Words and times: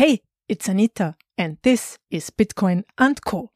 Hey, 0.00 0.22
it's 0.48 0.66
Anita, 0.66 1.14
and 1.36 1.58
this 1.62 1.98
is 2.10 2.30
Bitcoin 2.30 2.84
and 2.96 3.22
Co. 3.22 3.50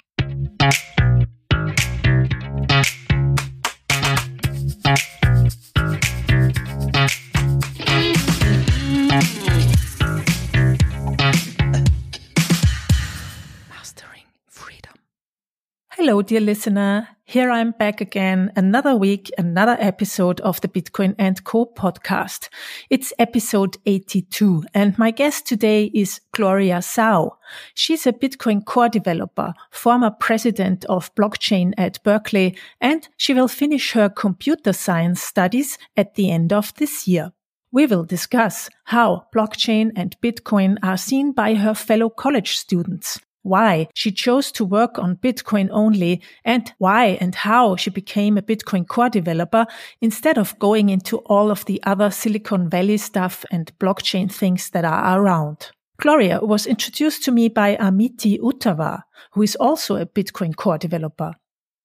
Hello, 16.07 16.21
dear 16.21 16.41
listener. 16.41 17.09
Here 17.25 17.50
I'm 17.50 17.70
back 17.70 18.02
again, 18.02 18.52
another 18.57 18.95
week, 18.95 19.30
another 19.39 19.79
episode 19.80 20.38
of 20.43 20.61
the 20.61 20.69
Bitcoin 20.69 21.14
and 21.19 21.43
Co 21.45 21.64
podcast. 21.64 22.50
It's 22.91 23.14
episode 23.19 23.79
82, 23.87 24.64
and 24.75 24.98
my 24.98 25.11
guest 25.11 25.46
today 25.46 25.91
is 25.95 26.20
Gloria 26.32 26.80
Zhao. 26.80 27.30
She's 27.73 28.06
a 28.06 28.12
Bitcoin 28.12 28.66
core 28.66 28.91
developer, 28.91 29.55
former 29.70 30.10
president 30.10 30.84
of 30.91 31.15
blockchain 31.15 31.73
at 31.79 32.02
Berkeley, 32.02 32.55
and 32.82 33.09
she 33.16 33.32
will 33.32 33.48
finish 33.48 33.93
her 33.93 34.10
computer 34.10 34.74
science 34.74 35.23
studies 35.23 35.79
at 35.96 36.16
the 36.16 36.30
end 36.30 36.52
of 36.52 36.74
this 36.74 37.09
year. 37.09 37.32
We 37.73 37.87
will 37.87 38.05
discuss 38.05 38.68
how 38.84 39.24
blockchain 39.34 39.93
and 39.96 40.15
Bitcoin 40.23 40.77
are 40.82 40.98
seen 40.98 41.32
by 41.32 41.55
her 41.55 41.73
fellow 41.73 42.10
college 42.10 42.59
students, 42.59 43.18
why 43.45 43.87
she 43.95 44.11
chose 44.11 44.51
to 44.51 44.65
work 44.65 44.98
on 44.98 45.16
Bitcoin 45.16 45.69
only 45.71 46.21
and 46.45 46.73
why 46.79 47.16
and 47.21 47.35
how 47.35 47.77
she 47.77 47.91
became 47.91 48.37
a 48.37 48.43
Bitcoin 48.43 48.89
core 48.89 49.09
developer 49.09 49.66
instead 50.01 50.37
of 50.37 50.59
going 50.59 50.89
into 50.89 51.19
all 51.19 51.51
of 51.51 51.65
the 51.66 51.80
other 51.85 52.11
Silicon 52.11 52.69
Valley 52.69 52.97
stuff 52.97 53.45
and 53.52 53.71
blockchain 53.79 54.33
things 54.33 54.71
that 54.71 54.85
are 54.85 55.21
around. 55.21 55.71
Gloria 55.99 56.41
was 56.43 56.66
introduced 56.66 57.23
to 57.23 57.30
me 57.30 57.49
by 57.49 57.77
Amiti 57.77 58.41
Uttarwar, 58.41 59.02
who 59.33 59.43
is 59.43 59.55
also 59.57 59.96
a 59.96 60.07
Bitcoin 60.07 60.57
core 60.57 60.79
developer. 60.79 61.35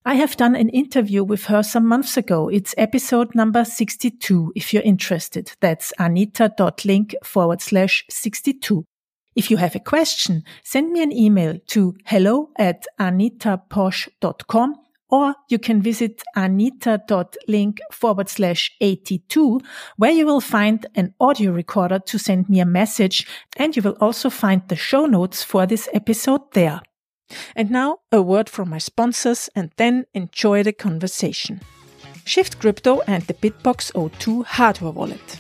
I 0.06 0.16
have 0.16 0.38
done 0.38 0.56
an 0.56 0.70
interview 0.70 1.24
with 1.24 1.46
her 1.46 1.62
some 1.62 1.86
months 1.86 2.18
ago. 2.18 2.48
It's 2.50 2.74
episode 2.78 3.36
number 3.36 3.64
62. 3.64 4.54
If 4.56 4.74
you're 4.74 4.82
interested, 4.82 5.52
that's 5.60 5.94
anita.link 6.00 7.16
forward 7.24 7.62
slash 7.62 8.06
62. 8.10 8.86
If 9.36 9.52
you 9.52 9.58
have 9.58 9.76
a 9.76 9.80
question, 9.80 10.44
send 10.64 10.92
me 10.92 11.04
an 11.04 11.12
email 11.12 11.60
to 11.68 11.96
hello 12.06 12.50
at 12.58 12.86
anitaposch.com 13.00 14.76
or 15.10 15.36
you 15.50 15.58
can 15.58 15.82
visit 15.82 16.22
anita.link 16.36 17.80
forward 17.92 18.30
slash 18.30 18.72
82 18.80 19.60
where 19.98 20.12
you 20.12 20.26
will 20.26 20.42
find 20.42 20.86
an 20.96 21.14
audio 21.20 21.52
recorder 21.52 22.00
to 22.00 22.20
send 22.20 22.48
me 22.50 22.60
a 22.60 22.66
message 22.66 23.28
and 23.58 23.76
you 23.76 23.82
will 23.82 23.98
also 24.00 24.30
find 24.30 24.68
the 24.68 24.76
show 24.76 25.06
notes 25.06 25.44
for 25.44 25.66
this 25.66 25.90
episode 25.94 26.52
there. 26.54 26.82
And 27.56 27.70
now 27.70 28.00
a 28.12 28.22
word 28.22 28.50
from 28.50 28.70
my 28.70 28.80
sponsors 28.80 29.50
and 29.56 29.72
then 29.78 30.06
enjoy 30.14 30.64
the 30.64 30.74
conversation. 30.74 31.62
Shift 32.26 32.60
Crypto 32.60 33.02
and 33.08 33.24
the 33.24 33.34
BitBox02 33.34 34.46
hardware 34.46 34.92
wallet. 34.92 35.40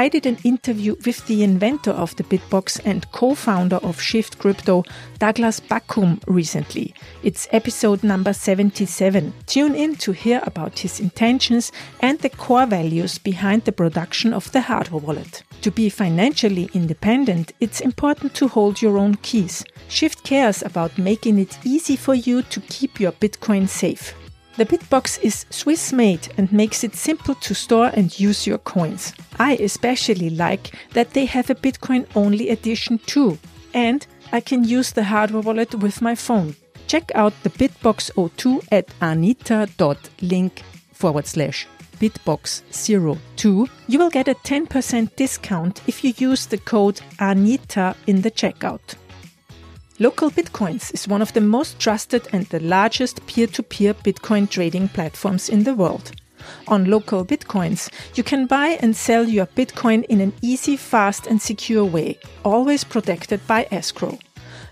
I 0.00 0.08
did 0.08 0.26
an 0.26 0.38
interview 0.44 0.94
with 1.04 1.26
the 1.26 1.42
inventor 1.42 1.90
of 1.90 2.14
the 2.14 2.22
Bitbox 2.22 2.80
and 2.84 3.10
co-founder 3.10 3.78
of 3.78 4.00
Shift 4.00 4.38
Crypto, 4.38 4.84
Douglas 5.18 5.58
Bakkum, 5.58 6.22
recently. 6.28 6.94
It's 7.24 7.48
episode 7.50 8.04
number 8.04 8.32
77. 8.32 9.34
Tune 9.46 9.74
in 9.74 9.96
to 9.96 10.12
hear 10.12 10.40
about 10.44 10.78
his 10.78 11.00
intentions 11.00 11.72
and 11.98 12.20
the 12.20 12.30
core 12.30 12.66
values 12.66 13.18
behind 13.18 13.64
the 13.64 13.72
production 13.72 14.32
of 14.32 14.52
the 14.52 14.60
hardware 14.60 15.00
wallet. 15.00 15.42
To 15.62 15.72
be 15.72 15.88
financially 15.88 16.70
independent, 16.74 17.50
it's 17.58 17.80
important 17.80 18.34
to 18.34 18.46
hold 18.46 18.80
your 18.80 18.98
own 18.98 19.16
keys. 19.16 19.64
Shift 19.88 20.22
cares 20.22 20.62
about 20.62 20.96
making 20.96 21.40
it 21.40 21.58
easy 21.64 21.96
for 21.96 22.14
you 22.14 22.42
to 22.42 22.60
keep 22.60 23.00
your 23.00 23.10
Bitcoin 23.10 23.68
safe. 23.68 24.14
The 24.58 24.66
Bitbox 24.66 25.22
is 25.22 25.46
Swiss 25.50 25.92
made 25.92 26.34
and 26.36 26.52
makes 26.52 26.82
it 26.82 26.96
simple 26.96 27.36
to 27.36 27.54
store 27.54 27.92
and 27.94 28.18
use 28.18 28.44
your 28.44 28.58
coins. 28.58 29.12
I 29.38 29.52
especially 29.54 30.30
like 30.30 30.72
that 30.94 31.12
they 31.12 31.26
have 31.26 31.48
a 31.48 31.54
Bitcoin 31.54 32.08
only 32.16 32.50
edition 32.50 32.98
too, 33.06 33.38
and 33.72 34.04
I 34.32 34.40
can 34.40 34.64
use 34.64 34.90
the 34.90 35.04
hardware 35.04 35.42
wallet 35.42 35.76
with 35.76 36.02
my 36.02 36.16
phone. 36.16 36.56
Check 36.88 37.12
out 37.14 37.34
the 37.44 37.50
BitBox02 37.50 38.66
at 38.72 38.92
anita.link 39.00 40.62
forward 40.92 41.28
slash 41.28 41.68
bitbox02. 42.00 43.68
You 43.86 43.98
will 44.00 44.10
get 44.10 44.26
a 44.26 44.34
10% 44.34 45.14
discount 45.14 45.82
if 45.86 46.02
you 46.02 46.14
use 46.18 46.46
the 46.46 46.58
code 46.58 47.00
ANITA 47.20 47.94
in 48.08 48.22
the 48.22 48.30
checkout. 48.32 48.96
Local 50.00 50.30
Bitcoins 50.30 50.94
is 50.94 51.08
one 51.08 51.20
of 51.22 51.32
the 51.32 51.40
most 51.40 51.80
trusted 51.80 52.28
and 52.32 52.46
the 52.46 52.60
largest 52.60 53.26
peer 53.26 53.48
to 53.48 53.64
peer 53.64 53.94
Bitcoin 53.94 54.48
trading 54.48 54.86
platforms 54.88 55.48
in 55.48 55.64
the 55.64 55.74
world. 55.74 56.12
On 56.68 56.84
Local 56.84 57.24
Bitcoins, 57.24 57.90
you 58.14 58.22
can 58.22 58.46
buy 58.46 58.78
and 58.80 58.94
sell 58.94 59.28
your 59.28 59.46
Bitcoin 59.46 60.04
in 60.04 60.20
an 60.20 60.32
easy, 60.40 60.76
fast, 60.76 61.26
and 61.26 61.42
secure 61.42 61.84
way, 61.84 62.16
always 62.44 62.84
protected 62.84 63.44
by 63.48 63.66
escrow. 63.72 64.16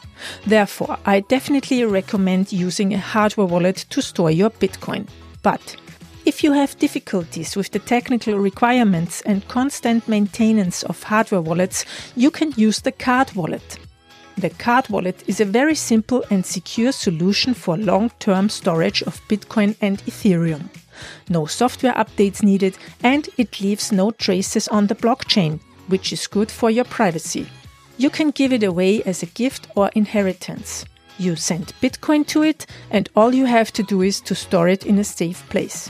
Therefore, 0.46 0.98
I 1.06 1.20
definitely 1.22 1.86
recommend 1.86 2.52
using 2.52 2.94
a 2.94 2.98
hardware 2.98 3.46
wallet 3.46 3.86
to 3.92 4.02
store 4.02 4.32
your 4.32 4.50
Bitcoin. 4.50 5.08
But 5.44 5.76
if 6.29 6.44
you 6.44 6.53
have 6.53 6.78
difficulties 6.78 7.56
with 7.56 7.72
the 7.72 7.79
technical 7.79 8.38
requirements 8.38 9.22
and 9.22 9.47
constant 9.47 10.07
maintenance 10.07 10.84
of 10.84 11.01
hardware 11.01 11.41
wallets, 11.41 11.85
you 12.16 12.29
can 12.29 12.53
use 12.56 12.81
the 12.81 12.91
card 12.91 13.34
wallet. 13.34 13.79
The 14.38 14.51
card 14.51 14.88
wallet 14.90 15.23
is 15.25 15.41
a 15.41 15.53
very 15.59 15.73
simple 15.73 16.23
and 16.29 16.45
secure 16.45 16.91
solution 16.91 17.56
for 17.56 17.78
long 17.78 18.12
term 18.19 18.47
storage 18.50 19.01
of 19.01 19.28
Bitcoin 19.28 19.75
and 19.81 19.97
Ethereum. 20.06 20.69
No 21.29 21.47
software 21.47 21.94
updates 21.94 22.44
needed, 22.44 22.78
and 23.01 23.28
it 23.40 23.59
leaves 23.59 23.91
no 23.91 24.11
traces 24.11 24.67
on 24.67 24.85
the 24.85 25.01
blockchain, 25.03 25.59
which 25.88 26.13
is 26.13 26.28
good 26.28 26.51
for 26.51 26.69
your 26.69 26.85
privacy. 26.85 27.47
You 27.97 28.11
can 28.11 28.29
give 28.29 28.53
it 28.53 28.63
away 28.63 29.01
as 29.01 29.23
a 29.23 29.34
gift 29.41 29.67
or 29.75 29.90
inheritance. 29.96 30.85
You 31.17 31.35
send 31.35 31.73
Bitcoin 31.81 32.28
to 32.28 32.44
it, 32.44 32.67
and 32.91 33.09
all 33.16 33.34
you 33.34 33.47
have 33.47 33.73
to 33.73 33.81
do 33.81 34.03
is 34.03 34.22
to 34.22 34.35
store 34.35 34.67
it 34.67 34.85
in 34.85 35.00
a 35.00 35.03
safe 35.03 35.44
place. 35.50 35.90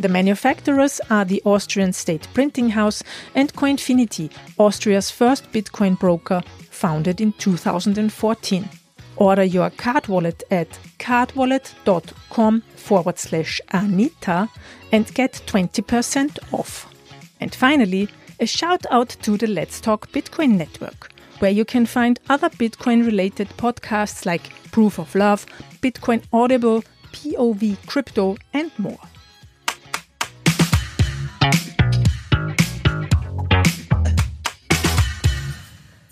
The 0.00 0.08
manufacturers 0.08 1.00
are 1.08 1.24
the 1.24 1.40
Austrian 1.44 1.92
State 1.92 2.26
Printing 2.34 2.70
House 2.70 3.02
and 3.34 3.52
Coinfinity, 3.54 4.30
Austria's 4.58 5.10
first 5.10 5.50
Bitcoin 5.52 5.98
broker, 5.98 6.42
founded 6.70 7.20
in 7.20 7.32
2014. 7.34 8.68
Order 9.16 9.44
your 9.44 9.70
card 9.70 10.08
wallet 10.08 10.42
at 10.50 10.68
cardwallet.com 10.98 12.62
forward 12.74 13.18
slash 13.18 13.60
Anita 13.72 14.48
and 14.90 15.14
get 15.14 15.40
20% 15.46 16.38
off. 16.52 16.92
And 17.40 17.54
finally, 17.54 18.08
a 18.40 18.46
shout 18.46 18.84
out 18.90 19.10
to 19.22 19.36
the 19.36 19.46
Let's 19.46 19.80
Talk 19.80 20.10
Bitcoin 20.10 20.56
network, 20.56 21.12
where 21.38 21.52
you 21.52 21.64
can 21.64 21.86
find 21.86 22.18
other 22.28 22.48
Bitcoin 22.50 23.06
related 23.06 23.48
podcasts 23.50 24.26
like 24.26 24.50
Proof 24.72 24.98
of 24.98 25.14
Love, 25.14 25.46
Bitcoin 25.80 26.24
Audible, 26.32 26.82
POV 27.12 27.86
Crypto, 27.86 28.36
and 28.52 28.72
more. 28.76 28.98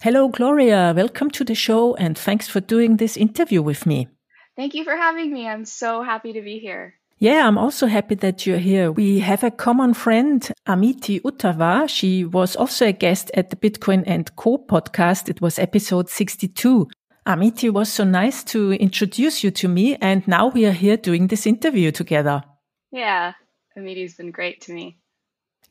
Hello, 0.03 0.27
Gloria. 0.27 0.93
Welcome 0.97 1.31
to 1.31 1.45
the 1.45 1.55
show 1.55 1.95
and 1.95 2.19
thanks 2.19 2.49
for 2.49 2.59
doing 2.59 2.97
this 2.97 3.17
interview 3.17 3.63
with 3.63 3.87
me. 3.87 4.09
Thank 4.57 4.75
you 4.75 4.83
for 4.83 4.97
having 4.97 5.33
me. 5.33 5.47
I'm 5.47 5.65
so 5.65 6.03
happy 6.03 6.33
to 6.33 6.43
be 6.43 6.59
here. 6.59 6.95
Yeah, 7.21 7.47
I'm 7.47 7.57
also 7.57 7.87
happy 7.87 8.17
that 8.17 8.45
you're 8.45 8.59
here. 8.59 8.91
We 8.91 9.21
have 9.21 9.45
a 9.45 9.53
common 9.53 9.95
friend, 9.95 10.43
Amiti 10.67 11.21
Uttarwar. 11.21 11.89
She 11.89 12.25
was 12.25 12.57
also 12.57 12.87
a 12.87 12.93
guest 12.93 13.31
at 13.35 13.51
the 13.51 13.57
Bitcoin 13.57 14.03
and 14.05 14.35
Co 14.35 14.59
podcast. 14.59 15.29
It 15.29 15.41
was 15.41 15.61
episode 15.61 16.09
62. 16.09 16.89
Amiti 17.25 17.71
was 17.71 17.89
so 17.89 18.03
nice 18.03 18.43
to 18.43 18.73
introduce 18.73 19.45
you 19.45 19.53
to 19.53 19.69
me, 19.69 19.95
and 20.01 20.27
now 20.27 20.49
we 20.49 20.67
are 20.67 20.73
here 20.73 20.97
doing 20.97 21.29
this 21.29 21.47
interview 21.47 21.93
together. 21.93 22.43
Yeah, 22.91 23.35
Amiti's 23.79 24.17
been 24.17 24.33
great 24.33 24.63
to 24.63 24.73
me. 24.73 24.99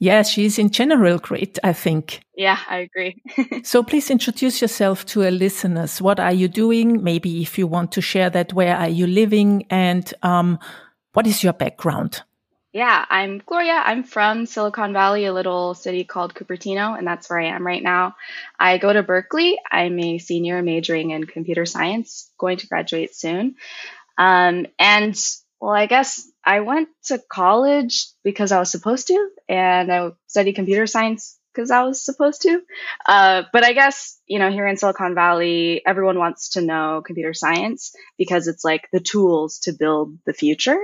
Yeah, 0.01 0.23
she's 0.23 0.57
in 0.57 0.71
general 0.71 1.19
great, 1.19 1.59
I 1.63 1.73
think. 1.73 2.21
Yeah, 2.35 2.57
I 2.67 2.77
agree. 2.77 3.21
so 3.63 3.83
please 3.83 4.09
introduce 4.09 4.59
yourself 4.59 5.05
to 5.05 5.23
our 5.23 5.29
listeners. 5.29 6.01
What 6.01 6.19
are 6.19 6.33
you 6.33 6.47
doing? 6.47 7.03
Maybe 7.03 7.43
if 7.43 7.59
you 7.59 7.67
want 7.67 7.91
to 7.91 8.01
share 8.01 8.31
that, 8.31 8.51
where 8.51 8.75
are 8.75 8.89
you 8.89 9.05
living? 9.05 9.67
And 9.69 10.11
um, 10.23 10.57
what 11.13 11.27
is 11.27 11.43
your 11.43 11.53
background? 11.53 12.23
Yeah, 12.73 13.05
I'm 13.11 13.43
Gloria. 13.45 13.79
I'm 13.85 14.03
from 14.03 14.47
Silicon 14.47 14.91
Valley, 14.91 15.25
a 15.25 15.33
little 15.33 15.75
city 15.75 16.03
called 16.03 16.33
Cupertino, 16.33 16.97
and 16.97 17.05
that's 17.05 17.29
where 17.29 17.39
I 17.39 17.49
am 17.49 17.67
right 17.67 17.83
now. 17.83 18.15
I 18.59 18.79
go 18.79 18.91
to 18.91 19.03
Berkeley. 19.03 19.59
I'm 19.71 19.99
a 19.99 20.17
senior 20.17 20.63
majoring 20.63 21.11
in 21.11 21.25
computer 21.25 21.67
science, 21.67 22.31
going 22.39 22.57
to 22.57 22.67
graduate 22.67 23.13
soon. 23.13 23.53
Um, 24.17 24.65
and 24.79 25.15
well, 25.59 25.73
I 25.73 25.85
guess 25.85 26.27
I 26.43 26.61
went 26.61 26.89
to 27.05 27.21
college 27.31 28.07
because 28.23 28.51
I 28.51 28.59
was 28.59 28.71
supposed 28.71 29.07
to, 29.07 29.29
and 29.47 29.91
I 29.91 30.09
studied 30.27 30.53
computer 30.53 30.87
science 30.87 31.37
because 31.53 31.71
I 31.71 31.83
was 31.83 32.03
supposed 32.03 32.41
to. 32.43 32.61
Uh, 33.05 33.43
but 33.51 33.63
I 33.63 33.73
guess, 33.73 34.19
you 34.25 34.39
know, 34.39 34.49
here 34.49 34.67
in 34.67 34.77
Silicon 34.77 35.15
Valley, 35.15 35.81
everyone 35.85 36.17
wants 36.17 36.51
to 36.51 36.61
know 36.61 37.03
computer 37.05 37.33
science 37.33 37.93
because 38.17 38.47
it's 38.47 38.63
like 38.63 38.87
the 38.91 38.99
tools 38.99 39.59
to 39.63 39.73
build 39.73 40.17
the 40.25 40.33
future. 40.33 40.79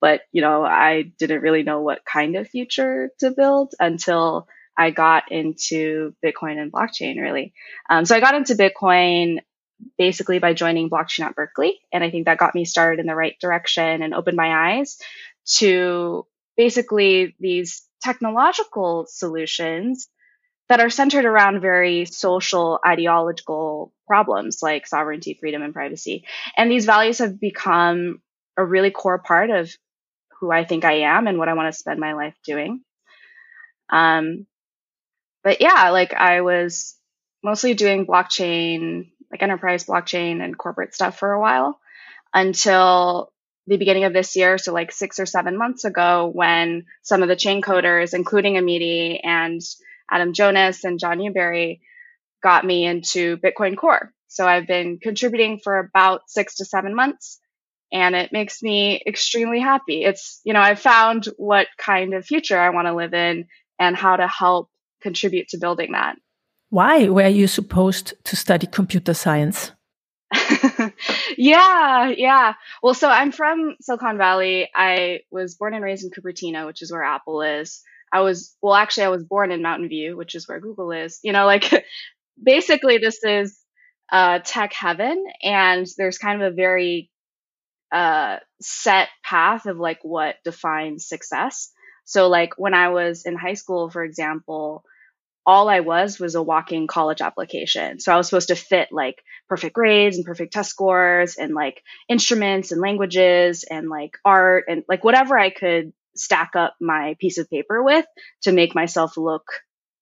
But, 0.00 0.22
you 0.32 0.42
know, 0.42 0.64
I 0.64 1.12
didn't 1.18 1.42
really 1.42 1.62
know 1.62 1.80
what 1.80 2.04
kind 2.04 2.36
of 2.36 2.48
future 2.48 3.10
to 3.20 3.30
build 3.30 3.74
until 3.78 4.48
I 4.76 4.90
got 4.90 5.30
into 5.30 6.14
Bitcoin 6.24 6.58
and 6.60 6.72
blockchain, 6.72 7.20
really. 7.20 7.54
Um, 7.88 8.04
so 8.04 8.16
I 8.16 8.20
got 8.20 8.34
into 8.34 8.54
Bitcoin 8.54 9.38
basically 9.98 10.38
by 10.38 10.54
joining 10.54 10.90
blockchain 10.90 11.24
at 11.24 11.34
Berkeley. 11.34 11.80
And 11.92 12.02
I 12.02 12.10
think 12.10 12.26
that 12.26 12.38
got 12.38 12.54
me 12.54 12.64
started 12.64 13.00
in 13.00 13.06
the 13.06 13.14
right 13.14 13.36
direction 13.40 14.02
and 14.02 14.14
opened 14.14 14.36
my 14.36 14.78
eyes 14.78 14.98
to 15.56 16.26
basically 16.56 17.34
these 17.40 17.82
technological 18.02 19.06
solutions 19.08 20.08
that 20.68 20.80
are 20.80 20.90
centered 20.90 21.24
around 21.24 21.60
very 21.60 22.04
social 22.04 22.80
ideological 22.86 23.92
problems 24.06 24.62
like 24.62 24.86
sovereignty, 24.86 25.36
freedom, 25.38 25.62
and 25.62 25.74
privacy. 25.74 26.24
And 26.56 26.70
these 26.70 26.86
values 26.86 27.18
have 27.18 27.40
become 27.40 28.20
a 28.56 28.64
really 28.64 28.90
core 28.90 29.18
part 29.18 29.50
of 29.50 29.70
who 30.40 30.50
I 30.50 30.64
think 30.64 30.84
I 30.84 31.00
am 31.00 31.26
and 31.26 31.38
what 31.38 31.48
I 31.48 31.54
want 31.54 31.72
to 31.72 31.78
spend 31.78 32.00
my 32.00 32.14
life 32.14 32.34
doing. 32.44 32.80
Um, 33.90 34.46
but 35.44 35.60
yeah, 35.60 35.90
like 35.90 36.14
I 36.14 36.40
was 36.40 36.96
mostly 37.44 37.74
doing 37.74 38.06
blockchain 38.06 39.11
like 39.32 39.42
enterprise 39.42 39.84
blockchain 39.84 40.42
and 40.42 40.56
corporate 40.56 40.94
stuff 40.94 41.18
for 41.18 41.32
a 41.32 41.40
while 41.40 41.80
until 42.34 43.32
the 43.66 43.78
beginning 43.78 44.04
of 44.04 44.12
this 44.12 44.36
year. 44.36 44.58
So 44.58 44.72
like 44.72 44.92
six 44.92 45.18
or 45.18 45.26
seven 45.26 45.56
months 45.56 45.84
ago 45.84 46.30
when 46.32 46.84
some 47.02 47.22
of 47.22 47.28
the 47.28 47.36
chain 47.36 47.62
coders, 47.62 48.14
including 48.14 48.54
Amiti 48.54 49.20
and 49.22 49.60
Adam 50.10 50.32
Jonas 50.32 50.84
and 50.84 50.98
John 50.98 51.18
Newbery 51.18 51.80
got 52.42 52.64
me 52.64 52.84
into 52.84 53.38
Bitcoin 53.38 53.76
Core. 53.76 54.12
So 54.28 54.46
I've 54.46 54.66
been 54.66 54.98
contributing 54.98 55.60
for 55.62 55.78
about 55.78 56.22
six 56.28 56.56
to 56.56 56.64
seven 56.64 56.94
months 56.94 57.38
and 57.92 58.14
it 58.14 58.32
makes 58.32 58.62
me 58.62 59.02
extremely 59.06 59.60
happy. 59.60 60.04
It's, 60.04 60.40
you 60.44 60.54
know, 60.54 60.60
I've 60.60 60.80
found 60.80 61.26
what 61.36 61.68
kind 61.78 62.14
of 62.14 62.24
future 62.24 62.58
I 62.58 62.70
want 62.70 62.88
to 62.88 62.94
live 62.94 63.12
in 63.14 63.46
and 63.78 63.94
how 63.94 64.16
to 64.16 64.26
help 64.26 64.70
contribute 65.02 65.48
to 65.48 65.58
building 65.58 65.92
that. 65.92 66.16
Why 66.72 67.10
were 67.10 67.28
you 67.28 67.48
supposed 67.48 68.14
to 68.24 68.34
study 68.34 68.66
computer 68.66 69.12
science? 69.12 69.72
yeah, 71.36 72.08
yeah. 72.08 72.54
Well, 72.82 72.94
so 72.94 73.10
I'm 73.10 73.30
from 73.30 73.76
Silicon 73.82 74.16
Valley. 74.16 74.70
I 74.74 75.20
was 75.30 75.54
born 75.54 75.74
and 75.74 75.84
raised 75.84 76.02
in 76.02 76.10
Cupertino, 76.10 76.64
which 76.64 76.80
is 76.80 76.90
where 76.90 77.02
Apple 77.02 77.42
is. 77.42 77.82
I 78.10 78.20
was, 78.20 78.56
well, 78.62 78.72
actually, 78.72 79.04
I 79.04 79.10
was 79.10 79.22
born 79.22 79.52
in 79.52 79.60
Mountain 79.60 79.90
View, 79.90 80.16
which 80.16 80.34
is 80.34 80.48
where 80.48 80.60
Google 80.60 80.92
is. 80.92 81.20
You 81.22 81.34
know, 81.34 81.44
like 81.44 81.70
basically, 82.42 82.96
this 82.96 83.22
is 83.22 83.60
uh, 84.10 84.38
tech 84.42 84.72
heaven, 84.72 85.22
and 85.42 85.86
there's 85.98 86.16
kind 86.16 86.40
of 86.40 86.54
a 86.54 86.56
very 86.56 87.10
uh, 87.92 88.38
set 88.62 89.10
path 89.22 89.66
of 89.66 89.76
like 89.76 89.98
what 90.00 90.36
defines 90.42 91.06
success. 91.06 91.70
So, 92.06 92.30
like 92.30 92.54
when 92.56 92.72
I 92.72 92.88
was 92.88 93.26
in 93.26 93.36
high 93.36 93.60
school, 93.60 93.90
for 93.90 94.02
example, 94.02 94.86
all 95.44 95.68
I 95.68 95.80
was 95.80 96.20
was 96.20 96.34
a 96.34 96.42
walking 96.42 96.86
college 96.86 97.20
application. 97.20 97.98
So 97.98 98.12
I 98.12 98.16
was 98.16 98.28
supposed 98.28 98.48
to 98.48 98.56
fit 98.56 98.88
like 98.92 99.22
perfect 99.48 99.74
grades 99.74 100.16
and 100.16 100.24
perfect 100.24 100.52
test 100.52 100.70
scores 100.70 101.36
and 101.36 101.54
like 101.54 101.82
instruments 102.08 102.70
and 102.70 102.80
languages 102.80 103.64
and 103.64 103.88
like 103.88 104.16
art 104.24 104.64
and 104.68 104.84
like 104.88 105.02
whatever 105.02 105.38
I 105.38 105.50
could 105.50 105.92
stack 106.14 106.52
up 106.54 106.74
my 106.80 107.16
piece 107.20 107.38
of 107.38 107.50
paper 107.50 107.82
with 107.82 108.06
to 108.42 108.52
make 108.52 108.74
myself 108.74 109.16
look 109.16 109.44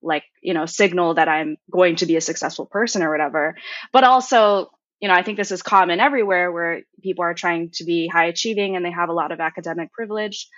like, 0.03 0.25
you 0.43 0.55
know, 0.55 0.67
signal 0.67 1.15
that 1.15 1.29
I'm 1.29 1.57
going 1.71 1.97
to 1.97 2.07
be 2.07 2.17
a 2.17 2.21
successful 2.21 2.67
person 2.67 3.03
or 3.03 3.11
whatever. 3.11 3.57
But 3.93 4.05
also, 4.05 4.71
you 5.01 5.09
know, 5.09 5.15
I 5.15 5.23
think 5.23 5.39
this 5.39 5.53
is 5.53 5.63
common 5.63 6.01
everywhere 6.01 6.53
where 6.53 6.83
people 7.03 7.25
are 7.25 7.35
trying 7.35 7.71
to 7.75 7.85
be 7.85 8.09
high 8.09 8.27
achieving 8.27 8.77
and 8.77 8.85
they 8.85 8.91
have 8.91 9.09
a 9.09 9.15
lot 9.15 9.33
of 9.33 9.41
academic 9.41 9.93
privilege. 9.93 10.49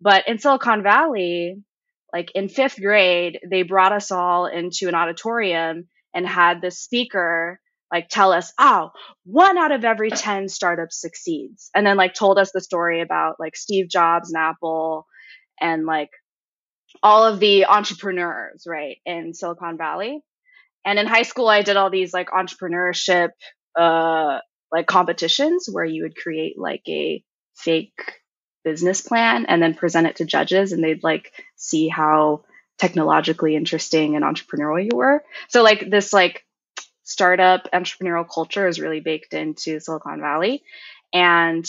But 0.00 0.26
in 0.28 0.38
Silicon 0.38 0.82
Valley, 0.82 1.62
like 2.14 2.30
in 2.34 2.48
fifth 2.48 2.80
grade, 2.80 3.40
they 3.50 3.62
brought 3.62 3.92
us 3.92 4.12
all 4.12 4.46
into 4.46 4.88
an 4.88 4.94
auditorium 4.94 5.88
and 6.14 6.26
had 6.26 6.62
the 6.62 6.70
speaker 6.70 7.60
like 7.92 8.08
tell 8.08 8.32
us, 8.32 8.52
oh, 8.58 8.90
one 9.24 9.58
out 9.58 9.72
of 9.72 9.84
every 9.84 10.10
10 10.10 10.48
startups 10.48 11.00
succeeds. 11.00 11.70
And 11.74 11.86
then 11.86 11.96
like 11.96 12.14
told 12.14 12.38
us 12.38 12.50
the 12.52 12.60
story 12.60 13.00
about 13.00 13.36
like 13.38 13.56
Steve 13.56 13.88
Jobs 13.88 14.32
and 14.32 14.40
Apple 14.40 15.06
and 15.60 15.86
like 15.86 16.10
all 17.02 17.24
of 17.24 17.40
the 17.40 17.66
entrepreneurs, 17.66 18.64
right, 18.66 18.96
in 19.04 19.34
Silicon 19.34 19.76
Valley. 19.76 20.20
And 20.84 20.98
in 20.98 21.06
high 21.06 21.22
school, 21.22 21.48
I 21.48 21.62
did 21.62 21.76
all 21.76 21.90
these 21.90 22.12
like 22.12 22.30
entrepreneurship, 22.30 23.30
uh, 23.78 24.38
like 24.72 24.86
competitions 24.86 25.68
where 25.70 25.84
you 25.84 26.02
would 26.02 26.16
create 26.16 26.58
like 26.58 26.82
a 26.88 27.22
fake 27.56 27.92
business 28.64 29.00
plan 29.00 29.46
and 29.46 29.62
then 29.62 29.74
present 29.74 30.06
it 30.06 30.16
to 30.16 30.24
judges 30.24 30.72
and 30.72 30.82
they'd 30.82 31.04
like 31.04 31.32
see 31.56 31.88
how 31.88 32.44
technologically 32.78 33.54
interesting 33.54 34.16
and 34.16 34.24
entrepreneurial 34.24 34.82
you 34.82 34.96
were. 34.96 35.22
So 35.48 35.62
like 35.62 35.90
this 35.90 36.12
like 36.12 36.44
startup 37.04 37.68
entrepreneurial 37.72 38.28
culture 38.28 38.66
is 38.66 38.80
really 38.80 39.00
baked 39.00 39.34
into 39.34 39.78
Silicon 39.78 40.20
Valley. 40.20 40.64
And 41.12 41.68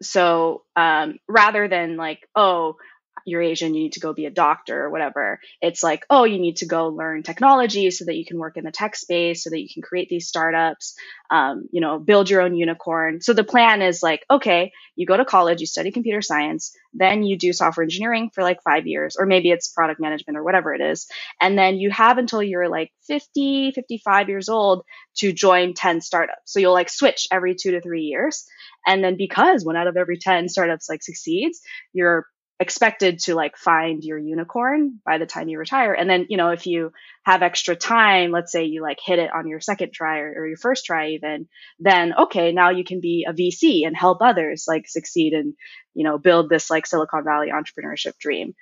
so 0.00 0.62
um, 0.76 1.18
rather 1.28 1.68
than 1.68 1.96
like, 1.96 2.28
oh, 2.34 2.76
you're 3.24 3.42
Asian, 3.42 3.74
you 3.74 3.84
need 3.84 3.92
to 3.92 4.00
go 4.00 4.12
be 4.12 4.26
a 4.26 4.30
doctor 4.30 4.84
or 4.84 4.90
whatever. 4.90 5.40
It's 5.60 5.82
like, 5.82 6.04
oh, 6.10 6.24
you 6.24 6.38
need 6.38 6.56
to 6.56 6.66
go 6.66 6.88
learn 6.88 7.22
technology 7.22 7.90
so 7.90 8.04
that 8.06 8.16
you 8.16 8.24
can 8.24 8.38
work 8.38 8.56
in 8.56 8.64
the 8.64 8.72
tech 8.72 8.96
space, 8.96 9.44
so 9.44 9.50
that 9.50 9.60
you 9.60 9.68
can 9.72 9.82
create 9.82 10.08
these 10.08 10.28
startups, 10.28 10.94
um, 11.30 11.68
you 11.72 11.80
know, 11.80 11.98
build 11.98 12.30
your 12.30 12.42
own 12.42 12.54
unicorn. 12.54 13.20
So 13.20 13.32
the 13.32 13.44
plan 13.44 13.82
is 13.82 14.02
like, 14.02 14.24
okay, 14.30 14.72
you 14.96 15.06
go 15.06 15.16
to 15.16 15.24
college, 15.24 15.60
you 15.60 15.66
study 15.66 15.90
computer 15.90 16.22
science, 16.22 16.76
then 16.92 17.22
you 17.22 17.38
do 17.38 17.52
software 17.52 17.84
engineering 17.84 18.30
for 18.34 18.42
like 18.42 18.62
five 18.62 18.86
years, 18.86 19.16
or 19.18 19.26
maybe 19.26 19.50
it's 19.50 19.68
product 19.68 20.00
management 20.00 20.36
or 20.36 20.44
whatever 20.44 20.74
it 20.74 20.80
is. 20.80 21.06
And 21.40 21.56
then 21.56 21.76
you 21.76 21.90
have 21.90 22.18
until 22.18 22.42
you're 22.42 22.68
like 22.68 22.92
50, 23.06 23.72
55 23.72 24.28
years 24.28 24.48
old 24.48 24.84
to 25.16 25.32
join 25.32 25.74
10 25.74 26.00
startups. 26.00 26.52
So 26.52 26.60
you'll 26.60 26.72
like 26.72 26.90
switch 26.90 27.28
every 27.30 27.54
two 27.54 27.72
to 27.72 27.80
three 27.80 28.02
years. 28.02 28.46
And 28.86 29.02
then 29.02 29.16
because 29.16 29.64
one 29.64 29.76
out 29.76 29.86
of 29.86 29.96
every 29.96 30.18
10 30.18 30.48
startups 30.48 30.88
like 30.88 31.02
succeeds, 31.02 31.60
you're 31.92 32.26
expected 32.62 33.18
to 33.18 33.34
like 33.34 33.56
find 33.58 34.02
your 34.02 34.18
unicorn 34.18 35.00
by 35.04 35.18
the 35.18 35.26
time 35.26 35.48
you 35.48 35.58
retire. 35.58 35.92
And 35.92 36.08
then, 36.08 36.26
you 36.30 36.36
know, 36.38 36.50
if 36.50 36.66
you 36.66 36.92
have 37.24 37.42
extra 37.42 37.76
time, 37.76 38.30
let's 38.30 38.50
say 38.50 38.64
you 38.64 38.80
like 38.80 38.98
hit 39.04 39.18
it 39.18 39.30
on 39.32 39.46
your 39.46 39.60
second 39.60 39.92
try 39.92 40.20
or, 40.20 40.32
or, 40.38 40.46
your 40.46 40.56
first 40.56 40.86
try 40.86 41.10
even, 41.10 41.48
then 41.78 42.14
okay, 42.14 42.52
now 42.52 42.70
you 42.70 42.84
can 42.84 43.00
be 43.00 43.26
a 43.28 43.34
VC 43.34 43.86
and 43.86 43.96
help 43.96 44.22
others 44.22 44.64
like 44.66 44.88
succeed 44.88 45.34
and, 45.34 45.54
you 45.92 46.04
know, 46.04 46.16
build 46.16 46.48
this 46.48 46.70
like 46.70 46.86
Silicon 46.86 47.24
Valley 47.24 47.48
entrepreneurship 47.52 48.16
dream. 48.18 48.54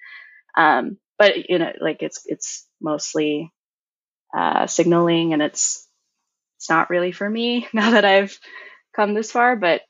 Um, 0.57 0.97
but 1.19 1.49
you 1.49 1.59
know, 1.59 1.73
like 1.81 2.03
it's, 2.03 2.23
it's 2.27 2.67
mostly, 2.81 3.53
uh, 4.37 4.67
signaling 4.67 5.33
and 5.33 5.43
it's, 5.43 5.87
it's 6.57 6.71
not 6.71 6.91
really 6.91 7.13
for 7.13 7.29
me 7.29 7.69
now 7.73 7.93
that 7.93 8.05
I've 8.05 8.37
come 8.97 9.15
this 9.15 9.31
far, 9.31 9.57
but 9.57 9.83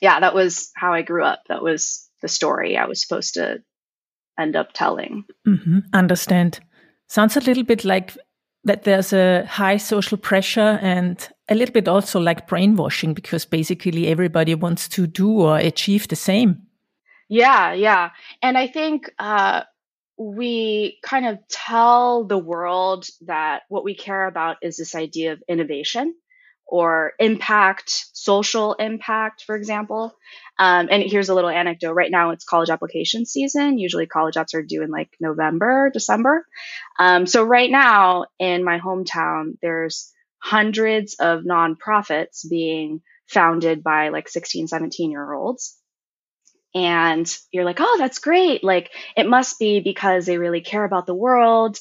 yeah, 0.00 0.20
that 0.20 0.34
was 0.34 0.70
how 0.74 0.92
I 0.92 1.02
grew 1.02 1.24
up. 1.24 1.42
That 1.48 1.62
was 1.62 2.09
the 2.22 2.28
story 2.28 2.76
I 2.76 2.86
was 2.86 3.00
supposed 3.00 3.34
to 3.34 3.62
end 4.38 4.56
up 4.56 4.72
telling. 4.72 5.24
Mm-hmm. 5.46 5.78
Understand. 5.92 6.60
Sounds 7.08 7.36
a 7.36 7.40
little 7.40 7.64
bit 7.64 7.84
like 7.84 8.16
that 8.64 8.84
there's 8.84 9.12
a 9.12 9.44
high 9.46 9.78
social 9.78 10.18
pressure 10.18 10.78
and 10.82 11.28
a 11.48 11.54
little 11.54 11.72
bit 11.72 11.88
also 11.88 12.20
like 12.20 12.46
brainwashing 12.46 13.14
because 13.14 13.44
basically 13.44 14.08
everybody 14.08 14.54
wants 14.54 14.88
to 14.88 15.06
do 15.06 15.30
or 15.30 15.56
achieve 15.56 16.08
the 16.08 16.16
same. 16.16 16.62
Yeah, 17.28 17.72
yeah. 17.72 18.10
And 18.42 18.58
I 18.58 18.66
think 18.66 19.10
uh, 19.18 19.62
we 20.18 20.98
kind 21.02 21.26
of 21.26 21.38
tell 21.48 22.24
the 22.24 22.38
world 22.38 23.06
that 23.22 23.62
what 23.68 23.84
we 23.84 23.94
care 23.94 24.26
about 24.26 24.58
is 24.62 24.76
this 24.76 24.94
idea 24.94 25.32
of 25.32 25.42
innovation 25.48 26.14
or 26.70 27.12
impact, 27.18 28.06
social 28.12 28.74
impact, 28.74 29.42
for 29.44 29.56
example. 29.56 30.14
Um, 30.58 30.88
and 30.90 31.02
here's 31.02 31.28
a 31.28 31.34
little 31.34 31.50
anecdote. 31.50 31.92
Right 31.94 32.10
now, 32.10 32.30
it's 32.30 32.44
college 32.44 32.70
application 32.70 33.26
season. 33.26 33.78
Usually, 33.78 34.06
college 34.06 34.36
apps 34.36 34.54
are 34.54 34.62
due 34.62 34.82
in 34.82 34.90
like 34.90 35.10
November, 35.20 35.90
December. 35.92 36.46
Um, 36.98 37.26
so, 37.26 37.42
right 37.44 37.70
now 37.70 38.26
in 38.38 38.64
my 38.64 38.78
hometown, 38.78 39.58
there's 39.60 40.12
hundreds 40.38 41.14
of 41.14 41.42
nonprofits 41.42 42.48
being 42.48 43.02
founded 43.26 43.82
by 43.82 44.08
like 44.08 44.28
16, 44.28 44.68
17 44.68 45.10
year 45.10 45.32
olds. 45.32 45.76
And 46.72 47.26
you're 47.50 47.64
like, 47.64 47.80
oh, 47.80 47.96
that's 47.98 48.20
great. 48.20 48.62
Like, 48.62 48.90
it 49.16 49.28
must 49.28 49.58
be 49.58 49.80
because 49.80 50.24
they 50.24 50.38
really 50.38 50.60
care 50.60 50.84
about 50.84 51.06
the 51.06 51.14
world 51.14 51.78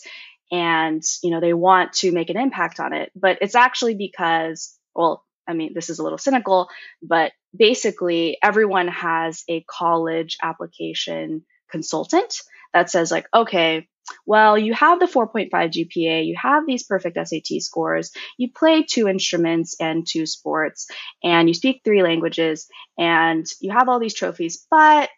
and, 0.51 1.03
you 1.22 1.29
know, 1.29 1.39
they 1.39 1.53
want 1.53 1.93
to 1.93 2.12
make 2.12 2.31
an 2.31 2.38
impact 2.38 2.79
on 2.79 2.93
it. 2.93 3.12
But 3.15 3.38
it's 3.41 3.55
actually 3.55 3.93
because 3.93 4.75
well, 5.00 5.24
I 5.48 5.53
mean, 5.53 5.74
this 5.74 5.89
is 5.89 6.00
a 6.00 6.03
little 6.03 6.18
cynical, 6.18 6.68
but 7.01 7.32
basically 7.56 8.38
everyone 8.44 8.89
has 8.89 9.44
a 9.50 9.63
college 9.63 10.38
application 10.44 11.46
consultant 11.72 12.41
that 12.74 12.89
says, 12.89 13.12
like, 13.12 13.27
okay, 13.34 13.88
well, 14.25 14.58
you 14.58 14.74
have 14.74 15.00
the 15.00 15.06
4.5 15.06 15.50
GPA, 15.51 16.25
you 16.25 16.36
have 16.36 16.65
these 16.68 16.84
perfect 16.84 17.18
SAT 17.18 17.62
scores, 17.62 18.12
you 18.38 18.51
play 18.51 18.84
two 18.84 19.08
instruments 19.08 19.77
and 19.79 20.06
two 20.06 20.25
sports, 20.25 20.88
and 21.24 21.48
you 21.48 21.53
speak 21.53 21.82
three 21.86 22.03
languages, 22.03 22.68
and 22.98 23.46
you 23.62 23.72
have 23.72 23.88
all 23.88 24.00
these 24.00 24.13
trophies, 24.13 24.68
but 24.70 25.10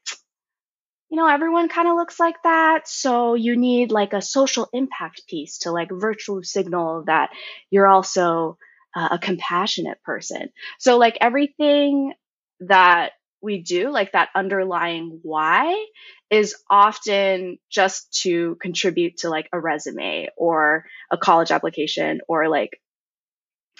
you 1.09 1.17
know, 1.17 1.27
everyone 1.27 1.67
kind 1.67 1.89
of 1.89 1.95
looks 1.95 2.21
like 2.21 2.41
that. 2.43 2.87
So 2.87 3.33
you 3.33 3.57
need 3.57 3.91
like 3.91 4.13
a 4.13 4.21
social 4.21 4.69
impact 4.71 5.23
piece 5.27 5.57
to 5.59 5.71
like 5.71 5.89
virtual 5.91 6.41
signal 6.41 7.03
that 7.07 7.31
you're 7.69 7.87
also 7.87 8.57
uh, 8.95 9.09
a 9.11 9.19
compassionate 9.19 10.01
person. 10.03 10.49
So 10.79 10.97
like 10.97 11.17
everything 11.21 12.13
that 12.61 13.11
we 13.41 13.61
do, 13.61 13.89
like 13.89 14.11
that 14.11 14.29
underlying 14.35 15.19
why 15.23 15.85
is 16.29 16.55
often 16.69 17.57
just 17.69 18.21
to 18.21 18.55
contribute 18.61 19.17
to 19.17 19.29
like 19.29 19.49
a 19.51 19.59
resume 19.59 20.29
or 20.37 20.85
a 21.11 21.17
college 21.17 21.51
application 21.51 22.21
or 22.27 22.47
like, 22.49 22.79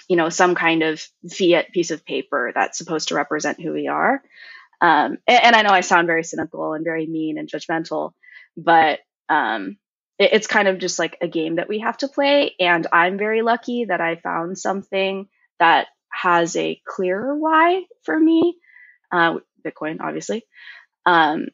you 0.08 0.16
know, 0.16 0.28
some 0.28 0.54
kind 0.54 0.82
of 0.82 1.00
fiat 1.30 1.70
piece 1.72 1.92
of 1.92 2.04
paper 2.04 2.50
that's 2.54 2.76
supposed 2.76 3.08
to 3.08 3.14
represent 3.14 3.60
who 3.60 3.72
we 3.72 3.86
are. 3.86 4.20
Um, 4.80 5.18
and, 5.28 5.44
and 5.44 5.56
I 5.56 5.62
know 5.62 5.70
I 5.70 5.80
sound 5.82 6.08
very 6.08 6.24
cynical 6.24 6.74
and 6.74 6.84
very 6.84 7.06
mean 7.06 7.38
and 7.38 7.48
judgmental, 7.48 8.12
but 8.56 8.98
um, 9.28 9.76
it's 10.22 10.46
kind 10.46 10.68
of 10.68 10.78
just 10.78 10.98
like 10.98 11.16
a 11.20 11.28
game 11.28 11.56
that 11.56 11.68
we 11.68 11.80
have 11.80 11.96
to 11.98 12.08
play. 12.08 12.54
And 12.60 12.86
I'm 12.92 13.18
very 13.18 13.42
lucky 13.42 13.86
that 13.86 14.00
I 14.00 14.16
found 14.16 14.58
something 14.58 15.28
that 15.58 15.88
has 16.12 16.56
a 16.56 16.80
clearer 16.86 17.36
why 17.36 17.84
for 18.04 18.18
me, 18.18 18.56
uh, 19.10 19.38
Bitcoin, 19.64 20.00
obviously. 20.00 20.44
Um, 21.06 21.46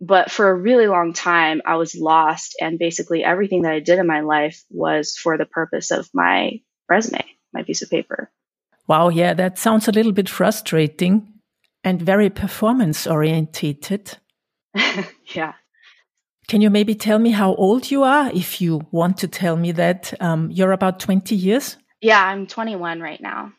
but 0.00 0.30
for 0.30 0.48
a 0.48 0.54
really 0.54 0.86
long 0.86 1.12
time, 1.12 1.60
I 1.66 1.76
was 1.76 1.94
lost, 1.94 2.56
and 2.60 2.78
basically 2.78 3.22
everything 3.22 3.62
that 3.62 3.72
I 3.72 3.80
did 3.80 3.98
in 3.98 4.06
my 4.06 4.20
life 4.20 4.64
was 4.70 5.16
for 5.16 5.36
the 5.36 5.44
purpose 5.44 5.90
of 5.90 6.08
my 6.14 6.60
resume, 6.88 7.24
my 7.52 7.62
piece 7.62 7.82
of 7.82 7.90
paper. 7.90 8.30
Wow, 8.86 9.10
yeah, 9.10 9.34
that 9.34 9.58
sounds 9.58 9.88
a 9.88 9.92
little 9.92 10.12
bit 10.12 10.28
frustrating 10.28 11.34
and 11.84 12.00
very 12.00 12.30
performance 12.30 13.06
orientated. 13.06 14.16
yeah. 15.34 15.52
Can 16.50 16.62
you 16.62 16.68
maybe 16.68 16.96
tell 16.96 17.20
me 17.20 17.30
how 17.30 17.54
old 17.54 17.92
you 17.92 18.02
are, 18.02 18.28
if 18.34 18.60
you 18.60 18.80
want 18.90 19.18
to 19.18 19.28
tell 19.28 19.54
me 19.54 19.70
that? 19.70 20.12
Um, 20.20 20.50
you're 20.50 20.72
about 20.72 20.98
20 20.98 21.36
years? 21.36 21.76
Yeah, 22.00 22.24
I'm 22.24 22.48
21 22.48 22.98
right 23.00 23.20
now. 23.20 23.52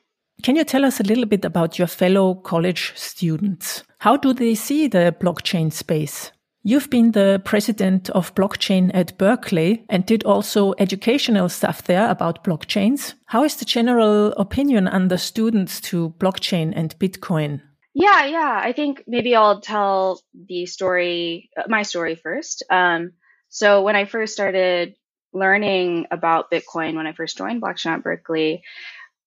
Can 0.43 0.57
you 0.57 0.65
tell 0.65 0.83
us 0.83 0.99
a 0.99 1.03
little 1.03 1.23
bit 1.23 1.45
about 1.45 1.79
your 1.79 1.87
fellow 1.87 2.35
college 2.35 2.91
students? 2.97 3.85
How 3.99 4.17
do 4.17 4.33
they 4.33 4.55
see 4.55 4.89
the 4.89 5.15
blockchain 5.17 5.71
space? 5.71 6.33
You've 6.63 6.89
been 6.89 7.11
the 7.11 7.41
president 7.45 8.09
of 8.09 8.35
blockchain 8.35 8.91
at 8.93 9.17
Berkeley 9.17 9.85
and 9.87 10.05
did 10.05 10.25
also 10.25 10.73
educational 10.77 11.47
stuff 11.47 11.83
there 11.83 12.09
about 12.09 12.43
blockchains. 12.43 13.13
How 13.27 13.45
is 13.45 13.55
the 13.55 13.63
general 13.63 14.33
opinion 14.33 14.89
under 14.89 15.15
students 15.15 15.79
to 15.81 16.13
blockchain 16.19 16.73
and 16.75 16.99
Bitcoin? 16.99 17.61
Yeah, 17.93 18.25
yeah. 18.25 18.61
I 18.63 18.71
think 18.73 19.03
maybe 19.07 19.35
I'll 19.35 19.61
tell 19.61 20.21
the 20.33 20.65
story, 20.65 21.49
uh, 21.57 21.63
my 21.67 21.83
story 21.83 22.15
first. 22.15 22.63
Um, 22.69 23.13
so 23.49 23.81
when 23.81 23.95
I 23.95 24.05
first 24.05 24.33
started 24.33 24.95
learning 25.33 26.07
about 26.11 26.51
Bitcoin, 26.51 26.95
when 26.95 27.07
I 27.07 27.13
first 27.13 27.37
joined 27.37 27.61
Blockchain 27.61 27.91
at 27.97 28.03
Berkeley, 28.03 28.63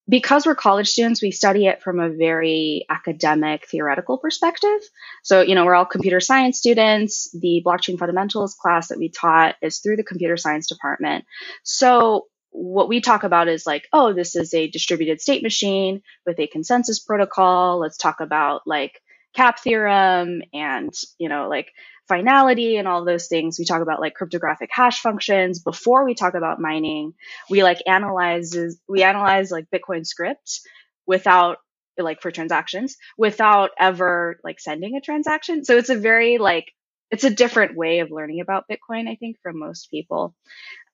because 0.08 0.44
we're 0.46 0.54
college 0.54 0.88
students, 0.88 1.22
we 1.22 1.30
study 1.30 1.66
it 1.66 1.82
from 1.82 1.98
a 1.98 2.10
very 2.10 2.84
academic, 2.90 3.66
theoretical 3.68 4.18
perspective. 4.18 4.80
So, 5.22 5.40
you 5.40 5.54
know, 5.54 5.64
we're 5.64 5.74
all 5.74 5.86
computer 5.86 6.20
science 6.20 6.58
students. 6.58 7.30
The 7.32 7.62
blockchain 7.64 7.98
fundamentals 7.98 8.54
class 8.54 8.88
that 8.88 8.98
we 8.98 9.08
taught 9.08 9.56
is 9.62 9.78
through 9.78 9.96
the 9.96 10.04
computer 10.04 10.36
science 10.36 10.68
department. 10.68 11.24
So, 11.62 12.26
what 12.54 12.88
we 12.88 13.00
talk 13.00 13.24
about 13.24 13.48
is 13.48 13.66
like, 13.66 13.88
oh, 13.92 14.12
this 14.12 14.36
is 14.36 14.54
a 14.54 14.68
distributed 14.68 15.20
state 15.20 15.42
machine 15.42 16.02
with 16.24 16.38
a 16.38 16.46
consensus 16.46 17.00
protocol. 17.00 17.80
Let's 17.80 17.96
talk 17.96 18.20
about 18.20 18.62
like 18.64 19.00
cap 19.34 19.58
theorem 19.58 20.40
and, 20.52 20.92
you 21.18 21.28
know, 21.28 21.48
like 21.48 21.72
finality 22.06 22.76
and 22.76 22.86
all 22.86 23.04
those 23.04 23.26
things. 23.26 23.58
We 23.58 23.64
talk 23.64 23.82
about 23.82 24.00
like 24.00 24.14
cryptographic 24.14 24.70
hash 24.72 25.00
functions 25.00 25.58
before 25.58 26.04
we 26.04 26.14
talk 26.14 26.34
about 26.34 26.60
mining. 26.60 27.14
We 27.50 27.64
like 27.64 27.82
analyzes, 27.88 28.80
we 28.88 29.02
analyze 29.02 29.50
like 29.50 29.66
Bitcoin 29.74 30.06
script 30.06 30.60
without 31.06 31.58
like 31.98 32.22
for 32.22 32.30
transactions 32.30 32.96
without 33.18 33.70
ever 33.80 34.38
like 34.44 34.60
sending 34.60 34.96
a 34.96 35.00
transaction. 35.00 35.64
So 35.64 35.76
it's 35.76 35.90
a 35.90 35.96
very 35.96 36.38
like, 36.38 36.70
it's 37.10 37.24
a 37.24 37.30
different 37.30 37.76
way 37.76 37.98
of 37.98 38.12
learning 38.12 38.40
about 38.40 38.64
Bitcoin, 38.70 39.08
I 39.08 39.16
think, 39.16 39.38
for 39.42 39.52
most 39.52 39.90
people. 39.90 40.34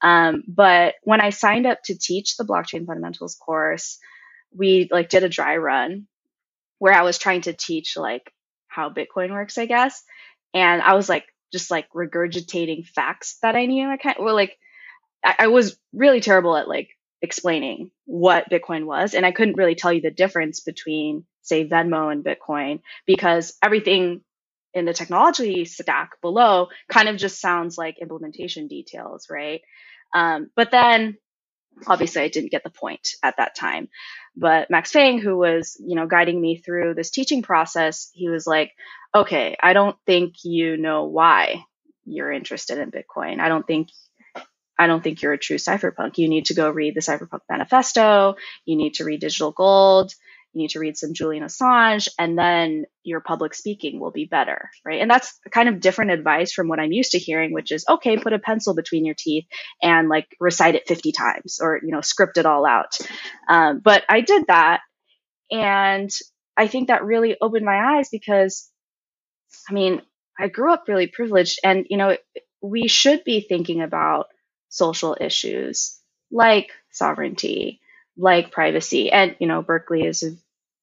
Um, 0.03 0.43
but 0.49 0.95
when 1.03 1.21
I 1.21 1.31
signed 1.31 1.67
up 1.67 1.83
to 1.85 1.99
teach 1.99 2.37
the 2.37 2.45
blockchain 2.45 2.87
fundamentals 2.87 3.37
course, 3.37 3.99
we 4.55 4.89
like 4.91 5.09
did 5.09 5.25
a 5.25 5.29
dry 5.29 5.57
run 5.57 6.07
where 6.79 6.95
I 6.95 7.03
was 7.03 7.19
trying 7.19 7.43
to 7.43 7.53
teach 7.53 7.97
like 7.97 8.33
how 8.69 8.91
Bitcoin 8.91 9.31
works, 9.31 9.59
I 9.59 9.67
guess. 9.67 10.03
And 10.55 10.83
I 10.83 10.95
was 10.95 11.09
like, 11.09 11.25
just 11.53 11.71
like 11.71 11.89
regurgitating 11.93 12.87
facts 12.87 13.39
that 13.43 13.57
I 13.57 13.67
knew. 13.67 13.89
I 13.89 13.97
kind 13.97 14.17
of, 14.19 14.25
well, 14.25 14.35
like 14.35 14.57
I, 15.25 15.35
I 15.41 15.47
was 15.49 15.77
really 15.93 16.21
terrible 16.21 16.57
at 16.57 16.69
like 16.69 16.91
explaining 17.23 17.91
what 18.07 18.51
Bitcoin 18.51 18.87
was. 18.87 19.15
And 19.15 19.27
I 19.27 19.33
couldn't 19.33 19.57
really 19.57 19.75
tell 19.75 19.93
you 19.93 20.01
the 20.01 20.11
difference 20.11 20.61
between 20.61 21.25
say 21.43 21.69
Venmo 21.69 22.13
and 22.13 22.25
Bitcoin 22.25 22.81
because 23.07 23.55
everything 23.63 24.23
in 24.73 24.85
the 24.85 24.95
technology 24.95 25.65
stack 25.65 26.21
below 26.23 26.69
kind 26.89 27.09
of 27.09 27.17
just 27.17 27.41
sounds 27.41 27.77
like 27.77 27.99
implementation 28.01 28.69
details, 28.69 29.27
right? 29.29 29.63
Um, 30.15 30.51
but 30.57 30.71
then 30.71 31.17
obviously 31.87 32.23
I 32.23 32.29
didn't 32.29 32.51
get 32.51 32.65
the 32.65 32.71
point 32.71 33.15
at 33.23 33.37
that 33.39 33.55
time. 33.55 33.89
But 34.37 34.71
Max 34.71 34.91
Fang, 34.91 35.19
who 35.19 35.37
was, 35.37 35.77
you 35.85 35.97
know, 35.97 36.07
guiding 36.07 36.41
me 36.41 36.59
through 36.59 36.95
this 36.95 37.11
teaching 37.11 37.43
process, 37.43 38.11
he 38.13 38.29
was 38.29 38.47
like, 38.47 38.73
okay, 39.15 39.57
I 39.61 39.73
don't 39.73 39.97
think 40.07 40.35
you 40.45 40.77
know 40.77 41.05
why 41.05 41.65
you're 42.05 42.33
interested 42.33 42.79
in 42.79 42.91
Bitcoin. 42.91 43.41
I 43.41 43.49
don't 43.49 43.67
think 43.67 43.89
I 44.79 44.87
don't 44.87 45.05
think 45.05 45.21
you're 45.21 45.35
a 45.35 45.39
true 45.39 45.59
cypherpunk. 45.59 46.17
You 46.17 46.29
need 46.29 46.47
to 46.47 46.55
go 46.55 46.71
read 46.71 46.95
the 46.95 47.03
Cypherpunk 47.03 47.41
Manifesto. 47.51 48.37
You 48.65 48.77
need 48.77 48.95
to 48.95 49.05
read 49.05 49.21
Digital 49.21 49.53
Gold 49.53 50.15
you 50.53 50.63
need 50.63 50.71
to 50.71 50.81
read 50.81 50.97
some 50.97 51.15
Julian 51.15 51.45
Assange, 51.45 52.09
and 52.19 52.37
then 52.39 52.85
your 53.05 53.21
public 53.21 53.55
speaking 53.55 54.01
will 54.01 54.11
be 54.11 54.25
better, 54.25 54.71
right? 54.85 55.01
And 55.01 55.11
that's 55.11 55.39
kind 55.51 55.69
of 55.69 55.81
different 55.81 56.11
advice 56.11 56.53
from 56.53 56.69
what 56.69 56.81
I'm 56.81 56.93
used 56.93 57.13
to 57.13 57.19
hearing, 57.19 57.53
which 57.53 57.71
is 57.71 57.85
okay, 57.89 58.17
put 58.17 58.33
a 58.33 58.39
pencil 58.39 58.75
between 58.75 59.05
your 59.05 59.15
teeth 59.17 59.45
and 59.83 60.09
like 60.09 60.27
recite 60.41 60.75
it 60.75 60.89
50 60.89 61.13
times 61.13 61.59
or, 61.63 61.81
you 61.83 61.93
know, 61.93 62.01
script 62.01 62.37
it 62.37 62.47
all 62.47 62.67
out. 62.67 62.99
Um, 63.49 63.81
but 63.83 64.03
I 64.09 64.23
did 64.23 64.47
that. 64.49 64.81
And 65.53 66.11
I 66.57 66.67
think 66.67 66.89
that 66.89 67.05
really 67.05 67.37
opened 67.41 67.65
my 67.65 67.97
eyes 67.97 68.09
because, 68.11 68.69
I 69.69 69.73
mean, 69.73 70.03
I 70.39 70.49
grew 70.49 70.73
up 70.73 70.85
really 70.89 71.07
privileged 71.07 71.61
and, 71.63 71.87
you 71.89 71.97
know, 71.97 72.17
we 72.61 72.89
should 72.89 73.25
be 73.25 73.41
thinking 73.41 73.83
about 73.83 74.27
social 74.69 75.17
issues 75.21 75.99
like 76.31 76.71
sovereignty, 76.91 77.81
like 78.17 78.53
privacy. 78.53 79.11
And, 79.11 79.37
you 79.39 79.47
know, 79.47 79.63
Berkeley 79.63 80.03
is 80.03 80.25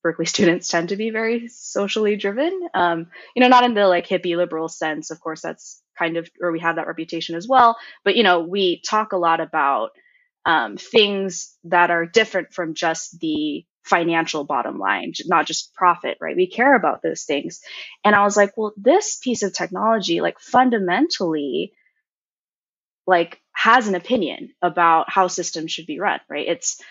Berkeley 0.03 0.25
students 0.33 0.67
tend 0.67 0.89
to 0.89 0.95
be 0.95 1.09
very 1.09 1.47
socially 1.47 2.15
driven. 2.15 2.67
Um, 2.73 3.07
you 3.35 3.41
know, 3.41 3.49
not 3.49 3.63
in 3.63 3.73
the 3.73 3.87
like 3.87 4.07
hippie 4.07 4.37
liberal 4.37 4.69
sense. 4.69 5.11
Of 5.11 5.19
course, 5.19 5.41
that's 5.41 5.81
kind 5.97 6.17
of, 6.17 6.29
or 6.41 6.51
we 6.51 6.59
have 6.59 6.75
that 6.77 6.87
reputation 6.87 7.35
as 7.35 7.47
well. 7.47 7.77
But, 8.03 8.15
you 8.15 8.23
know, 8.23 8.41
we 8.41 8.81
talk 8.81 9.11
a 9.11 9.17
lot 9.17 9.39
about 9.39 9.91
um, 10.45 10.77
things 10.77 11.55
that 11.65 11.91
are 11.91 12.05
different 12.05 12.53
from 12.53 12.73
just 12.73 13.19
the 13.19 13.65
financial 13.83 14.43
bottom 14.43 14.77
line, 14.77 15.13
not 15.25 15.45
just 15.45 15.73
profit, 15.73 16.17
right? 16.21 16.35
We 16.35 16.49
care 16.49 16.75
about 16.75 17.01
those 17.01 17.23
things. 17.23 17.61
And 18.03 18.15
I 18.15 18.23
was 18.23 18.37
like, 18.37 18.55
well, 18.57 18.73
this 18.77 19.17
piece 19.17 19.43
of 19.43 19.53
technology, 19.53 20.21
like 20.21 20.39
fundamentally, 20.39 21.73
like 23.05 23.41
has 23.53 23.87
an 23.87 23.95
opinion 23.95 24.51
about 24.61 25.09
how 25.09 25.27
systems 25.27 25.71
should 25.71 25.87
be 25.87 25.99
run, 25.99 26.19
right? 26.29 26.47
It's 26.47 26.81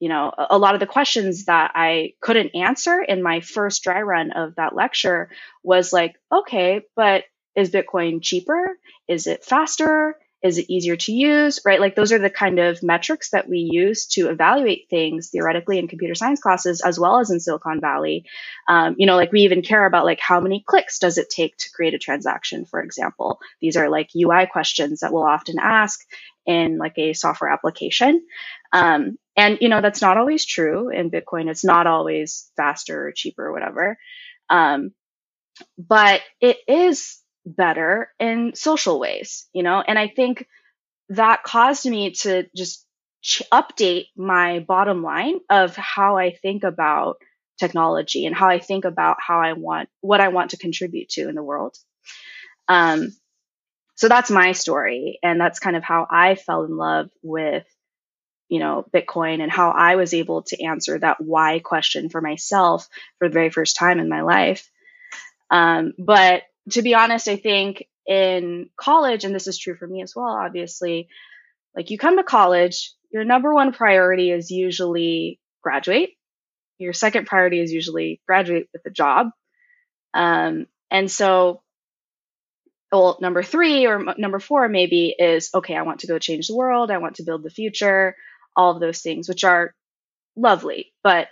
you 0.00 0.08
know, 0.08 0.32
a, 0.36 0.58
lot 0.58 0.74
of 0.74 0.80
the 0.80 0.86
questions 0.86 1.46
that 1.46 1.72
I 1.74 2.12
couldn't 2.20 2.54
answer 2.54 3.02
in 3.02 3.22
my 3.22 3.40
first 3.40 3.82
dry 3.82 4.02
run 4.02 4.32
of 4.32 4.54
that 4.56 4.74
lecture 4.74 5.30
was 5.62 5.92
like, 5.92 6.14
okay, 6.32 6.82
but 6.94 7.24
is 7.56 7.70
Bitcoin 7.70 8.22
cheaper? 8.22 8.78
Is 9.08 9.26
it 9.26 9.44
faster? 9.44 10.16
Is 10.42 10.58
it 10.58 10.66
easier 10.68 10.96
to 10.96 11.12
use? 11.12 11.60
Right? 11.64 11.80
Like 11.80 11.96
those 11.96 12.12
are 12.12 12.18
the 12.18 12.30
kind 12.30 12.58
of 12.58 12.82
metrics 12.82 13.30
that 13.30 13.48
we 13.48 13.68
use 13.70 14.06
to 14.08 14.28
evaluate 14.28 14.88
things 14.88 15.30
theoretically 15.30 15.78
in 15.78 15.88
computer 15.88 16.14
science 16.14 16.40
classes 16.40 16.80
as 16.80 16.98
well 16.98 17.18
as 17.18 17.30
in 17.30 17.40
Silicon 17.40 17.80
Valley. 17.80 18.24
Um, 18.68 18.94
you 18.98 19.06
know, 19.06 19.16
like 19.16 19.32
we 19.32 19.42
even 19.42 19.62
care 19.62 19.84
about 19.84 20.04
like 20.04 20.20
how 20.20 20.40
many 20.40 20.62
clicks 20.66 20.98
does 20.98 21.18
it 21.18 21.30
take 21.30 21.56
to 21.58 21.70
create 21.72 21.94
a 21.94 21.98
transaction, 21.98 22.64
for 22.64 22.80
example. 22.82 23.40
These 23.60 23.76
are 23.76 23.88
like 23.88 24.10
UI 24.16 24.46
questions 24.46 25.00
that 25.00 25.12
we'll 25.12 25.24
often 25.24 25.56
ask 25.60 26.00
in 26.46 26.78
like 26.78 26.96
a 26.98 27.12
software 27.12 27.50
application. 27.50 28.24
Um, 28.72 29.18
and 29.36 29.58
you 29.60 29.68
know 29.68 29.80
that's 29.80 30.02
not 30.02 30.16
always 30.16 30.44
true 30.44 30.90
in 30.90 31.10
Bitcoin. 31.10 31.48
It's 31.48 31.64
not 31.64 31.86
always 31.86 32.50
faster 32.56 33.08
or 33.08 33.12
cheaper 33.12 33.46
or 33.46 33.52
whatever. 33.52 33.98
Um, 34.50 34.92
but 35.78 36.22
it 36.40 36.58
is 36.66 37.18
better 37.56 38.12
in 38.18 38.52
social 38.54 39.00
ways, 39.00 39.48
you 39.52 39.62
know? 39.62 39.82
And 39.86 39.98
I 39.98 40.08
think 40.08 40.46
that 41.10 41.42
caused 41.42 41.86
me 41.86 42.12
to 42.12 42.46
just 42.56 42.84
ch- 43.22 43.42
update 43.52 44.06
my 44.16 44.60
bottom 44.60 45.02
line 45.02 45.38
of 45.50 45.74
how 45.76 46.18
I 46.18 46.32
think 46.32 46.64
about 46.64 47.16
technology 47.58 48.26
and 48.26 48.34
how 48.34 48.48
I 48.48 48.58
think 48.58 48.84
about 48.84 49.16
how 49.26 49.40
I 49.40 49.54
want, 49.54 49.88
what 50.00 50.20
I 50.20 50.28
want 50.28 50.50
to 50.50 50.58
contribute 50.58 51.08
to 51.10 51.28
in 51.28 51.34
the 51.34 51.42
world. 51.42 51.76
Um, 52.68 53.12
so 53.96 54.08
that's 54.08 54.30
my 54.30 54.52
story. 54.52 55.18
And 55.22 55.40
that's 55.40 55.58
kind 55.58 55.76
of 55.76 55.82
how 55.82 56.06
I 56.08 56.36
fell 56.36 56.64
in 56.64 56.76
love 56.76 57.10
with, 57.22 57.64
you 58.48 58.60
know, 58.60 58.84
Bitcoin 58.94 59.42
and 59.42 59.50
how 59.50 59.70
I 59.70 59.96
was 59.96 60.14
able 60.14 60.42
to 60.42 60.62
answer 60.62 60.98
that 60.98 61.20
why 61.20 61.58
question 61.58 62.08
for 62.08 62.20
myself 62.20 62.88
for 63.18 63.28
the 63.28 63.34
very 63.34 63.50
first 63.50 63.76
time 63.76 63.98
in 63.98 64.08
my 64.08 64.22
life. 64.22 64.70
Um, 65.50 65.94
but 65.98 66.42
to 66.70 66.82
be 66.82 66.94
honest, 66.94 67.28
I 67.28 67.36
think 67.36 67.86
in 68.06 68.70
college, 68.76 69.24
and 69.24 69.34
this 69.34 69.46
is 69.46 69.58
true 69.58 69.76
for 69.76 69.86
me 69.86 70.02
as 70.02 70.14
well, 70.16 70.28
obviously, 70.28 71.08
like 71.76 71.90
you 71.90 71.98
come 71.98 72.16
to 72.16 72.22
college, 72.24 72.92
your 73.10 73.24
number 73.24 73.52
one 73.54 73.72
priority 73.72 74.30
is 74.30 74.50
usually 74.50 75.40
graduate. 75.62 76.10
Your 76.78 76.92
second 76.92 77.26
priority 77.26 77.60
is 77.60 77.72
usually 77.72 78.20
graduate 78.26 78.68
with 78.72 78.82
a 78.86 78.90
job. 78.90 79.28
Um, 80.14 80.66
and 80.90 81.10
so, 81.10 81.62
well, 82.90 83.18
number 83.20 83.42
three 83.42 83.86
or 83.86 83.96
m- 84.08 84.14
number 84.16 84.38
four 84.38 84.68
maybe 84.68 85.14
is 85.18 85.50
okay, 85.54 85.76
I 85.76 85.82
want 85.82 86.00
to 86.00 86.06
go 86.06 86.18
change 86.18 86.48
the 86.48 86.56
world. 86.56 86.90
I 86.90 86.98
want 86.98 87.16
to 87.16 87.24
build 87.24 87.42
the 87.42 87.50
future, 87.50 88.16
all 88.56 88.74
of 88.74 88.80
those 88.80 89.00
things, 89.00 89.28
which 89.28 89.44
are 89.44 89.74
lovely. 90.36 90.92
But 91.02 91.28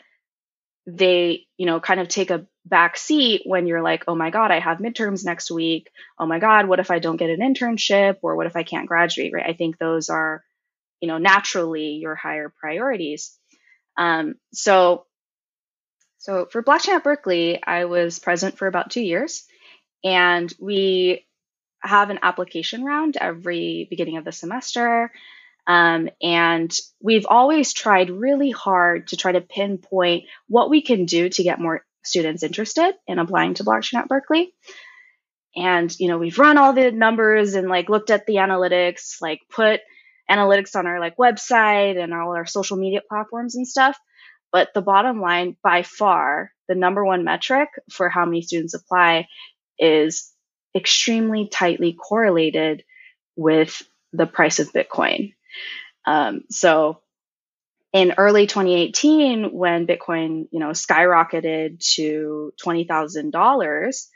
they, 0.87 1.47
you 1.57 1.67
know, 1.67 1.81
kind 1.81 2.01
of 2.01 2.09
take 2.09 2.31
a 2.31 2.47
back 2.65 2.97
seat 2.97 3.43
when 3.45 3.67
you're 3.67 3.83
like, 3.83 4.05
oh 4.09 4.15
my 4.15 4.31
God, 4.31 4.51
I 4.51 4.61
have 4.61 4.79
midterms 4.79 5.25
next 5.25 5.51
week. 5.51 5.91
Oh 6.19 6.27
my 6.27 6.39
God, 6.39 6.69
what 6.69 6.81
if 6.81 6.91
I 6.91 6.99
don't 6.99 7.17
get 7.17 7.31
an 7.31 7.41
internship 7.41 8.19
or 8.23 8.37
what 8.37 8.47
if 8.47 8.57
I 8.57 8.63
can't 8.63 8.89
graduate, 8.89 9.33
right? 9.33 9.49
I 9.49 9.53
think 9.53 9.79
those 9.79 10.09
are, 10.11 10.45
you 11.01 11.09
know, 11.09 11.19
naturally 11.19 11.93
your 11.93 12.15
higher 12.15 12.53
priorities. 12.61 13.37
Um, 13.97 14.35
so, 14.53 15.07
so 16.19 16.47
for 16.51 16.63
blockchain 16.63 16.95
at 16.95 17.05
Berkeley, 17.05 17.63
I 17.63 17.85
was 17.87 18.19
present 18.19 18.59
for 18.59 18.67
about 18.67 18.91
two 18.91 19.03
years 19.03 19.45
and 20.05 20.53
we 20.61 21.25
have 21.81 22.11
an 22.11 22.21
application 22.23 22.85
round 22.85 23.17
every 23.17 23.87
beginning 23.91 24.17
of 24.17 24.25
the 24.25 24.33
semester. 24.33 25.13
Um, 25.67 26.09
and 26.23 26.73
we've 27.01 27.27
always 27.29 27.73
tried 27.73 28.11
really 28.11 28.51
hard 28.51 29.09
to 29.09 29.17
try 29.17 29.33
to 29.33 29.41
pinpoint 29.41 30.25
what 30.49 30.71
we 30.71 30.81
can 30.81 31.07
do 31.07 31.29
to 31.29 31.43
get 31.43 31.61
more 31.61 31.85
students 32.05 32.43
interested 32.43 32.95
in 33.07 33.19
applying 33.19 33.55
to 33.55 33.65
blockchain 33.65 33.99
at 33.99 34.09
Berkeley. 34.09 34.55
And, 35.57 35.95
you 35.99 36.09
know, 36.09 36.19
we've 36.19 36.39
run 36.39 36.59
all 36.59 36.73
the 36.73 36.93
numbers 36.93 37.55
and 37.55 37.69
like 37.69 37.89
looked 37.89 38.11
at 38.11 38.27
the 38.27 38.37
analytics, 38.37 39.21
like 39.21 39.41
put 39.51 39.81
analytics 40.31 40.77
on 40.77 40.87
our 40.87 41.01
like 41.01 41.17
website 41.17 42.01
and 42.01 42.13
all 42.13 42.37
our 42.37 42.47
social 42.47 42.77
media 42.77 43.01
platforms 43.09 43.57
and 43.57 43.67
stuff. 43.67 43.99
But 44.53 44.73
the 44.75 44.83
bottom 44.83 45.21
line, 45.21 45.57
by 45.63 45.83
far, 45.83 46.53
the 46.69 46.75
number 46.75 47.05
one 47.05 47.25
metric 47.25 47.69
for 47.91 48.09
how 48.09 48.25
many 48.25 48.43
students 48.43 48.75
apply 48.75 49.29
is 49.79 50.33
extremely 50.75 51.49
tightly 51.49 51.95
correlated 51.95 52.85
with 53.35 53.83
the 54.13 54.27
price 54.27 54.59
of 54.59 54.73
Bitcoin. 54.73 55.35
Um, 56.05 56.43
so 56.51 57.01
in 57.93 58.15
early 58.19 58.47
2018, 58.47 59.53
when 59.53 59.87
Bitcoin, 59.87 60.49
you 60.51 60.61
know, 60.61 60.71
skyrocketed 60.71 61.81
to 61.95 62.53
$20,000, 62.63 64.07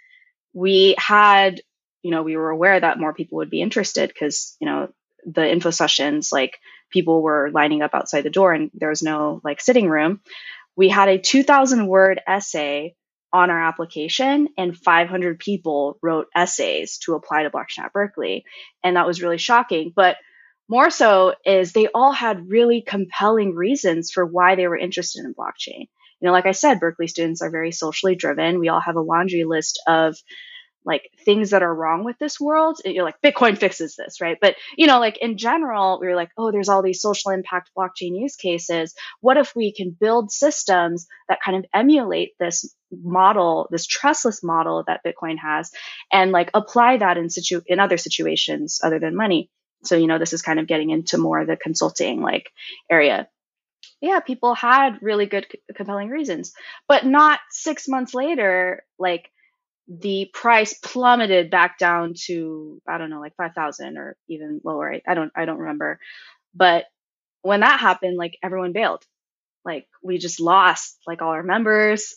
we 0.52 0.94
had, 0.98 1.60
you 2.02 2.10
know, 2.10 2.22
we 2.22 2.36
were 2.36 2.50
aware 2.50 2.78
that 2.78 2.98
more 2.98 3.14
people 3.14 3.36
would 3.36 3.50
be 3.50 3.62
interested 3.62 4.08
because, 4.08 4.56
you 4.60 4.66
know, 4.66 4.92
the 5.24 5.50
info 5.50 5.70
sessions, 5.70 6.30
like 6.32 6.58
people 6.90 7.22
were 7.22 7.50
lining 7.52 7.82
up 7.82 7.94
outside 7.94 8.22
the 8.22 8.30
door 8.30 8.52
and 8.52 8.70
there 8.74 8.88
was 8.88 9.02
no 9.02 9.40
like 9.44 9.60
sitting 9.60 9.88
room. 9.88 10.20
We 10.76 10.88
had 10.88 11.08
a 11.08 11.18
2000 11.18 11.86
word 11.86 12.20
essay 12.26 12.96
on 13.32 13.50
our 13.50 13.62
application 13.62 14.48
and 14.58 14.76
500 14.76 15.38
people 15.38 15.98
wrote 16.02 16.26
essays 16.34 16.98
to 16.98 17.14
apply 17.14 17.44
to 17.44 17.50
blockchain 17.50 17.84
at 17.84 17.92
Berkeley. 17.92 18.44
And 18.82 18.96
that 18.96 19.06
was 19.06 19.22
really 19.22 19.38
shocking. 19.38 19.92
But 19.94 20.16
more 20.70 20.88
so 20.88 21.34
is 21.44 21.72
they 21.72 21.88
all 21.88 22.12
had 22.12 22.48
really 22.48 22.80
compelling 22.80 23.56
reasons 23.56 24.12
for 24.12 24.24
why 24.24 24.54
they 24.54 24.68
were 24.68 24.78
interested 24.78 25.24
in 25.24 25.34
blockchain. 25.34 25.88
You 26.20 26.26
know, 26.26 26.32
like 26.32 26.46
I 26.46 26.52
said, 26.52 26.78
Berkeley 26.78 27.08
students 27.08 27.42
are 27.42 27.50
very 27.50 27.72
socially 27.72 28.14
driven. 28.14 28.60
We 28.60 28.68
all 28.68 28.80
have 28.80 28.94
a 28.94 29.00
laundry 29.00 29.42
list 29.42 29.82
of 29.88 30.16
like 30.84 31.10
things 31.24 31.50
that 31.50 31.64
are 31.64 31.74
wrong 31.74 32.04
with 32.04 32.18
this 32.18 32.40
world. 32.40 32.80
You're 32.84 33.04
like, 33.04 33.20
Bitcoin 33.20 33.58
fixes 33.58 33.96
this, 33.96 34.20
right? 34.20 34.38
But, 34.40 34.54
you 34.76 34.86
know, 34.86 35.00
like 35.00 35.18
in 35.18 35.36
general, 35.36 35.98
we 36.00 36.06
were 36.06 36.14
like, 36.14 36.30
oh, 36.38 36.52
there's 36.52 36.68
all 36.68 36.82
these 36.82 37.02
social 37.02 37.32
impact 37.32 37.70
blockchain 37.76 38.18
use 38.18 38.36
cases. 38.36 38.94
What 39.20 39.38
if 39.38 39.54
we 39.56 39.74
can 39.74 39.90
build 39.90 40.30
systems 40.30 41.08
that 41.28 41.40
kind 41.44 41.58
of 41.58 41.66
emulate 41.74 42.30
this 42.38 42.72
model, 42.92 43.68
this 43.72 43.86
trustless 43.86 44.44
model 44.44 44.84
that 44.86 45.00
Bitcoin 45.04 45.36
has, 45.42 45.70
and 46.12 46.30
like 46.30 46.50
apply 46.54 46.98
that 46.98 47.18
in 47.18 47.28
situ 47.28 47.60
in 47.66 47.80
other 47.80 47.98
situations 47.98 48.80
other 48.84 49.00
than 49.00 49.16
money? 49.16 49.50
So, 49.84 49.96
you 49.96 50.06
know, 50.06 50.18
this 50.18 50.32
is 50.32 50.42
kind 50.42 50.58
of 50.58 50.66
getting 50.66 50.90
into 50.90 51.18
more 51.18 51.44
the 51.44 51.56
consulting 51.56 52.20
like 52.20 52.50
area. 52.90 53.28
Yeah, 54.00 54.20
people 54.20 54.54
had 54.54 54.98
really 55.02 55.26
good, 55.26 55.46
compelling 55.74 56.08
reasons, 56.08 56.52
but 56.88 57.04
not 57.04 57.40
six 57.50 57.88
months 57.88 58.14
later, 58.14 58.84
like 58.98 59.30
the 59.88 60.30
price 60.32 60.74
plummeted 60.74 61.50
back 61.50 61.78
down 61.78 62.14
to, 62.26 62.80
I 62.86 62.98
don't 62.98 63.10
know, 63.10 63.20
like 63.20 63.36
5,000 63.36 63.98
or 63.98 64.16
even 64.28 64.60
lower. 64.64 65.00
I 65.06 65.14
don't, 65.14 65.32
I 65.34 65.44
don't 65.44 65.58
remember. 65.58 65.98
But 66.54 66.86
when 67.42 67.60
that 67.60 67.80
happened, 67.80 68.16
like 68.16 68.38
everyone 68.42 68.72
bailed. 68.72 69.04
Like 69.64 69.86
we 70.02 70.18
just 70.18 70.40
lost 70.40 70.96
like 71.06 71.22
all 71.22 71.30
our 71.30 71.42
members. 71.42 72.16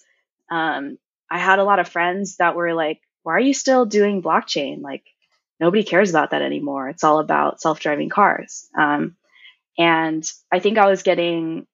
Um, 0.49 0.97
I 1.29 1.39
had 1.39 1.59
a 1.59 1.63
lot 1.63 1.79
of 1.79 1.89
friends 1.89 2.37
that 2.37 2.55
were 2.55 2.73
like, 2.73 3.01
why 3.23 3.33
are 3.33 3.39
you 3.39 3.53
still 3.53 3.85
doing 3.85 4.21
blockchain? 4.21 4.81
Like, 4.81 5.03
nobody 5.63 5.83
cares 5.83 6.09
about 6.09 6.31
that 6.31 6.41
anymore. 6.41 6.89
It's 6.89 7.05
all 7.05 7.19
about 7.19 7.61
self 7.61 7.79
driving 7.79 8.09
cars. 8.09 8.67
Um, 8.77 9.15
and 9.77 10.29
I 10.51 10.59
think 10.59 10.77
I 10.77 10.87
was 10.87 11.03
getting 11.03 11.65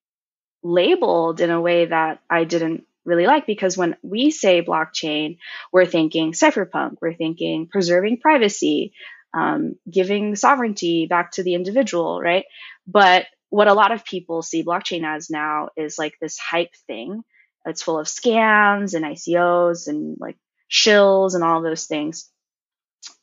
labeled 0.62 1.42
in 1.42 1.50
a 1.50 1.60
way 1.60 1.88
that 1.88 2.22
I 2.30 2.44
didn't 2.44 2.84
really 3.04 3.26
like 3.26 3.48
because 3.48 3.76
when 3.76 3.98
we 4.04 4.30
say 4.30 4.62
blockchain, 4.62 5.38
we're 5.74 5.88
thinking 5.88 6.34
cypherpunk, 6.34 6.98
we're 7.02 7.16
thinking 7.16 7.68
preserving 7.68 8.20
privacy, 8.20 8.94
um, 9.34 9.76
giving 9.92 10.36
sovereignty 10.36 11.08
back 11.08 11.32
to 11.32 11.44
the 11.44 11.56
individual, 11.56 12.22
right? 12.22 12.46
But 12.86 13.26
what 13.50 13.68
a 13.68 13.74
lot 13.74 13.92
of 13.92 14.06
people 14.06 14.44
see 14.44 14.64
blockchain 14.64 15.04
as 15.04 15.32
now 15.32 15.70
is 15.76 15.98
like 15.98 16.14
this 16.22 16.38
hype 16.38 16.76
thing. 16.86 17.24
It's 17.66 17.82
full 17.82 17.98
of 17.98 18.06
scams 18.06 18.94
and 18.94 19.04
ICOs 19.04 19.88
and 19.88 20.16
like 20.20 20.38
shills 20.72 21.34
and 21.34 21.44
all 21.44 21.64
those 21.64 21.86
things. 21.86 22.30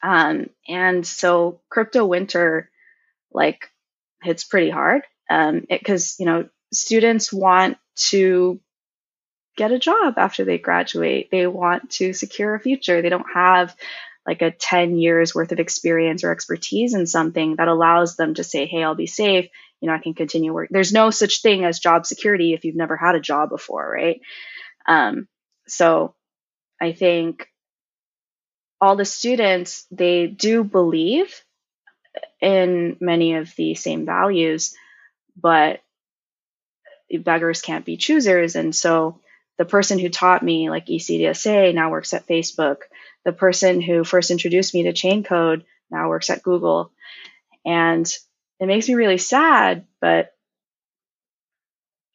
Um, 0.03 0.51
and 0.69 1.07
so 1.07 1.61
crypto 1.69 2.05
winter 2.05 2.71
like 3.33 3.71
hits 4.23 4.45
pretty 4.45 4.71
hard 4.71 5.03
because 5.29 6.17
um, 6.19 6.25
you 6.25 6.27
know 6.27 6.49
students 6.73 7.33
want 7.33 7.79
to 7.97 8.61
get 9.57 9.73
a 9.73 9.79
job 9.79 10.15
after 10.19 10.45
they 10.45 10.59
graduate. 10.59 11.31
They 11.31 11.47
want 11.47 11.91
to 11.93 12.13
secure 12.13 12.55
a 12.55 12.61
future. 12.61 13.01
They 13.01 13.09
don't 13.09 13.27
have 13.35 13.75
like 14.27 14.43
a 14.43 14.51
10 14.51 14.99
years 14.99 15.35
worth 15.35 15.53
of 15.53 15.61
experience 15.61 16.25
or 16.25 16.33
expertise 16.33 16.95
in 16.95 17.07
something 17.07 17.57
that 17.57 17.69
allows 17.69 18.17
them 18.17 18.35
to 18.35 18.45
say, 18.45 18.67
hey, 18.67 18.83
I'll 18.83 18.95
be 18.95 19.07
safe. 19.07 19.49
You 19.81 19.89
know, 19.89 19.95
I 19.95 19.99
can 19.99 20.15
continue 20.15 20.53
work. 20.53 20.69
There's 20.71 20.93
no 20.93 21.11
such 21.11 21.43
thing 21.43 21.65
as 21.65 21.79
job 21.79 22.07
security 22.07 22.53
if 22.53 22.65
you've 22.65 22.77
never 22.77 22.97
had 22.97 23.15
a 23.15 23.21
job 23.21 23.51
before, 23.51 23.89
right? 23.89 24.21
Um, 24.87 25.29
so 25.69 26.15
I 26.81 26.93
think 26.93 27.49
all 28.81 28.97
the 28.97 29.05
students, 29.05 29.87
they 29.91 30.27
do 30.27 30.65
believe 30.65 31.43
in 32.41 32.97
many 33.01 33.35
of 33.35 33.55
the 33.57 33.75
same 33.75 34.05
values, 34.05 34.75
but 35.41 35.81
beggars 37.21 37.63
can't 37.63 37.85
be 37.85 37.97
choosers. 37.97 38.57
And 38.57 38.75
so 38.75 39.21
the 39.59 39.65
person 39.65 39.99
who 39.99 40.09
taught 40.09 40.43
me 40.43 40.71
like 40.71 40.87
ECDSA 40.87 41.75
now 41.75 41.91
works 41.91 42.13
at 42.13 42.27
Facebook. 42.27 42.79
The 43.25 43.33
person 43.33 43.81
who 43.81 44.05
first 44.05 44.31
introduced 44.31 44.75
me 44.75 44.85
to 44.85 44.93
Chaincode 44.93 45.65
now 45.91 46.09
works 46.09 46.31
at 46.31 46.43
Google. 46.43 46.93
And 47.65 48.07
it 48.61 48.67
makes 48.67 48.89
me 48.89 48.95
really 48.95 49.19
sad, 49.19 49.87
but 50.01 50.33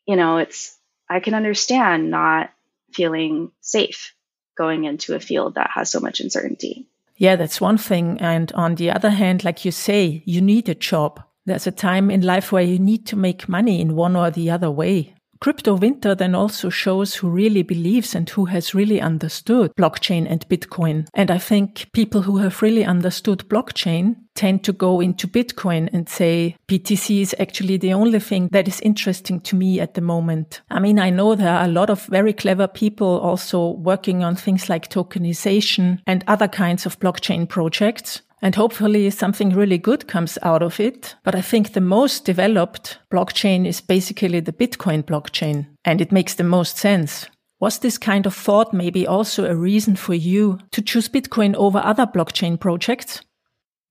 you 0.08 0.16
know, 0.16 0.38
it's 0.38 0.78
I 1.10 1.20
can 1.20 1.34
understand 1.34 2.10
not 2.10 2.52
feeling 2.94 3.52
safe 3.62 4.14
going 4.58 4.86
into 4.86 5.16
a 5.16 5.20
field 5.20 5.56
that 5.56 5.72
has 5.74 5.92
so 5.92 6.00
much 6.00 6.20
uncertainty. 6.20 6.88
Yeah, 7.18 7.36
that's 7.36 7.62
one 7.62 7.78
thing. 7.78 8.20
And 8.20 8.52
on 8.54 8.76
the 8.76 8.92
other 8.92 9.12
hand, 9.12 9.44
like 9.44 9.64
you 9.64 9.72
say, 9.72 10.24
you 10.26 10.42
need 10.42 10.70
a 10.70 10.76
job. 10.76 11.24
There's 11.46 11.68
a 11.68 11.72
time 11.72 12.10
in 12.10 12.22
life 12.22 12.52
where 12.52 12.64
you 12.64 12.80
need 12.80 13.06
to 13.08 13.16
make 13.16 13.50
money 13.50 13.80
in 13.80 13.96
one 13.96 14.16
or 14.16 14.32
the 14.32 14.50
other 14.50 14.72
way. 14.72 15.16
Crypto 15.42 15.74
Winter 15.74 16.14
then 16.14 16.36
also 16.36 16.70
shows 16.70 17.16
who 17.16 17.28
really 17.28 17.64
believes 17.64 18.14
and 18.14 18.30
who 18.30 18.46
has 18.46 18.76
really 18.76 19.02
understood 19.02 19.74
blockchain 19.76 20.28
and 20.30 20.48
Bitcoin. 20.48 21.08
And 21.16 21.32
I 21.32 21.40
think 21.40 21.92
people 21.94 22.22
who 22.22 22.38
have 22.38 22.62
really 22.62 22.86
understood 22.86 23.40
blockchain 23.50 24.18
tend 24.36 24.64
to 24.66 24.72
go 24.72 25.02
into 25.02 25.28
Bitcoin 25.28 25.90
and 25.94 26.08
say 26.08 26.56
BTC 26.68 27.22
is 27.22 27.36
actually 27.40 27.78
the 27.78 27.92
only 27.92 28.20
thing 28.20 28.50
that 28.52 28.68
is 28.68 28.80
interesting 28.82 29.40
to 29.42 29.56
me 29.56 29.80
at 29.80 29.96
the 29.96 30.02
moment. 30.02 30.62
I 30.70 30.80
mean, 30.80 31.00
I 31.00 31.10
know 31.10 31.34
there 31.34 31.50
are 31.50 31.66
a 31.66 31.72
lot 31.72 31.90
of 31.90 32.06
very 32.06 32.34
clever 32.34 32.68
people 32.68 33.20
also 33.20 33.72
working 33.72 34.24
on 34.24 34.36
things 34.36 34.70
like 34.70 34.90
tokenization 34.90 36.02
and 36.06 36.24
other 36.28 36.48
kinds 36.48 36.86
of 36.86 37.00
blockchain 37.00 37.50
projects. 37.50 38.22
And 38.42 38.56
hopefully 38.56 39.10
something 39.12 39.52
really 39.52 39.78
good 39.78 40.08
comes 40.08 40.38
out 40.42 40.64
of 40.64 40.80
it. 40.80 41.16
But 41.24 41.36
I 41.36 41.42
think 41.42 41.74
the 41.74 41.82
most 41.82 42.26
developed 42.26 42.98
blockchain 43.12 43.68
is 43.68 43.82
basically 43.82 44.40
the 44.40 44.54
Bitcoin 44.54 45.04
blockchain. 45.04 45.68
And 45.86 46.02
it 46.02 46.12
makes 46.12 46.34
the 46.34 46.44
most 46.44 46.78
sense. 46.78 47.28
Was 47.60 47.78
this 47.80 48.00
kind 48.00 48.26
of 48.26 48.34
thought 48.34 48.74
maybe 48.74 49.06
also 49.06 49.46
a 49.46 49.56
reason 49.56 49.96
for 49.96 50.16
you 50.16 50.58
to 50.72 50.82
choose 50.82 51.08
Bitcoin 51.08 51.54
over 51.56 51.78
other 51.78 52.08
blockchain 52.08 52.60
projects? 52.60 53.22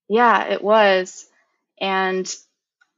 Yeah, 0.09 0.45
it 0.49 0.65
was. 0.65 1.27
And 1.81 2.29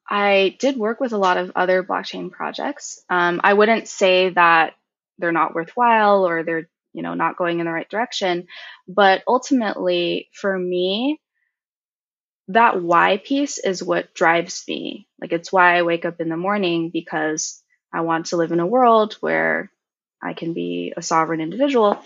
I 0.08 0.56
did 0.58 0.78
work 0.78 1.00
with 1.00 1.12
a 1.12 1.18
lot 1.18 1.36
of 1.36 1.52
other 1.54 1.82
blockchain 1.82 2.30
projects. 2.30 3.02
Um, 3.10 3.42
I 3.44 3.52
wouldn't 3.52 3.88
say 3.88 4.30
that 4.30 4.72
they're 5.18 5.32
not 5.32 5.54
worthwhile 5.54 6.26
or 6.26 6.42
they're 6.42 6.68
you 6.92 7.02
know 7.02 7.14
not 7.14 7.36
going 7.36 7.60
in 7.60 7.66
the 7.66 7.72
right 7.72 7.88
direction 7.88 8.46
but 8.86 9.22
ultimately 9.26 10.28
for 10.32 10.58
me 10.58 11.18
that 12.48 12.82
why 12.82 13.18
piece 13.18 13.58
is 13.58 13.82
what 13.82 14.14
drives 14.14 14.64
me. 14.68 15.06
Like 15.20 15.32
it's 15.32 15.52
why 15.52 15.76
I 15.76 15.82
wake 15.82 16.04
up 16.04 16.20
in 16.20 16.28
the 16.28 16.36
morning 16.36 16.90
because 16.90 17.62
I 17.92 18.00
want 18.00 18.26
to 18.26 18.36
live 18.36 18.52
in 18.52 18.60
a 18.60 18.66
world 18.66 19.14
where 19.20 19.70
I 20.22 20.34
can 20.34 20.52
be 20.52 20.92
a 20.96 21.02
sovereign 21.02 21.40
individual. 21.40 22.02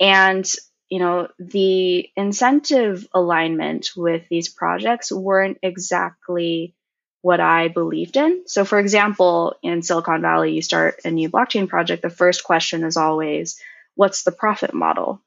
And, 0.00 0.50
you 0.88 0.98
know, 0.98 1.28
the 1.38 2.08
incentive 2.16 3.06
alignment 3.14 3.90
with 3.96 4.28
these 4.28 4.48
projects 4.48 5.12
weren't 5.12 5.58
exactly 5.62 6.74
what 7.20 7.40
I 7.40 7.68
believed 7.68 8.16
in. 8.16 8.42
So, 8.46 8.64
for 8.64 8.78
example, 8.78 9.54
in 9.62 9.82
Silicon 9.82 10.22
Valley, 10.22 10.52
you 10.52 10.62
start 10.62 11.00
a 11.04 11.10
new 11.10 11.30
blockchain 11.30 11.68
project, 11.68 12.02
the 12.02 12.10
first 12.10 12.42
question 12.42 12.82
is 12.84 12.96
always, 12.96 13.60
what's 13.94 14.24
the 14.24 14.32
profit 14.32 14.74
model? 14.74 15.22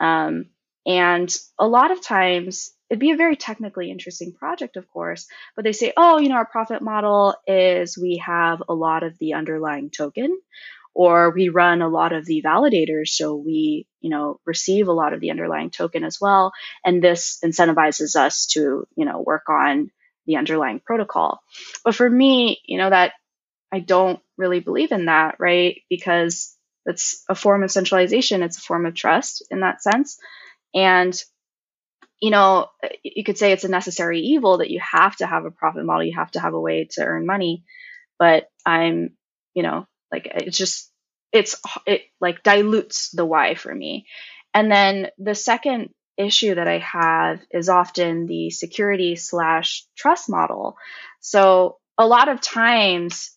Um, 0.00 0.46
and 0.86 1.34
a 1.58 1.66
lot 1.66 1.90
of 1.90 2.00
times 2.00 2.70
it'd 2.90 3.00
be 3.00 3.10
a 3.10 3.16
very 3.16 3.36
technically 3.36 3.90
interesting 3.90 4.32
project, 4.32 4.76
of 4.76 4.88
course, 4.90 5.26
but 5.54 5.64
they 5.64 5.72
say, 5.72 5.92
oh, 5.96 6.18
you 6.18 6.28
know, 6.28 6.36
our 6.36 6.46
profit 6.46 6.82
model 6.82 7.34
is 7.46 7.98
we 7.98 8.22
have 8.24 8.62
a 8.68 8.74
lot 8.74 9.02
of 9.02 9.18
the 9.18 9.34
underlying 9.34 9.90
token 9.90 10.38
or 10.98 11.30
we 11.30 11.48
run 11.48 11.80
a 11.80 11.88
lot 11.88 12.12
of 12.12 12.26
the 12.26 12.42
validators 12.44 13.08
so 13.08 13.36
we 13.36 13.86
you 14.00 14.10
know 14.10 14.40
receive 14.44 14.88
a 14.88 14.92
lot 14.92 15.12
of 15.12 15.20
the 15.20 15.30
underlying 15.30 15.70
token 15.70 16.02
as 16.02 16.18
well 16.20 16.52
and 16.84 17.02
this 17.02 17.38
incentivizes 17.44 18.16
us 18.16 18.46
to 18.46 18.84
you 18.96 19.04
know 19.04 19.20
work 19.20 19.48
on 19.48 19.90
the 20.26 20.36
underlying 20.36 20.80
protocol. 20.80 21.40
But 21.84 21.94
for 21.94 22.08
me 22.08 22.60
you 22.66 22.78
know 22.78 22.90
that 22.90 23.12
i 23.72 23.78
don't 23.80 24.20
really 24.36 24.60
believe 24.60 24.92
in 24.92 25.06
that 25.06 25.36
right? 25.38 25.82
Because 25.88 26.56
it's 26.84 27.22
a 27.28 27.34
form 27.34 27.62
of 27.62 27.70
centralization 27.70 28.42
it's 28.42 28.58
a 28.58 28.62
form 28.62 28.84
of 28.84 28.94
trust 28.94 29.44
in 29.50 29.60
that 29.60 29.82
sense 29.82 30.18
and 30.74 31.22
you 32.20 32.30
know, 32.30 32.66
you 33.02 33.24
could 33.24 33.38
say 33.38 33.52
it's 33.52 33.64
a 33.64 33.68
necessary 33.68 34.20
evil 34.20 34.58
that 34.58 34.70
you 34.70 34.80
have 34.80 35.16
to 35.16 35.26
have 35.26 35.44
a 35.44 35.50
profit 35.50 35.84
model, 35.84 36.04
you 36.04 36.16
have 36.16 36.30
to 36.32 36.40
have 36.40 36.54
a 36.54 36.60
way 36.60 36.88
to 36.92 37.04
earn 37.04 37.26
money. 37.26 37.64
But 38.18 38.48
I'm, 38.66 39.10
you 39.54 39.62
know, 39.62 39.86
like 40.10 40.28
it's 40.34 40.58
just, 40.58 40.90
it's, 41.32 41.60
it 41.86 42.02
like 42.20 42.42
dilutes 42.42 43.10
the 43.10 43.24
why 43.24 43.54
for 43.54 43.72
me. 43.72 44.06
And 44.52 44.70
then 44.70 45.08
the 45.18 45.34
second 45.34 45.90
issue 46.16 46.56
that 46.56 46.66
I 46.66 46.78
have 46.78 47.40
is 47.50 47.68
often 47.68 48.26
the 48.26 48.50
security 48.50 49.14
slash 49.14 49.84
trust 49.96 50.28
model. 50.28 50.76
So 51.20 51.76
a 51.96 52.06
lot 52.06 52.28
of 52.28 52.40
times 52.40 53.30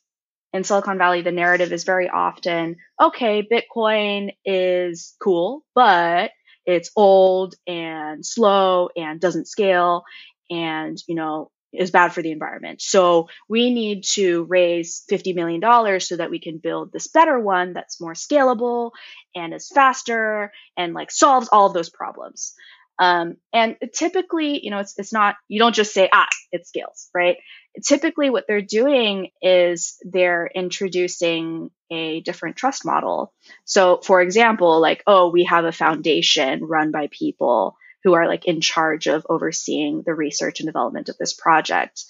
in 0.54 0.64
Silicon 0.64 0.98
Valley, 0.98 1.22
the 1.22 1.32
narrative 1.32 1.72
is 1.72 1.84
very 1.84 2.10
often, 2.10 2.78
okay, 3.00 3.48
Bitcoin 3.48 4.32
is 4.44 5.16
cool, 5.22 5.64
but 5.76 6.32
it's 6.66 6.92
old 6.96 7.56
and 7.68 8.26
slow 8.26 8.90
and 8.96 9.20
doesn't 9.20 9.48
scale 9.48 10.04
and, 10.50 10.98
you 11.08 11.16
know, 11.16 11.52
is 11.74 11.92
bad 11.92 12.14
for 12.14 12.22
the 12.22 12.32
environment. 12.32 12.82
So 12.82 13.30
we 13.48 13.74
need 13.74 14.04
to 14.14 14.44
raise 14.44 15.04
$50 15.10 15.34
million 15.36 16.00
so 16.02 16.18
that 16.18 16.30
we 16.30 16.40
can 16.40 16.58
build 16.58 16.92
this 16.92 17.08
better 17.08 17.40
one 17.40 17.74
that's 17.74 18.02
more 18.02 18.14
scalable 18.14 18.92
and 19.36 19.54
is 19.54 19.70
faster 19.74 20.52
and 20.76 20.94
like 20.94 21.12
solves 21.12 21.48
all 21.52 21.68
of 21.68 21.74
those 21.74 21.90
problems. 21.90 22.54
Um, 23.00 23.38
and 23.54 23.78
typically, 23.94 24.64
you 24.64 24.70
know, 24.70 24.80
it's, 24.80 24.94
it's 24.98 25.14
not, 25.14 25.36
you 25.48 25.60
don't 25.60 25.74
just 25.74 25.94
say, 25.94 26.10
ah, 26.14 26.28
it 26.52 26.68
scales, 26.68 27.10
right? 27.16 27.38
Typically, 27.84 28.30
what 28.30 28.46
they're 28.48 28.62
doing 28.62 29.30
is 29.42 29.98
they're 30.04 30.50
introducing 30.54 31.72
a 31.90 32.22
different 32.22 32.58
trust 32.58 32.86
model. 32.86 33.34
So, 33.66 34.00
for 34.04 34.22
example, 34.22 34.82
like, 34.82 35.04
oh, 35.08 35.30
we 35.30 35.46
have 35.46 35.66
a 35.66 35.72
foundation 35.72 36.66
run 36.66 36.92
by 36.92 37.08
people 37.12 37.76
who 38.04 38.14
are 38.14 38.28
like 38.28 38.46
in 38.46 38.62
charge 38.62 39.08
of 39.08 39.26
overseeing 39.30 40.04
the 40.06 40.14
research 40.14 40.60
and 40.60 40.68
development 40.68 41.10
of 41.10 41.18
this 41.18 41.34
project. 41.34 42.04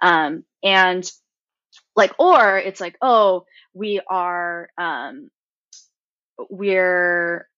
Um, 0.00 0.44
and 0.62 1.10
like, 1.94 2.14
or 2.18 2.58
it's 2.58 2.80
like, 2.80 2.96
oh, 3.02 3.44
we 3.74 4.00
are, 4.08 4.70
um, 4.78 5.30
we're 6.50 7.48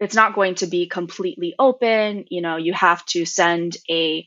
it's 0.00 0.14
not 0.14 0.34
going 0.34 0.54
to 0.56 0.66
be 0.66 0.86
completely 0.86 1.54
open. 1.58 2.24
You 2.30 2.40
know, 2.40 2.56
you 2.56 2.72
have 2.72 3.04
to 3.06 3.24
send 3.24 3.76
a, 3.90 4.26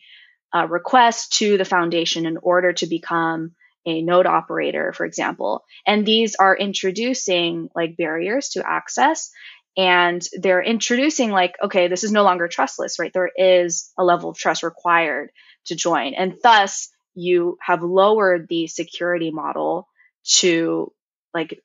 a, 0.54 0.68
request 0.68 1.34
to 1.34 1.58
the 1.58 1.66
foundation 1.66 2.26
in 2.26 2.38
order 2.38 2.74
to 2.74 2.88
become 2.88 3.54
a 3.86 4.02
node 4.02 4.28
operator, 4.28 4.94
for 4.94 5.06
example. 5.06 5.64
And 5.86 6.06
these 6.06 6.36
are 6.36 6.56
introducing 6.56 7.70
like 7.76 7.98
barriers 7.98 8.50
to 8.50 8.68
access. 8.68 9.32
And 9.78 10.22
they're 10.34 10.62
introducing 10.62 11.32
like, 11.32 11.56
okay, 11.64 11.88
this 11.88 12.04
is 12.04 12.12
no 12.12 12.24
longer 12.24 12.48
trustless, 12.48 13.00
right? 13.00 13.12
There 13.14 13.32
is 13.36 13.92
a 13.98 14.04
level 14.04 14.30
of 14.30 14.38
trust 14.38 14.64
required 14.64 15.32
to 15.66 15.76
join. 15.76 16.14
And 16.14 16.36
thus 16.44 16.90
you 17.16 17.58
have 17.62 17.82
lowered 17.82 18.48
the 18.48 18.68
security 18.68 19.32
model 19.32 19.88
to 20.40 20.92
like, 21.34 21.60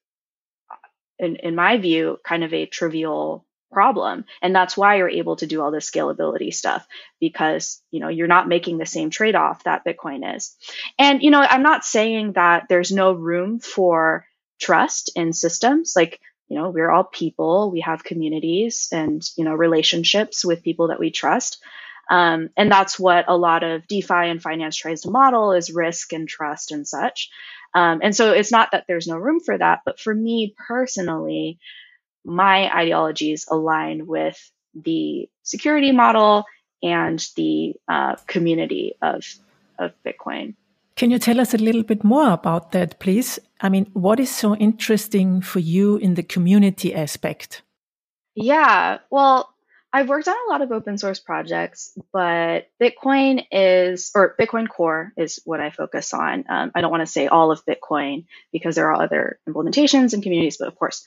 in, 1.18 1.37
in 1.37 1.55
my 1.55 1.79
view, 1.79 2.18
kind 2.25 2.44
of 2.44 2.53
a 2.53 2.66
trivial 2.66 3.45
problem. 3.72 4.24
And 4.42 4.55
that's 4.55 4.76
why 4.76 4.96
you're 4.96 5.09
able 5.09 5.37
to 5.37 5.46
do 5.46 5.62
all 5.62 5.70
this 5.70 5.90
scalability 5.90 6.52
stuff 6.52 6.87
because, 7.20 7.83
you 7.90 8.00
know, 8.00 8.09
you're 8.09 8.26
not 8.26 8.48
making 8.48 8.79
the 8.79 8.87
same 8.87 9.11
trade 9.11 9.35
off 9.35 9.64
that 9.64 9.85
Bitcoin 9.85 10.37
is. 10.37 10.57
And, 10.98 11.22
you 11.22 11.31
know, 11.31 11.40
I'm 11.40 11.62
not 11.62 11.85
saying 11.85 12.33
that 12.35 12.64
there's 12.68 12.92
no 12.92 13.12
room 13.12 13.61
for 13.61 14.26
trust 14.61 15.12
in 15.16 15.33
systems. 15.33 15.94
Like, 15.96 16.20
you 16.48 16.57
know, 16.57 16.70
we're 16.70 16.90
all 16.90 17.05
people, 17.05 17.70
we 17.70 17.81
have 17.81 18.05
communities 18.05 18.88
and, 18.92 19.22
you 19.37 19.44
know, 19.44 19.55
relationships 19.55 20.44
with 20.44 20.62
people 20.62 20.88
that 20.88 21.00
we 21.00 21.11
trust. 21.11 21.59
Um, 22.11 22.50
and 22.57 22.70
that's 22.70 22.98
what 23.00 23.24
a 23.29 23.37
lot 23.37 23.64
of 23.64 23.87
DeFi 23.88 24.14
and 24.14 24.40
finance 24.40 24.76
tries 24.76 25.02
to 25.02 25.11
model 25.11 25.52
is 25.52 25.72
risk 25.72 26.12
and 26.12 26.29
trust 26.29 26.70
and 26.70 26.87
such. 26.87 27.31
Um, 27.74 28.00
and 28.02 28.14
so 28.14 28.33
it's 28.33 28.52
not 28.52 28.70
that 28.72 28.85
there's 28.87 29.09
no 29.09 29.16
room 29.16 29.40
for 29.40 29.59
that, 29.59 29.81
but 29.85 29.98
for 29.98 30.14
me 30.14 30.55
personally, 30.68 31.59
my 32.26 32.70
ideologies 32.76 33.46
align 33.48 34.06
with 34.06 34.38
the 34.74 35.28
security 35.42 35.92
model 35.92 36.44
and 36.82 37.24
the 37.36 37.74
uh, 37.88 38.16
community 38.26 38.94
of, 39.00 39.24
of 39.78 39.92
Bitcoin. 40.04 40.54
Can 40.96 41.10
you 41.10 41.18
tell 41.18 41.40
us 41.40 41.54
a 41.54 41.58
little 41.58 41.82
bit 41.82 42.02
more 42.04 42.30
about 42.30 42.72
that, 42.72 42.98
please? 42.98 43.38
I 43.60 43.68
mean, 43.68 43.86
what 43.92 44.18
is 44.18 44.34
so 44.34 44.56
interesting 44.56 45.40
for 45.40 45.60
you 45.60 45.96
in 45.96 46.14
the 46.14 46.22
community 46.22 46.94
aspect? 46.94 47.62
Yeah, 48.34 48.98
well, 49.10 49.54
I've 49.92 50.08
worked 50.08 50.28
on 50.28 50.34
a 50.34 50.50
lot 50.50 50.62
of 50.62 50.72
open 50.72 50.98
source 50.98 51.20
projects, 51.20 51.96
but 52.12 52.68
Bitcoin 52.80 53.44
is, 53.50 54.10
or 54.14 54.34
Bitcoin 54.38 54.68
Core 54.68 55.12
is 55.16 55.40
what 55.44 55.60
I 55.60 55.70
focus 55.70 56.12
on. 56.12 56.44
Um, 56.48 56.70
I 56.74 56.80
don't 56.80 56.90
want 56.90 57.00
to 57.02 57.06
say 57.06 57.28
all 57.28 57.50
of 57.50 57.64
Bitcoin 57.64 58.26
because 58.52 58.74
there 58.74 58.90
are 58.90 59.02
other 59.02 59.38
implementations 59.48 60.12
and 60.12 60.22
communities, 60.22 60.58
but 60.58 60.68
of 60.68 60.78
course, 60.78 61.04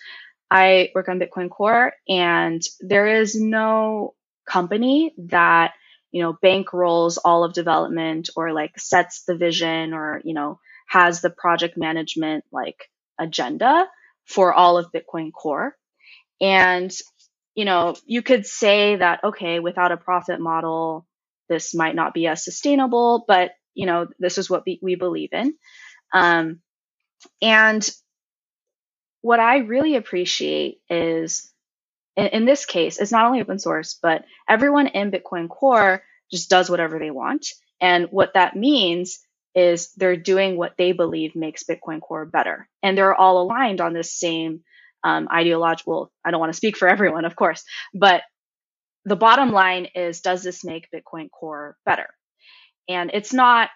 I 0.52 0.92
work 0.96 1.10
on 1.10 1.20
Bitcoin 1.20 1.50
Core, 1.50 1.94
and 2.08 2.62
there 2.80 3.08
is 3.22 3.36
no 3.40 4.16
company 4.48 5.14
that 5.18 5.74
you 6.12 6.24
know 6.24 6.38
bankrolls 6.44 7.18
all 7.24 7.44
of 7.44 7.54
development 7.54 8.30
or 8.36 8.54
like 8.54 8.80
sets 8.80 9.24
the 9.26 9.36
vision 9.36 9.94
or 9.94 10.22
you 10.24 10.34
know 10.34 10.60
has 10.88 11.22
the 11.22 11.30
project 11.30 11.78
management 11.78 12.44
like 12.52 12.90
agenda 13.20 13.88
for 14.26 14.54
all 14.54 14.78
of 14.78 14.92
Bitcoin 14.92 15.32
Core. 15.34 15.76
And 16.42 16.92
you 17.56 17.66
know, 17.66 17.96
you 18.06 18.22
could 18.22 18.46
say 18.46 18.96
that, 18.96 19.24
okay, 19.24 19.60
without 19.60 19.92
a 19.92 19.98
profit 19.98 20.40
model, 20.40 21.06
this 21.50 21.76
might 21.76 21.96
not 21.96 22.14
be 22.14 22.28
as 22.28 22.44
sustainable, 22.44 23.26
but, 23.28 23.52
you 23.74 23.86
know, 23.86 24.08
this 24.20 24.38
is 24.38 24.50
what 24.50 24.64
we, 24.66 24.80
we 24.82 24.96
believe 24.96 25.30
in. 25.34 25.54
Um, 26.14 26.62
and 27.42 27.90
what 29.22 29.40
I 29.40 29.58
really 29.58 29.96
appreciate 29.96 30.80
is, 30.90 31.52
in, 32.16 32.28
in 32.28 32.46
this 32.46 32.66
case, 32.66 33.00
it's 33.00 33.12
not 33.12 33.26
only 33.26 33.42
open 33.42 33.60
source, 33.60 33.98
but 34.02 34.26
everyone 34.48 34.88
in 34.88 35.12
Bitcoin 35.12 35.50
Core 35.50 36.04
just 36.32 36.50
does 36.50 36.70
whatever 36.70 37.00
they 37.00 37.12
want. 37.12 37.48
And 37.82 38.08
what 38.12 38.34
that 38.34 38.56
means 38.56 39.20
is 39.56 39.92
they're 39.94 40.16
doing 40.16 40.58
what 40.58 40.76
they 40.78 40.92
believe 40.92 41.36
makes 41.36 41.64
Bitcoin 41.64 42.02
Core 42.02 42.26
better. 42.26 42.70
And 42.84 42.98
they're 42.98 43.16
all 43.16 43.42
aligned 43.42 43.82
on 43.82 43.94
this 43.94 44.14
same 44.14 44.62
um, 45.04 45.28
ideological. 45.32 46.12
I 46.24 46.32
don't 46.32 46.40
want 46.40 46.52
to 46.52 46.58
speak 46.58 46.78
for 46.78 46.88
everyone, 46.88 47.26
of 47.26 47.36
course, 47.36 47.64
but 47.94 48.24
the 49.06 49.16
bottom 49.16 49.52
line 49.52 49.88
is 49.96 50.22
does 50.22 50.44
this 50.44 50.64
make 50.64 50.90
Bitcoin 50.94 51.32
Core 51.32 51.78
better? 51.86 52.08
And 52.88 53.12
it's 53.14 53.34
not 53.34 53.70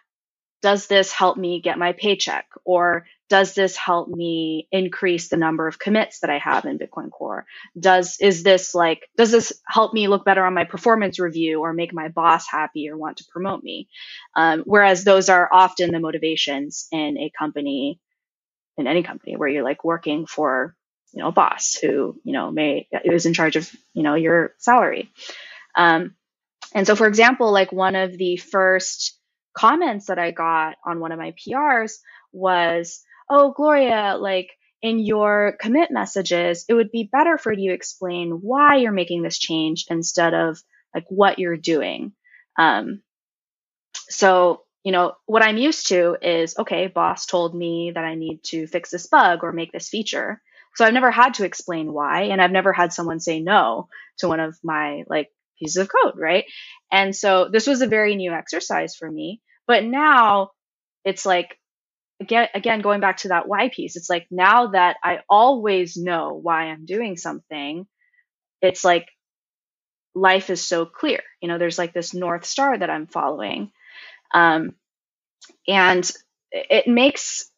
does 0.64 0.88
this 0.88 1.12
help 1.12 1.38
me 1.38 1.60
get 1.60 1.78
my 1.78 1.92
paycheck 1.92 2.48
or 2.64 3.06
does 3.30 3.54
this 3.54 3.76
help 3.76 4.08
me 4.08 4.68
increase 4.72 5.28
the 5.28 5.38
number 5.38 5.68
of 5.68 5.78
commits 5.78 6.22
that 6.22 6.30
I 6.30 6.38
have 6.38 6.66
in 6.66 6.80
Bitcoin 6.80 7.12
Core? 7.12 7.46
Does 7.78 8.18
is 8.22 8.44
this 8.44 8.74
like 8.74 9.10
does 9.18 9.32
this 9.32 9.52
help 9.68 9.94
me 9.94 10.08
look 10.08 10.24
better 10.24 10.46
on 10.46 10.54
my 10.54 10.64
performance 10.64 11.20
review 11.20 11.60
or 11.60 11.74
make 11.74 11.94
my 11.94 12.08
boss 12.08 12.50
happy 12.50 12.90
or 12.90 12.98
want 12.98 13.18
to 13.18 13.26
promote 13.30 13.62
me? 13.62 13.90
Um, 14.36 14.64
whereas 14.66 15.04
those 15.04 15.28
are 15.28 15.50
often 15.52 15.92
the 15.92 16.00
motivations 16.00 16.88
in 16.92 17.18
a 17.18 17.32
company, 17.38 18.00
in 18.78 18.88
any 18.88 19.04
company 19.04 19.36
where 19.36 19.50
you're 19.50 19.64
like 19.64 19.84
working 19.84 20.26
for 20.26 20.76
you 21.12 21.22
know, 21.22 21.28
a 21.28 21.32
boss 21.32 21.76
who, 21.76 22.20
you 22.24 22.34
know, 22.34 22.50
may, 22.50 22.88
is 23.04 23.28
in 23.28 23.36
charge 23.36 23.56
of, 23.56 23.70
you 23.94 24.02
know, 24.02 24.16
your 24.16 24.56
salary. 24.58 25.12
Um, 25.78 26.16
and 26.74 26.88
so, 26.88 26.96
for 26.96 27.06
example, 27.06 27.52
like 27.52 27.72
one 27.72 27.96
of 27.96 28.18
the 28.18 28.38
first 28.38 29.20
comments 29.54 30.08
that 30.08 30.20
I 30.20 30.32
got 30.32 30.76
on 30.86 31.00
one 31.00 31.12
of 31.12 31.20
my 31.20 31.34
PRs 31.34 31.94
was, 32.32 33.02
Oh, 33.30 33.54
Gloria, 33.54 34.18
like 34.20 34.52
in 34.82 35.00
your 35.00 35.56
commit 35.60 35.92
messages, 35.92 36.66
it 36.68 36.74
would 36.74 36.92
be 36.92 37.10
better 37.12 37.38
for 37.38 37.54
you 37.54 37.70
to 37.70 37.76
explain 37.76 38.32
why 38.42 38.78
you're 38.78 38.92
making 38.92 39.24
this 39.24 39.40
change 39.40 39.86
instead 39.90 40.34
of 40.34 40.62
like 40.94 41.06
what 41.10 41.40
you're 41.40 41.58
doing. 41.58 42.14
Um, 42.60 43.02
so, 44.10 44.64
you 44.84 44.92
know, 44.92 45.14
what 45.26 45.44
I'm 45.44 45.58
used 45.58 45.88
to 45.88 46.18
is, 46.22 46.58
okay, 46.60 46.88
boss 46.88 47.26
told 47.26 47.56
me 47.56 47.92
that 47.96 48.04
I 48.04 48.16
need 48.16 48.44
to 48.46 48.68
fix 48.68 48.92
this 48.92 49.08
bug 49.08 49.40
or 49.44 49.52
make 49.54 49.72
this 49.72 49.90
feature. 49.90 50.42
So 50.76 50.86
I've 50.86 50.94
never 50.94 51.12
had 51.12 51.36
to 51.36 51.46
explain 51.46 51.94
why, 51.94 52.24
and 52.24 52.42
I've 52.42 52.52
never 52.52 52.74
had 52.74 52.94
someone 52.94 53.20
say 53.20 53.40
no 53.40 53.88
to 54.18 54.28
one 54.28 54.40
of 54.40 54.58
my 54.64 55.04
like 55.08 55.30
pieces 55.60 55.78
of 55.78 55.90
code, 55.90 56.16
right? 56.18 56.46
And 56.94 57.16
so 57.16 57.50
this 57.52 57.66
was 57.66 57.82
a 57.82 57.88
very 57.88 58.16
new 58.16 58.32
exercise 58.32 58.96
for 58.96 59.10
me. 59.10 59.42
But 59.66 59.84
now 59.84 60.52
it's 61.04 61.26
like 61.26 61.58
again 62.20 62.82
going 62.82 63.02
back 63.02 63.18
to 63.18 63.30
that 63.30 63.48
why 63.48 63.70
piece, 63.70 63.96
it's 63.96 64.10
like 64.10 64.28
now 64.30 64.68
that 64.68 64.98
I 65.04 65.20
always 65.28 65.98
know 65.98 66.40
why 66.42 66.66
I'm 66.66 66.86
doing 66.86 67.18
something, 67.18 67.88
it's 68.62 68.86
like 68.86 69.08
life 70.14 70.52
is 70.52 70.66
so 70.66 70.86
clear. 70.86 71.22
You 71.42 71.48
know, 71.48 71.58
there's 71.58 71.80
like 71.80 71.94
this 71.94 72.14
north 72.14 72.46
star 72.46 72.78
that 72.78 72.90
I'm 72.90 73.08
following. 73.08 73.72
Um, 74.34 74.76
and 75.68 76.10
it 76.52 76.88
makes 76.88 77.50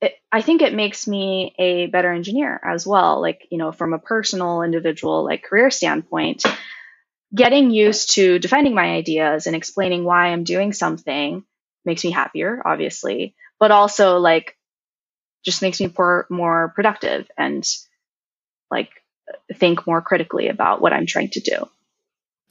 it, 0.00 0.14
I 0.32 0.40
think 0.42 0.62
it 0.62 0.74
makes 0.74 1.06
me 1.06 1.54
a 1.58 1.86
better 1.86 2.12
engineer 2.12 2.58
as 2.64 2.86
well. 2.86 3.20
Like, 3.20 3.46
you 3.50 3.58
know, 3.58 3.72
from 3.72 3.92
a 3.92 3.98
personal, 3.98 4.62
individual, 4.62 5.24
like 5.24 5.42
career 5.42 5.70
standpoint, 5.70 6.44
getting 7.34 7.70
used 7.70 8.14
to 8.14 8.38
defending 8.38 8.74
my 8.74 8.90
ideas 8.90 9.46
and 9.46 9.54
explaining 9.54 10.04
why 10.04 10.28
I'm 10.28 10.44
doing 10.44 10.72
something 10.72 11.44
makes 11.84 12.04
me 12.04 12.10
happier, 12.10 12.62
obviously, 12.64 13.34
but 13.58 13.70
also 13.70 14.18
like 14.18 14.56
just 15.44 15.62
makes 15.62 15.80
me 15.80 15.92
more, 15.96 16.26
more 16.30 16.72
productive 16.74 17.30
and 17.36 17.66
like 18.70 18.90
think 19.54 19.86
more 19.86 20.00
critically 20.00 20.48
about 20.48 20.80
what 20.80 20.92
I'm 20.92 21.06
trying 21.06 21.30
to 21.30 21.40
do. 21.40 21.68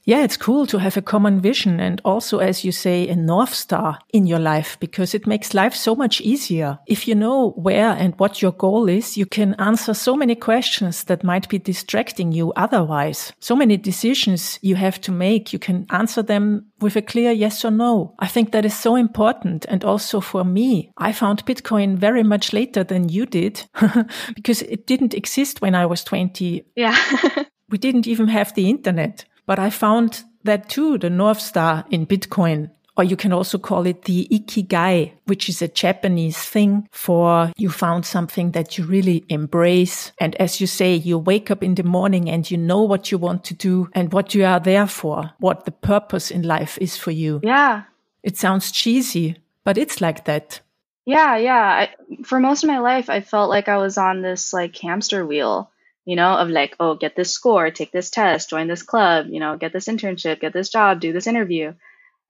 Yeah, 0.07 0.23
it's 0.23 0.37
cool 0.37 0.65
to 0.67 0.77
have 0.77 0.95
a 0.95 1.01
common 1.01 1.41
vision 1.41 1.81
and 1.81 1.99
also, 2.05 2.37
as 2.39 2.63
you 2.63 2.71
say, 2.71 3.09
a 3.09 3.15
North 3.17 3.53
Star 3.53 3.99
in 4.13 4.25
your 4.25 4.39
life 4.39 4.77
because 4.79 5.13
it 5.13 5.27
makes 5.27 5.53
life 5.53 5.75
so 5.75 5.95
much 5.95 6.21
easier. 6.21 6.79
If 6.87 7.09
you 7.09 7.13
know 7.13 7.49
where 7.57 7.89
and 7.89 8.17
what 8.17 8.41
your 8.41 8.53
goal 8.53 8.87
is, 8.87 9.17
you 9.17 9.25
can 9.25 9.53
answer 9.55 9.93
so 9.93 10.15
many 10.15 10.33
questions 10.33 11.03
that 11.03 11.25
might 11.25 11.49
be 11.49 11.59
distracting 11.59 12.31
you 12.31 12.53
otherwise. 12.53 13.33
So 13.41 13.53
many 13.53 13.75
decisions 13.75 14.59
you 14.61 14.75
have 14.75 15.01
to 15.01 15.11
make, 15.11 15.51
you 15.51 15.59
can 15.59 15.85
answer 15.89 16.23
them 16.23 16.67
with 16.79 16.95
a 16.95 17.01
clear 17.01 17.33
yes 17.33 17.65
or 17.65 17.71
no. 17.71 18.15
I 18.19 18.27
think 18.27 18.53
that 18.53 18.63
is 18.63 18.77
so 18.77 18.95
important. 18.95 19.65
And 19.67 19.83
also 19.83 20.21
for 20.21 20.45
me, 20.45 20.89
I 20.95 21.11
found 21.11 21.45
Bitcoin 21.45 21.97
very 21.97 22.23
much 22.23 22.53
later 22.53 22.85
than 22.85 23.09
you 23.09 23.25
did 23.25 23.61
because 24.35 24.61
it 24.61 24.87
didn't 24.87 25.13
exist 25.13 25.61
when 25.61 25.75
I 25.75 25.85
was 25.85 26.05
20. 26.05 26.63
Yeah. 26.77 26.97
we 27.69 27.77
didn't 27.77 28.07
even 28.07 28.29
have 28.29 28.55
the 28.55 28.69
internet. 28.69 29.25
But 29.47 29.57
I 29.57 29.71
found 29.71 30.23
that 30.43 30.69
too, 30.69 30.99
the 30.99 31.09
North 31.09 31.41
Star 31.41 31.85
in 31.89 32.05
Bitcoin. 32.05 32.69
Or 32.97 33.03
you 33.03 33.15
can 33.15 33.31
also 33.31 33.59
call 33.59 33.85
it 33.85 34.05
the 34.05 34.27
ikigai, 34.31 35.11
which 35.25 35.49
is 35.49 35.61
a 35.61 35.67
Japanese 35.67 36.39
thing 36.39 36.89
for 36.91 37.51
you 37.55 37.69
found 37.69 38.07
something 38.07 38.51
that 38.51 38.75
you 38.75 38.85
really 38.85 39.23
embrace. 39.29 40.11
And 40.19 40.35
as 40.37 40.59
you 40.59 40.65
say, 40.65 40.95
you 40.95 41.19
wake 41.19 41.51
up 41.51 41.63
in 41.63 41.75
the 41.75 41.83
morning 41.83 42.27
and 42.27 42.49
you 42.49 42.57
know 42.57 42.81
what 42.81 43.11
you 43.11 43.19
want 43.19 43.43
to 43.45 43.53
do 43.53 43.87
and 43.93 44.11
what 44.11 44.33
you 44.33 44.45
are 44.45 44.59
there 44.59 44.87
for, 44.87 45.31
what 45.39 45.65
the 45.65 45.71
purpose 45.71 46.31
in 46.31 46.41
life 46.41 46.79
is 46.81 46.97
for 46.97 47.11
you. 47.11 47.39
Yeah. 47.43 47.83
It 48.23 48.35
sounds 48.35 48.71
cheesy, 48.71 49.37
but 49.63 49.77
it's 49.77 50.01
like 50.01 50.25
that. 50.25 50.61
Yeah, 51.05 51.37
yeah. 51.37 51.85
I, 51.85 51.89
for 52.23 52.39
most 52.39 52.63
of 52.63 52.67
my 52.67 52.79
life, 52.79 53.11
I 53.11 53.21
felt 53.21 53.51
like 53.51 53.69
I 53.69 53.77
was 53.77 53.99
on 53.99 54.23
this 54.23 54.53
like 54.53 54.75
hamster 54.75 55.23
wheel 55.23 55.69
you 56.07 56.15
know, 56.15 56.37
of 56.37 56.47
like, 56.47 56.73
oh, 56.79 56.95
get 56.95 57.17
this 57.17 57.33
score, 57.33 57.69
take 57.69 57.91
this 57.91 58.09
test, 58.09 58.49
join 58.49 58.69
this 58.69 58.81
club, 58.81 59.27
you 59.29 59.41
know, 59.41 59.57
get 59.57 59.73
this 59.73 59.89
internship, 59.89 60.39
get 60.39 60.53
this 60.53 60.69
job, 60.69 61.01
do 61.01 61.11
this 61.11 61.27
interview. 61.27 61.73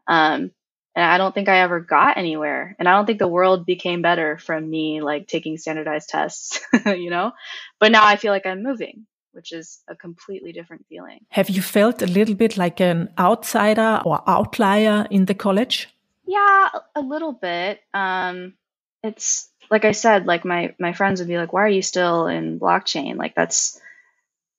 Um, 0.08 0.50
and 0.96 1.06
I 1.06 1.20
don't 1.20 1.32
think 1.32 1.48
I 1.48 1.60
ever 1.60 1.80
got 1.80 2.18
anywhere. 2.18 2.76
And 2.80 2.90
I 2.90 2.94
don't 2.94 3.06
think 3.06 3.20
the 3.20 3.28
world 3.28 3.68
became 3.68 4.02
better 4.02 4.40
from 4.40 4.68
me 4.68 5.02
like 5.02 5.28
taking 5.28 5.58
standardized 5.58 6.10
tests, 6.10 6.60
you 6.88 7.12
know? 7.12 7.34
But 7.80 7.92
now 7.92 8.04
I 8.04 8.16
feel 8.16 8.32
like 8.32 8.48
I'm 8.48 8.64
moving, 8.64 9.06
which 9.34 9.52
is 9.52 9.80
a 9.88 9.96
completely 9.96 10.54
different 10.54 10.88
feeling. 10.90 11.20
Have 11.30 11.52
you 11.52 11.62
felt 11.62 12.02
a 12.02 12.08
little 12.08 12.34
bit 12.34 12.58
like 12.58 12.80
an 12.80 13.10
outsider 13.20 14.02
or 14.04 14.24
outlier 14.28 15.06
in 15.12 15.26
the 15.26 15.36
college? 15.36 15.88
Yeah, 16.26 16.70
a 16.96 17.02
little 17.02 17.34
bit. 17.34 17.80
Um, 17.94 18.56
it's 19.04 19.52
like 19.70 19.86
I 19.86 19.92
said, 19.92 20.26
like 20.28 20.46
my 20.46 20.74
my 20.80 20.94
friends 20.94 21.20
would 21.20 21.28
be 21.28 21.38
like, 21.38 21.54
"Why 21.54 21.64
are 21.64 21.70
you 21.70 21.82
still 21.82 22.28
in 22.28 22.60
blockchain?" 22.60 23.18
Like 23.18 23.36
that's 23.36 23.80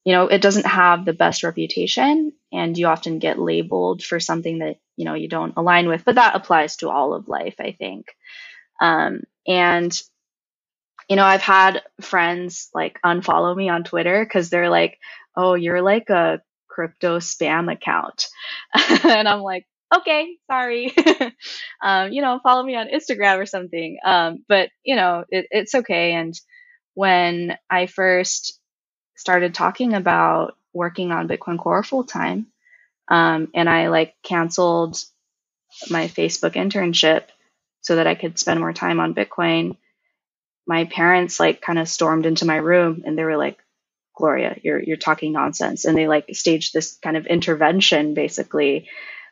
you 0.04 0.14
know, 0.14 0.26
it 0.28 0.40
doesn't 0.40 0.66
have 0.66 1.04
the 1.04 1.12
best 1.12 1.42
reputation 1.42 2.32
and 2.50 2.78
you 2.78 2.86
often 2.86 3.18
get 3.18 3.38
labeled 3.38 4.02
for 4.02 4.18
something 4.20 4.60
that, 4.60 4.76
you 4.96 5.04
know, 5.04 5.12
you 5.12 5.28
don't 5.28 5.52
align 5.56 5.86
with, 5.86 6.04
but 6.04 6.14
that 6.14 6.34
applies 6.34 6.76
to 6.76 6.88
all 6.88 7.12
of 7.12 7.28
life, 7.28 7.56
I 7.60 7.72
think. 7.72 8.06
Um, 8.80 9.24
and 9.46 9.92
you 11.08 11.16
know, 11.16 11.24
I've 11.24 11.42
had 11.42 11.82
friends 12.00 12.68
like 12.74 13.00
unfollow 13.04 13.56
me 13.56 13.68
on 13.68 13.84
Twitter 13.84 14.24
because 14.24 14.50
they're 14.50 14.70
like, 14.70 14.98
"Oh, 15.36 15.54
you're 15.54 15.82
like 15.82 16.10
a 16.10 16.42
crypto 16.68 17.18
spam 17.18 17.72
account," 17.72 18.26
and 19.04 19.26
I'm 19.28 19.40
like, 19.40 19.66
okay, 19.96 20.36
sorry. 20.50 20.92
um, 21.82 22.12
you 22.12 22.22
know, 22.22 22.40
follow 22.42 22.62
me 22.62 22.76
on 22.76 22.88
Instagram 22.88 23.38
or 23.38 23.46
something. 23.46 23.98
Um, 24.04 24.44
but 24.48 24.70
you 24.84 24.96
know, 24.96 25.24
it, 25.30 25.46
it's 25.50 25.74
okay. 25.74 26.12
And 26.12 26.38
when 26.94 27.56
I 27.70 27.86
first 27.86 28.58
started 29.16 29.54
talking 29.54 29.94
about 29.94 30.56
working 30.72 31.12
on 31.12 31.28
Bitcoin 31.28 31.58
Core 31.58 31.82
full 31.82 32.04
time, 32.04 32.46
um, 33.08 33.48
and 33.54 33.68
I 33.68 33.88
like 33.88 34.14
canceled 34.22 34.98
my 35.90 36.08
Facebook 36.08 36.54
internship 36.54 37.24
so 37.82 37.96
that 37.96 38.06
I 38.06 38.14
could 38.14 38.38
spend 38.38 38.60
more 38.60 38.72
time 38.72 39.00
on 39.00 39.14
Bitcoin, 39.14 39.76
my 40.66 40.84
parents 40.84 41.40
like 41.40 41.60
kind 41.60 41.78
of 41.78 41.88
stormed 41.88 42.26
into 42.26 42.44
my 42.44 42.56
room 42.56 43.02
and 43.06 43.16
they 43.16 43.24
were 43.24 43.36
like, 43.36 43.58
Gloria, 44.16 44.56
you're 44.62 44.82
you're 44.82 44.96
talking 44.96 45.32
nonsense. 45.32 45.84
And 45.84 45.96
they 45.96 46.08
like 46.08 46.26
staged 46.32 46.74
this 46.74 46.98
kind 47.02 47.16
of 47.16 47.26
intervention 47.26 48.14
basically 48.14 48.88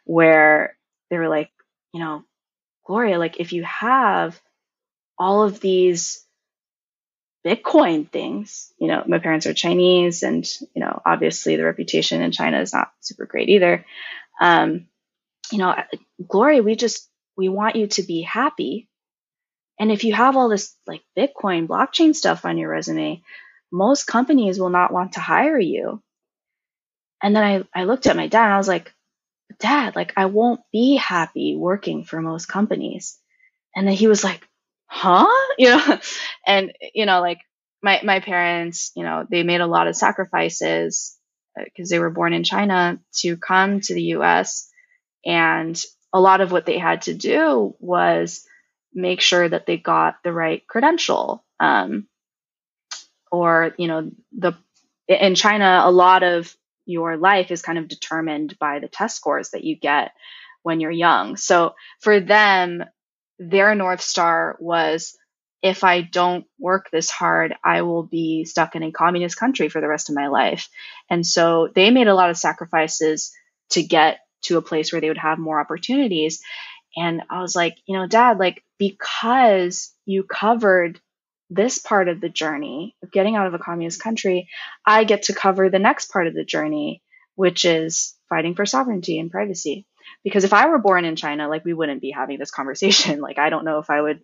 where 0.07 0.77
they 1.11 1.19
were 1.19 1.29
like, 1.29 1.51
you 1.93 2.01
know, 2.01 2.25
Gloria, 2.87 3.19
like 3.19 3.39
if 3.41 3.53
you 3.53 3.65
have 3.65 4.41
all 5.19 5.43
of 5.43 5.61
these 5.61 6.25
Bitcoin 7.45 8.11
things, 8.11 8.73
you 8.79 8.89
know, 8.89 9.03
my 9.07 9.19
parents 9.19 9.47
are 9.47 9.55
Chinese 9.55 10.23
and, 10.23 10.47
you 10.75 10.81
know, 10.81 11.03
obviously 11.05 11.57
the 11.57 11.65
reputation 11.65 12.23
in 12.23 12.33
China 12.33 12.61
is 12.61 12.73
not 12.73 12.93
super 13.01 13.27
great 13.27 13.49
either. 13.49 13.85
Um, 14.41 14.87
you 15.53 15.59
know, 15.59 15.75
Gloria, 16.27 16.63
we 16.63 16.77
just, 16.77 17.09
we 17.37 17.49
want 17.49 17.77
you 17.77 17.89
to 17.89 18.03
be 18.03 18.23
happy. 18.23 18.89
And 19.79 19.93
if 19.93 20.05
you 20.05 20.15
have 20.15 20.37
all 20.37 20.49
this 20.49 20.75
like 20.87 21.03
Bitcoin 21.17 21.67
blockchain 21.67 22.15
stuff 22.15 22.45
on 22.45 22.59
your 22.59 22.71
resume, 22.71 23.23
most 23.73 24.07
companies 24.07 24.59
will 24.59 24.71
not 24.71 24.93
want 24.93 25.13
to 25.13 25.21
hire 25.21 25.59
you. 25.59 26.03
And 27.23 27.35
then 27.35 27.43
I, 27.45 27.81
I 27.81 27.85
looked 27.85 28.07
at 28.07 28.17
my 28.17 28.29
dad 28.29 28.45
and 28.45 28.55
I 28.55 28.59
was 28.59 28.69
like, 28.69 28.93
Dad, 29.59 29.97
like 29.97 30.13
I 30.17 30.27
won't 30.27 30.61
be 30.73 30.97
happy 30.97 31.57
working 31.57 32.05
for 32.05 32.21
most 32.21 32.47
companies. 32.47 33.19
And 33.75 33.87
then 33.87 33.95
he 33.95 34.09
was 34.09 34.25
like, 34.25 34.47
huh? 34.87 35.27
You 35.59 35.71
know, 35.71 35.99
and 36.47 36.73
you 36.95 37.07
know, 37.07 37.21
like 37.23 37.39
my 37.83 38.01
my 38.05 38.21
parents, 38.21 38.93
you 38.95 39.05
know, 39.05 39.27
they 39.31 39.43
made 39.43 39.63
a 39.63 39.67
lot 39.67 39.89
of 39.89 39.97
sacrifices 39.97 41.17
because 41.57 41.91
uh, 41.91 41.95
they 41.95 41.99
were 41.99 42.11
born 42.11 42.35
in 42.35 42.45
China 42.45 43.01
to 43.21 43.39
come 43.39 43.81
to 43.81 43.95
the 43.95 44.03
US 44.17 44.69
and 45.25 45.83
a 46.13 46.21
lot 46.21 46.41
of 46.41 46.53
what 46.53 46.67
they 46.67 46.79
had 46.79 47.03
to 47.03 47.15
do 47.15 47.75
was 47.81 48.47
make 48.95 49.21
sure 49.21 49.49
that 49.49 49.67
they 49.67 49.77
got 49.77 50.17
the 50.25 50.33
right 50.33 50.67
credential 50.67 51.45
um, 51.61 52.07
or 53.31 53.75
you 53.79 53.89
know 53.89 54.11
the 54.33 54.55
in 55.09 55.35
China 55.35 55.83
a 55.85 55.91
lot 55.91 56.23
of 56.23 56.55
your 56.87 57.17
life 57.17 57.51
is 57.51 57.63
kind 57.63 57.79
of 57.79 57.89
determined 57.89 58.59
by 58.59 58.79
the 58.79 58.89
test 58.89 59.17
scores 59.17 59.51
that 59.51 59.65
you 59.65 59.77
get 59.77 60.13
when 60.63 60.81
you're 60.81 60.91
young. 60.91 61.37
So 61.37 61.75
for 62.01 62.21
them, 62.21 62.85
their 63.39 63.75
North 63.75 64.01
Star 64.01 64.57
was 64.61 65.17
if 65.63 65.85
I 65.85 66.01
don't 66.01 66.47
work 66.59 66.91
this 66.91 67.11
hard, 67.11 67.55
I 67.65 67.83
will 67.83 68.05
be 68.05 68.45
stuck 68.45 68.77
in 68.77 68.83
a 68.83 68.93
communist 68.93 69.37
country 69.37 69.69
for 69.69 69.81
the 69.81 69.89
rest 69.89 70.09
of 70.09 70.15
my 70.15 70.29
life. 70.29 70.69
And 71.11 71.27
so 71.27 71.69
they 71.75 71.91
made 71.91 72.09
a 72.09 72.15
lot 72.15 72.31
of 72.31 72.37
sacrifices 72.37 73.33
to 73.71 73.83
get 73.83 74.21
to 74.43 74.59
a 74.59 74.63
place 74.63 74.93
where 74.93 75.01
they 75.01 75.09
would 75.09 75.19
have 75.19 75.39
more 75.39 75.61
opportunities. 75.61 76.41
And 76.97 77.23
I 77.29 77.41
was 77.41 77.57
like, 77.57 77.77
you 77.87 77.97
know, 77.97 78.07
dad, 78.07 78.39
like, 78.39 78.63
because 78.79 79.93
you 80.05 80.23
covered 80.23 81.01
this 81.51 81.79
part 81.79 82.09
of 82.09 82.21
the 82.21 82.29
journey 82.29 82.97
of 83.03 83.13
getting 83.13 83.37
out 83.37 83.47
of 83.47 83.55
a 83.55 83.59
communist 83.59 84.03
country, 84.03 84.49
I 84.85 85.05
get 85.05 85.25
to 85.25 85.35
cover 85.35 85.69
the 85.69 85.79
next 85.79 86.11
part 86.11 86.27
of 86.27 86.35
the 86.35 86.45
journey, 86.45 87.03
which 87.35 87.65
is 87.65 88.15
fighting 88.29 88.55
for 88.55 88.67
sovereignty 88.67 89.19
and 89.19 89.31
privacy. 89.31 89.87
Because 90.25 90.45
if 90.45 90.53
I 90.53 90.69
were 90.69 90.79
born 90.79 91.05
in 91.05 91.17
China, 91.17 91.49
like 91.49 91.65
we 91.65 91.73
wouldn't 91.75 92.01
be 92.01 92.11
having 92.11 92.39
this 92.39 92.51
conversation. 92.59 93.21
Like 93.21 93.39
I 93.39 93.51
don't 93.51 93.65
know 93.65 93.79
if 93.79 93.91
I 93.91 94.01
would 94.01 94.21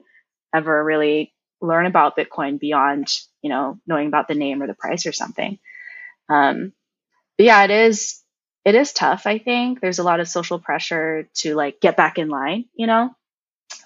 ever 0.54 0.84
really 0.84 1.32
learn 1.60 1.86
about 1.86 2.16
Bitcoin 2.16 2.58
beyond, 2.58 3.08
you 3.40 3.50
know, 3.50 3.78
knowing 3.86 4.08
about 4.08 4.28
the 4.28 4.34
name 4.34 4.62
or 4.62 4.66
the 4.66 4.74
price 4.74 5.06
or 5.06 5.12
something. 5.12 5.58
Um, 6.28 6.72
but 7.38 7.46
yeah, 7.46 7.64
it 7.64 7.70
is 7.70 8.22
it 8.64 8.74
is 8.74 8.92
tough, 8.92 9.26
I 9.26 9.38
think. 9.38 9.80
There's 9.80 9.98
a 9.98 10.04
lot 10.04 10.20
of 10.20 10.28
social 10.28 10.58
pressure 10.58 11.28
to 11.36 11.54
like 11.54 11.80
get 11.80 11.96
back 11.96 12.18
in 12.18 12.28
line, 12.28 12.66
you 12.74 12.86
know? 12.86 13.10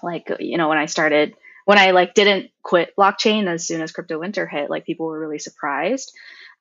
Like, 0.03 0.31
you 0.39 0.57
know, 0.57 0.69
when 0.69 0.77
I 0.77 0.85
started 0.85 1.35
when 1.67 1.77
I 1.77 1.91
like 1.91 2.13
didn't 2.13 2.49
quit 2.63 2.93
blockchain 2.97 3.45
as 3.47 3.67
soon 3.67 3.81
as 3.81 3.91
crypto 3.91 4.17
winter 4.17 4.47
hit, 4.47 4.69
like 4.69 4.85
people 4.85 5.07
were 5.07 5.19
really 5.19 5.37
surprised. 5.37 6.13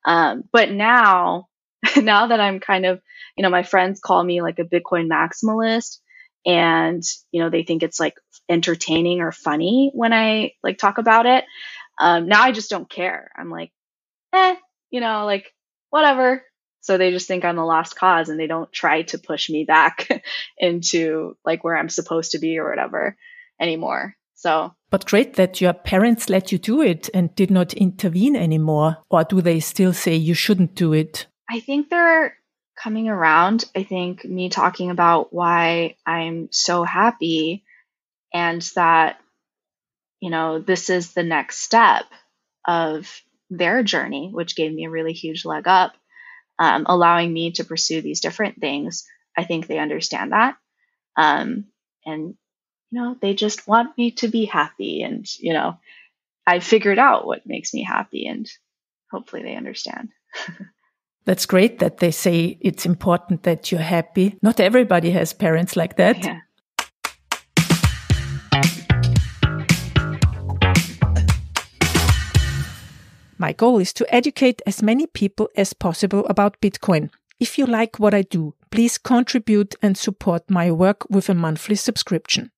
Um, 0.04 0.42
but 0.50 0.72
now, 0.72 1.46
now 1.96 2.26
that 2.26 2.40
I'm 2.40 2.58
kind 2.58 2.84
of, 2.84 3.00
you 3.36 3.44
know, 3.44 3.48
my 3.48 3.62
friends 3.62 4.00
call 4.00 4.24
me 4.24 4.42
like 4.42 4.58
a 4.58 4.64
Bitcoin 4.64 5.06
maximalist 5.08 5.98
and, 6.44 7.04
you 7.30 7.40
know, 7.40 7.50
they 7.50 7.62
think 7.62 7.84
it's 7.84 8.00
like 8.00 8.14
entertaining 8.48 9.20
or 9.20 9.30
funny 9.30 9.92
when 9.94 10.12
I 10.12 10.54
like 10.64 10.76
talk 10.76 10.98
about 10.98 11.26
it. 11.26 11.44
Um, 12.00 12.26
now 12.26 12.42
I 12.42 12.50
just 12.50 12.68
don't 12.68 12.90
care. 12.90 13.30
I'm 13.36 13.48
like, 13.48 13.70
eh, 14.32 14.56
you 14.90 15.00
know, 15.00 15.24
like 15.24 15.54
whatever. 15.90 16.42
So 16.80 16.98
they 16.98 17.12
just 17.12 17.28
think 17.28 17.44
I'm 17.44 17.54
the 17.54 17.64
lost 17.64 17.94
cause 17.94 18.28
and 18.28 18.40
they 18.40 18.48
don't 18.48 18.72
try 18.72 19.02
to 19.02 19.18
push 19.18 19.48
me 19.50 19.62
back 19.62 20.24
into 20.58 21.36
like 21.44 21.62
where 21.62 21.76
I'm 21.76 21.90
supposed 21.90 22.32
to 22.32 22.40
be 22.40 22.58
or 22.58 22.68
whatever 22.68 23.16
anymore. 23.60 24.15
So, 24.36 24.74
but 24.90 25.06
great 25.06 25.34
that 25.34 25.60
your 25.62 25.72
parents 25.72 26.28
let 26.28 26.52
you 26.52 26.58
do 26.58 26.82
it 26.82 27.08
and 27.14 27.34
did 27.34 27.50
not 27.50 27.72
intervene 27.72 28.36
anymore. 28.36 28.98
Or 29.10 29.24
do 29.24 29.40
they 29.40 29.60
still 29.60 29.92
say 29.92 30.14
you 30.14 30.34
shouldn't 30.34 30.74
do 30.74 30.92
it? 30.92 31.26
I 31.50 31.60
think 31.60 31.88
they're 31.88 32.36
coming 32.78 33.08
around. 33.08 33.64
I 33.74 33.82
think 33.82 34.24
me 34.24 34.50
talking 34.50 34.90
about 34.90 35.32
why 35.32 35.96
I'm 36.04 36.48
so 36.52 36.84
happy 36.84 37.64
and 38.32 38.60
that, 38.74 39.18
you 40.20 40.28
know, 40.28 40.58
this 40.58 40.90
is 40.90 41.14
the 41.14 41.22
next 41.22 41.60
step 41.60 42.04
of 42.68 43.22
their 43.48 43.82
journey, 43.82 44.30
which 44.32 44.54
gave 44.54 44.72
me 44.72 44.84
a 44.84 44.90
really 44.90 45.14
huge 45.14 45.46
leg 45.46 45.66
up, 45.66 45.94
um, 46.58 46.84
allowing 46.86 47.32
me 47.32 47.52
to 47.52 47.64
pursue 47.64 48.02
these 48.02 48.20
different 48.20 48.60
things. 48.60 49.06
I 49.36 49.44
think 49.44 49.66
they 49.66 49.78
understand 49.78 50.32
that. 50.32 50.56
Um, 51.16 51.66
and 52.04 52.34
you 52.96 53.02
know, 53.02 53.16
they 53.20 53.34
just 53.34 53.68
want 53.68 53.98
me 53.98 54.10
to 54.12 54.26
be 54.26 54.46
happy. 54.46 55.02
And, 55.02 55.26
you 55.38 55.52
know, 55.52 55.78
I 56.46 56.60
figured 56.60 56.98
out 56.98 57.26
what 57.26 57.46
makes 57.46 57.74
me 57.74 57.82
happy 57.82 58.26
and 58.26 58.50
hopefully 59.10 59.42
they 59.42 59.54
understand. 59.54 60.08
That's 61.26 61.44
great 61.44 61.78
that 61.80 61.98
they 61.98 62.10
say 62.10 62.56
it's 62.62 62.86
important 62.86 63.42
that 63.42 63.70
you're 63.70 63.82
happy. 63.82 64.38
Not 64.40 64.60
everybody 64.60 65.10
has 65.10 65.34
parents 65.34 65.76
like 65.76 65.96
that. 65.96 66.24
Yeah. 66.24 66.40
My 73.36 73.52
goal 73.52 73.78
is 73.78 73.92
to 73.92 74.14
educate 74.14 74.62
as 74.66 74.82
many 74.82 75.06
people 75.06 75.50
as 75.54 75.74
possible 75.74 76.24
about 76.30 76.62
Bitcoin. 76.62 77.10
If 77.38 77.58
you 77.58 77.66
like 77.66 77.98
what 77.98 78.14
I 78.14 78.22
do, 78.22 78.54
please 78.70 78.96
contribute 78.96 79.74
and 79.82 79.98
support 79.98 80.48
my 80.48 80.70
work 80.70 81.04
with 81.10 81.28
a 81.28 81.34
monthly 81.34 81.74
subscription. 81.74 82.50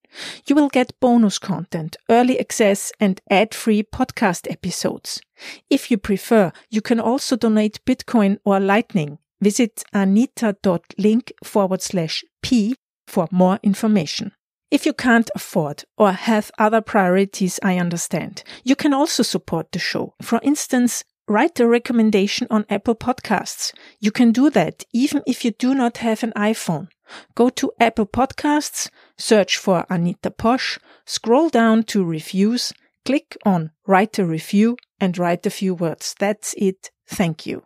You 0.45 0.55
will 0.55 0.69
get 0.69 0.99
bonus 0.99 1.37
content, 1.37 1.97
early 2.09 2.39
access, 2.39 2.91
and 2.99 3.21
ad 3.29 3.53
free 3.53 3.83
podcast 3.83 4.49
episodes. 4.51 5.21
If 5.69 5.91
you 5.91 5.97
prefer, 5.97 6.51
you 6.69 6.81
can 6.81 6.99
also 6.99 7.35
donate 7.35 7.83
Bitcoin 7.85 8.37
or 8.43 8.59
Lightning. 8.59 9.19
Visit 9.41 9.83
anita.link 9.93 11.31
forward 11.43 11.81
slash 11.81 12.23
P 12.41 12.75
for 13.07 13.27
more 13.31 13.59
information. 13.63 14.33
If 14.71 14.85
you 14.85 14.93
can't 14.93 15.31
afford 15.33 15.83
or 15.97 16.11
have 16.11 16.51
other 16.59 16.81
priorities, 16.81 17.59
I 17.63 17.77
understand. 17.79 18.43
You 18.63 18.75
can 18.75 18.93
also 18.93 19.23
support 19.23 19.71
the 19.71 19.79
show. 19.79 20.13
For 20.21 20.39
instance, 20.43 21.03
write 21.27 21.59
a 21.59 21.67
recommendation 21.67 22.45
on 22.51 22.65
Apple 22.69 22.95
Podcasts. 22.95 23.73
You 23.99 24.11
can 24.11 24.31
do 24.31 24.49
that 24.51 24.83
even 24.93 25.23
if 25.25 25.43
you 25.43 25.51
do 25.51 25.73
not 25.73 25.97
have 25.97 26.21
an 26.21 26.33
iPhone. 26.35 26.89
Go 27.35 27.49
to 27.49 27.71
Apple 27.79 28.05
Podcasts, 28.05 28.89
search 29.17 29.57
for 29.57 29.85
Anita 29.89 30.31
Posch, 30.31 30.77
scroll 31.05 31.49
down 31.49 31.83
to 31.83 32.03
reviews, 32.03 32.73
click 33.05 33.37
on 33.45 33.71
write 33.87 34.19
a 34.19 34.25
review 34.25 34.77
and 34.99 35.17
write 35.17 35.45
a 35.45 35.49
few 35.49 35.73
words. 35.73 36.15
That's 36.19 36.53
it. 36.57 36.91
Thank 37.07 37.45
you. 37.45 37.63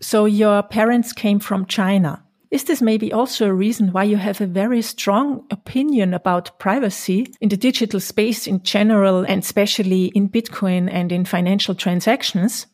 So 0.00 0.24
your 0.24 0.62
parents 0.62 1.12
came 1.12 1.38
from 1.38 1.66
China. 1.66 2.24
Is 2.50 2.64
this 2.64 2.82
maybe 2.82 3.12
also 3.12 3.46
a 3.46 3.54
reason 3.54 3.92
why 3.92 4.04
you 4.04 4.16
have 4.16 4.40
a 4.40 4.46
very 4.46 4.82
strong 4.82 5.46
opinion 5.50 6.12
about 6.12 6.58
privacy 6.58 7.32
in 7.40 7.48
the 7.48 7.56
digital 7.56 8.00
space 8.00 8.48
in 8.48 8.64
general 8.64 9.20
and 9.20 9.42
especially 9.42 10.06
in 10.06 10.28
Bitcoin 10.28 10.88
and 10.92 11.12
in 11.12 11.24
financial 11.24 11.76
transactions? 11.76 12.66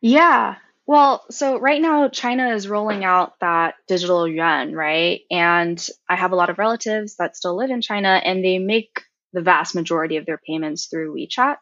Yeah. 0.00 0.56
Well, 0.86 1.24
so 1.30 1.58
right 1.58 1.80
now 1.80 2.08
China 2.08 2.48
is 2.54 2.68
rolling 2.68 3.04
out 3.04 3.34
that 3.40 3.74
digital 3.86 4.26
yuan, 4.26 4.72
right? 4.72 5.20
And 5.30 5.86
I 6.08 6.16
have 6.16 6.32
a 6.32 6.36
lot 6.36 6.48
of 6.48 6.58
relatives 6.58 7.16
that 7.16 7.36
still 7.36 7.56
live 7.56 7.70
in 7.70 7.82
China 7.82 8.20
and 8.24 8.42
they 8.42 8.58
make 8.58 9.02
the 9.34 9.42
vast 9.42 9.74
majority 9.74 10.16
of 10.16 10.24
their 10.24 10.40
payments 10.44 10.86
through 10.86 11.14
WeChat. 11.14 11.56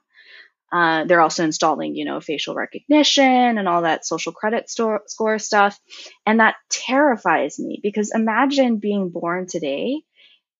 Uh, 0.73 1.05
they're 1.05 1.21
also 1.21 1.45
installing, 1.45 1.95
you 1.95 2.05
know, 2.05 2.21
facial 2.21 2.55
recognition 2.55 3.59
and 3.59 3.69
all 3.69 3.83
that 3.83 4.07
social 4.07 4.33
credit 4.33 4.69
store, 4.69 5.03
score 5.07 5.39
stuff. 5.39 5.79
And 6.27 6.41
that 6.41 6.57
terrifies 6.71 7.59
me 7.59 7.81
because 7.83 8.13
imagine 8.15 8.79
being 8.79 9.09
born 9.09 9.47
today 9.47 10.03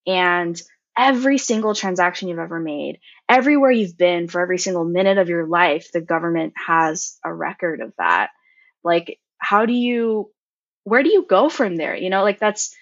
and 0.07 0.59
every 0.97 1.37
single 1.37 1.75
transaction 1.75 2.27
you've 2.27 2.39
ever 2.39 2.59
made, 2.59 2.99
everywhere 3.27 3.71
you've 3.71 3.97
been 3.97 4.27
for 4.27 4.41
every 4.41 4.57
single 4.57 4.83
minute 4.83 5.17
of 5.17 5.29
your 5.29 5.47
life, 5.47 5.91
the 5.91 6.01
government 6.01 6.53
has 6.67 7.17
a 7.23 7.33
record 7.33 7.81
of 7.81 7.93
that. 7.97 8.29
Like, 8.83 9.19
how 9.37 9.65
do 9.65 9.73
you, 9.73 10.31
where 10.83 11.03
do 11.03 11.09
you 11.09 11.25
go 11.29 11.49
from 11.49 11.77
there? 11.77 11.95
You 11.95 12.09
know, 12.09 12.23
like 12.23 12.39
that's, 12.39 12.75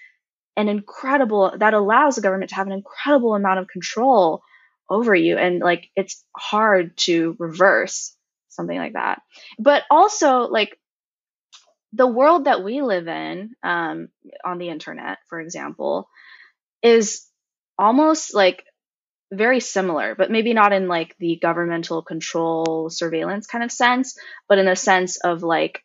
an 0.56 0.68
incredible 0.68 1.54
that 1.58 1.72
allows 1.72 2.16
the 2.16 2.20
government 2.20 2.48
to 2.50 2.56
have 2.56 2.66
an 2.66 2.72
incredible 2.72 3.36
amount 3.36 3.60
of 3.60 3.68
control 3.68 4.42
over 4.88 5.14
you. 5.14 5.36
And 5.36 5.60
like 5.60 5.90
it's 5.96 6.24
hard 6.36 6.96
to 6.98 7.36
reverse 7.38 8.14
something 8.48 8.76
like 8.76 8.94
that. 8.94 9.22
But 9.58 9.84
also 9.90 10.40
like 10.42 10.78
the 11.92 12.06
world 12.06 12.44
that 12.44 12.62
we 12.62 12.82
live 12.82 13.08
in 13.08 13.52
um, 13.62 14.08
on 14.44 14.58
the 14.58 14.68
internet 14.68 15.18
for 15.28 15.40
example 15.40 16.08
is 16.82 17.26
almost 17.78 18.34
like 18.34 18.64
very 19.32 19.60
similar 19.60 20.14
but 20.14 20.30
maybe 20.30 20.54
not 20.54 20.72
in 20.72 20.88
like 20.88 21.14
the 21.18 21.38
governmental 21.40 22.02
control 22.02 22.88
surveillance 22.88 23.46
kind 23.46 23.62
of 23.62 23.70
sense 23.70 24.16
but 24.48 24.58
in 24.58 24.66
the 24.66 24.76
sense 24.76 25.16
of 25.18 25.42
like 25.42 25.82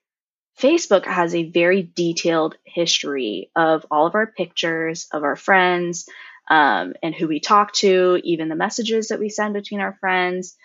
Facebook 0.60 1.06
has 1.06 1.34
a 1.34 1.50
very 1.50 1.82
detailed 1.82 2.56
history 2.64 3.50
of 3.56 3.86
all 3.90 4.06
of 4.06 4.16
our 4.16 4.28
pictures, 4.28 5.08
of 5.12 5.24
our 5.24 5.36
friends, 5.36 6.08
um, 6.50 6.94
and 7.02 7.16
who 7.16 7.28
we 7.28 7.40
talk 7.40 7.74
to, 7.74 8.20
even 8.24 8.50
the 8.50 8.56
messages 8.56 9.08
that 9.08 9.20
we 9.20 9.30
send 9.30 9.54
between 9.54 9.80
our 9.80 9.98
friends 10.00 10.56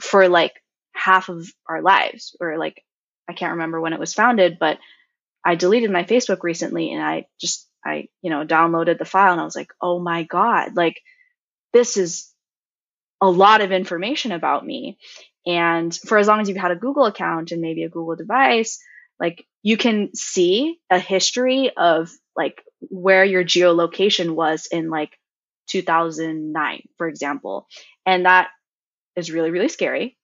for 0.00 0.28
like 0.28 0.52
half 0.94 1.28
of 1.28 1.46
our 1.68 1.82
lives. 1.82 2.36
Or 2.40 2.58
like, 2.58 2.82
I 3.28 3.32
can't 3.32 3.52
remember 3.52 3.80
when 3.80 3.92
it 3.92 4.00
was 4.00 4.14
founded, 4.14 4.58
but 4.58 4.78
I 5.44 5.54
deleted 5.54 5.90
my 5.90 6.04
Facebook 6.04 6.42
recently 6.42 6.92
and 6.92 7.02
I 7.02 7.26
just, 7.40 7.68
I, 7.84 8.08
you 8.20 8.30
know, 8.30 8.44
downloaded 8.44 8.98
the 8.98 9.04
file 9.04 9.32
and 9.32 9.40
I 9.40 9.44
was 9.44 9.56
like, 9.56 9.72
oh 9.80 9.98
my 9.98 10.24
God, 10.24 10.76
like 10.76 11.00
this 11.72 11.96
is 11.96 12.32
a 13.20 13.30
lot 13.30 13.60
of 13.60 13.72
information 13.72 14.32
about 14.32 14.66
me. 14.66 14.98
And 15.46 15.94
for 15.94 16.18
as 16.18 16.26
long 16.26 16.40
as 16.40 16.48
you've 16.48 16.58
had 16.58 16.72
a 16.72 16.76
Google 16.76 17.06
account 17.06 17.52
and 17.52 17.62
maybe 17.62 17.84
a 17.84 17.88
Google 17.88 18.16
device, 18.16 18.80
like 19.20 19.46
you 19.66 19.76
can 19.76 20.14
see 20.14 20.78
a 20.90 20.98
history 21.00 21.72
of 21.76 22.08
like 22.36 22.62
where 22.88 23.24
your 23.24 23.42
geolocation 23.42 24.36
was 24.36 24.68
in 24.70 24.90
like 24.90 25.18
2009 25.70 26.82
for 26.96 27.08
example. 27.08 27.66
And 28.06 28.26
that 28.26 28.46
is 29.16 29.32
really 29.32 29.50
really 29.50 29.68
scary. 29.68 30.16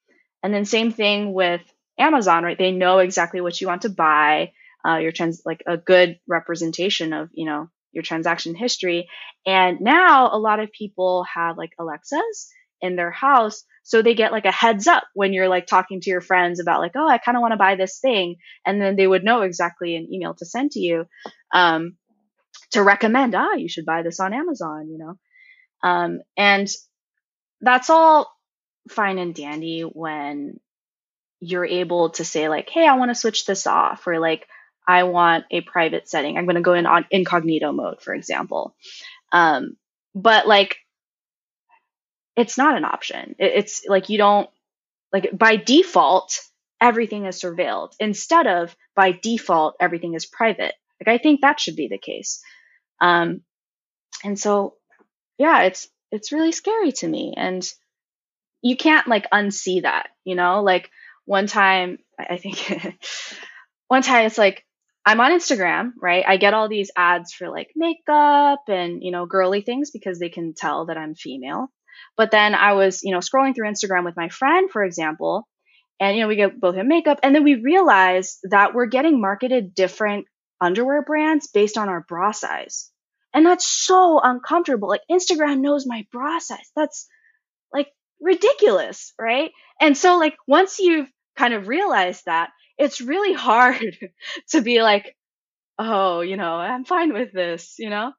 And 0.44 0.54
then 0.54 0.64
same 0.64 0.92
thing 0.92 1.34
with 1.34 1.60
amazon 1.98 2.44
right? 2.44 2.56
They 2.56 2.70
know 2.70 2.98
exactly 2.98 3.40
what 3.40 3.60
you 3.60 3.66
want 3.66 3.82
to 3.82 3.88
buy 3.88 4.52
uh, 4.86 4.98
your 4.98 5.10
trans 5.10 5.42
like 5.44 5.64
a 5.66 5.76
good 5.76 6.20
representation 6.28 7.12
of 7.12 7.28
you 7.32 7.46
know 7.46 7.68
your 7.90 8.04
transaction 8.04 8.54
history. 8.54 9.08
And 9.44 9.80
now 9.80 10.30
a 10.32 10.38
lot 10.38 10.60
of 10.60 10.70
people 10.70 11.24
have 11.34 11.58
like 11.58 11.72
alexas 11.80 12.48
in 12.80 12.94
their 12.94 13.10
house 13.10 13.64
so 13.82 14.00
they 14.00 14.14
get 14.14 14.32
like 14.32 14.44
a 14.44 14.52
heads 14.52 14.86
up 14.86 15.04
when 15.14 15.32
you're 15.32 15.48
like 15.48 15.66
talking 15.66 16.00
to 16.00 16.10
your 16.10 16.20
friends 16.20 16.60
about 16.60 16.80
like 16.80 16.92
oh 16.96 17.08
i 17.08 17.18
kind 17.18 17.36
of 17.36 17.42
want 17.42 17.52
to 17.52 17.58
buy 17.58 17.74
this 17.74 17.98
thing 18.00 18.36
and 18.66 18.80
then 18.80 18.96
they 18.96 19.06
would 19.06 19.24
know 19.24 19.42
exactly 19.42 19.96
an 19.96 20.08
email 20.12 20.34
to 20.34 20.46
send 20.46 20.70
to 20.70 20.80
you 20.80 21.04
um, 21.52 21.96
to 22.70 22.82
recommend 22.82 23.34
ah 23.34 23.54
you 23.54 23.68
should 23.68 23.86
buy 23.86 24.02
this 24.02 24.20
on 24.20 24.34
amazon 24.34 24.88
you 24.88 24.98
know? 24.98 25.14
Um, 25.84 26.20
and 26.36 26.68
that's 27.60 27.90
all 27.90 28.30
fine 28.88 29.18
and 29.18 29.34
dandy 29.34 29.82
when 29.82 30.58
you're 31.40 31.66
able 31.66 32.10
to 32.10 32.24
say 32.24 32.48
like 32.48 32.68
hey 32.70 32.86
i 32.86 32.96
want 32.96 33.10
to 33.10 33.14
switch 33.14 33.46
this 33.46 33.66
off 33.66 34.06
or 34.06 34.18
like 34.18 34.46
i 34.86 35.04
want 35.04 35.44
a 35.50 35.60
private 35.60 36.08
setting. 36.08 36.36
I'm 36.36 36.44
going 36.46 36.56
to 36.56 36.62
go 36.62 36.74
in 36.74 36.86
on 36.86 37.06
incognito 37.10 37.72
mode 37.72 38.00
for 38.00 38.14
example. 38.14 38.74
Um, 39.32 39.76
but 40.14 40.46
like 40.46 40.76
it's 42.36 42.58
not 42.58 42.76
an 42.76 42.84
option. 42.84 43.34
it's 43.38 43.84
like 43.86 44.08
you 44.08 44.18
don't 44.18 44.48
like 45.12 45.30
by 45.36 45.56
default 45.56 46.40
everything 46.80 47.26
is 47.26 47.40
surveilled 47.40 47.92
instead 48.00 48.46
of 48.46 48.74
by 48.96 49.12
default 49.12 49.76
everything 49.80 50.14
is 50.14 50.26
private. 50.26 50.74
Like 51.00 51.14
I 51.14 51.22
think 51.22 51.40
that 51.40 51.60
should 51.60 51.76
be 51.76 51.88
the 51.88 51.98
case. 51.98 52.42
Um, 53.00 53.42
and 54.24 54.38
so 54.38 54.76
yeah, 55.38 55.62
it's 55.62 55.88
it's 56.10 56.32
really 56.32 56.52
scary 56.52 56.92
to 56.92 57.08
me, 57.08 57.34
and 57.36 57.66
you 58.60 58.76
can't 58.76 59.08
like 59.08 59.30
unsee 59.30 59.82
that. 59.82 60.08
You 60.24 60.34
know, 60.34 60.62
like 60.62 60.90
one 61.24 61.46
time 61.46 61.98
I 62.18 62.36
think 62.36 62.58
one 63.88 64.02
time 64.02 64.26
it's 64.26 64.38
like 64.38 64.64
I'm 65.04 65.20
on 65.20 65.32
Instagram, 65.32 65.92
right? 66.00 66.24
I 66.26 66.36
get 66.36 66.54
all 66.54 66.68
these 66.68 66.92
ads 66.96 67.32
for 67.32 67.48
like 67.48 67.70
makeup 67.74 68.60
and, 68.68 69.02
you 69.02 69.10
know, 69.10 69.26
girly 69.26 69.60
things 69.60 69.90
because 69.90 70.20
they 70.20 70.28
can 70.28 70.54
tell 70.54 70.86
that 70.86 70.96
I'm 70.96 71.14
female. 71.14 71.72
But 72.16 72.30
then 72.30 72.54
I 72.54 72.74
was, 72.74 73.02
you 73.02 73.12
know, 73.12 73.18
scrolling 73.18 73.54
through 73.54 73.68
Instagram 73.68 74.04
with 74.04 74.16
my 74.16 74.28
friend, 74.28 74.70
for 74.70 74.84
example, 74.84 75.48
and 76.00 76.16
you 76.16 76.22
know, 76.22 76.28
we 76.28 76.36
get 76.36 76.60
both 76.60 76.76
in 76.76 76.88
makeup, 76.88 77.20
and 77.22 77.34
then 77.34 77.44
we 77.44 77.54
realize 77.54 78.38
that 78.50 78.74
we're 78.74 78.86
getting 78.86 79.20
marketed 79.20 79.74
different 79.74 80.26
underwear 80.60 81.02
brands 81.02 81.48
based 81.48 81.78
on 81.78 81.88
our 81.88 82.04
bra 82.08 82.32
size. 82.32 82.90
And 83.34 83.46
that's 83.46 83.66
so 83.66 84.20
uncomfortable. 84.22 84.88
Like 84.88 85.02
Instagram 85.10 85.60
knows 85.60 85.86
my 85.86 86.06
bra 86.12 86.38
size. 86.38 86.70
That's 86.76 87.08
like 87.72 87.88
ridiculous, 88.20 89.12
right? 89.18 89.50
And 89.80 89.96
so 89.96 90.18
like 90.18 90.36
once 90.46 90.78
you've 90.78 91.10
kind 91.36 91.54
of 91.54 91.68
realized 91.68 92.24
that, 92.26 92.50
it's 92.78 93.00
really 93.00 93.32
hard 93.48 93.96
to 94.50 94.60
be 94.60 94.82
like, 94.82 95.16
oh, 95.78 96.20
you 96.20 96.36
know, 96.36 96.54
I'm 96.54 96.84
fine 96.84 97.12
with 97.12 97.32
this, 97.32 97.76
you 97.78 97.90
know? 97.90 98.12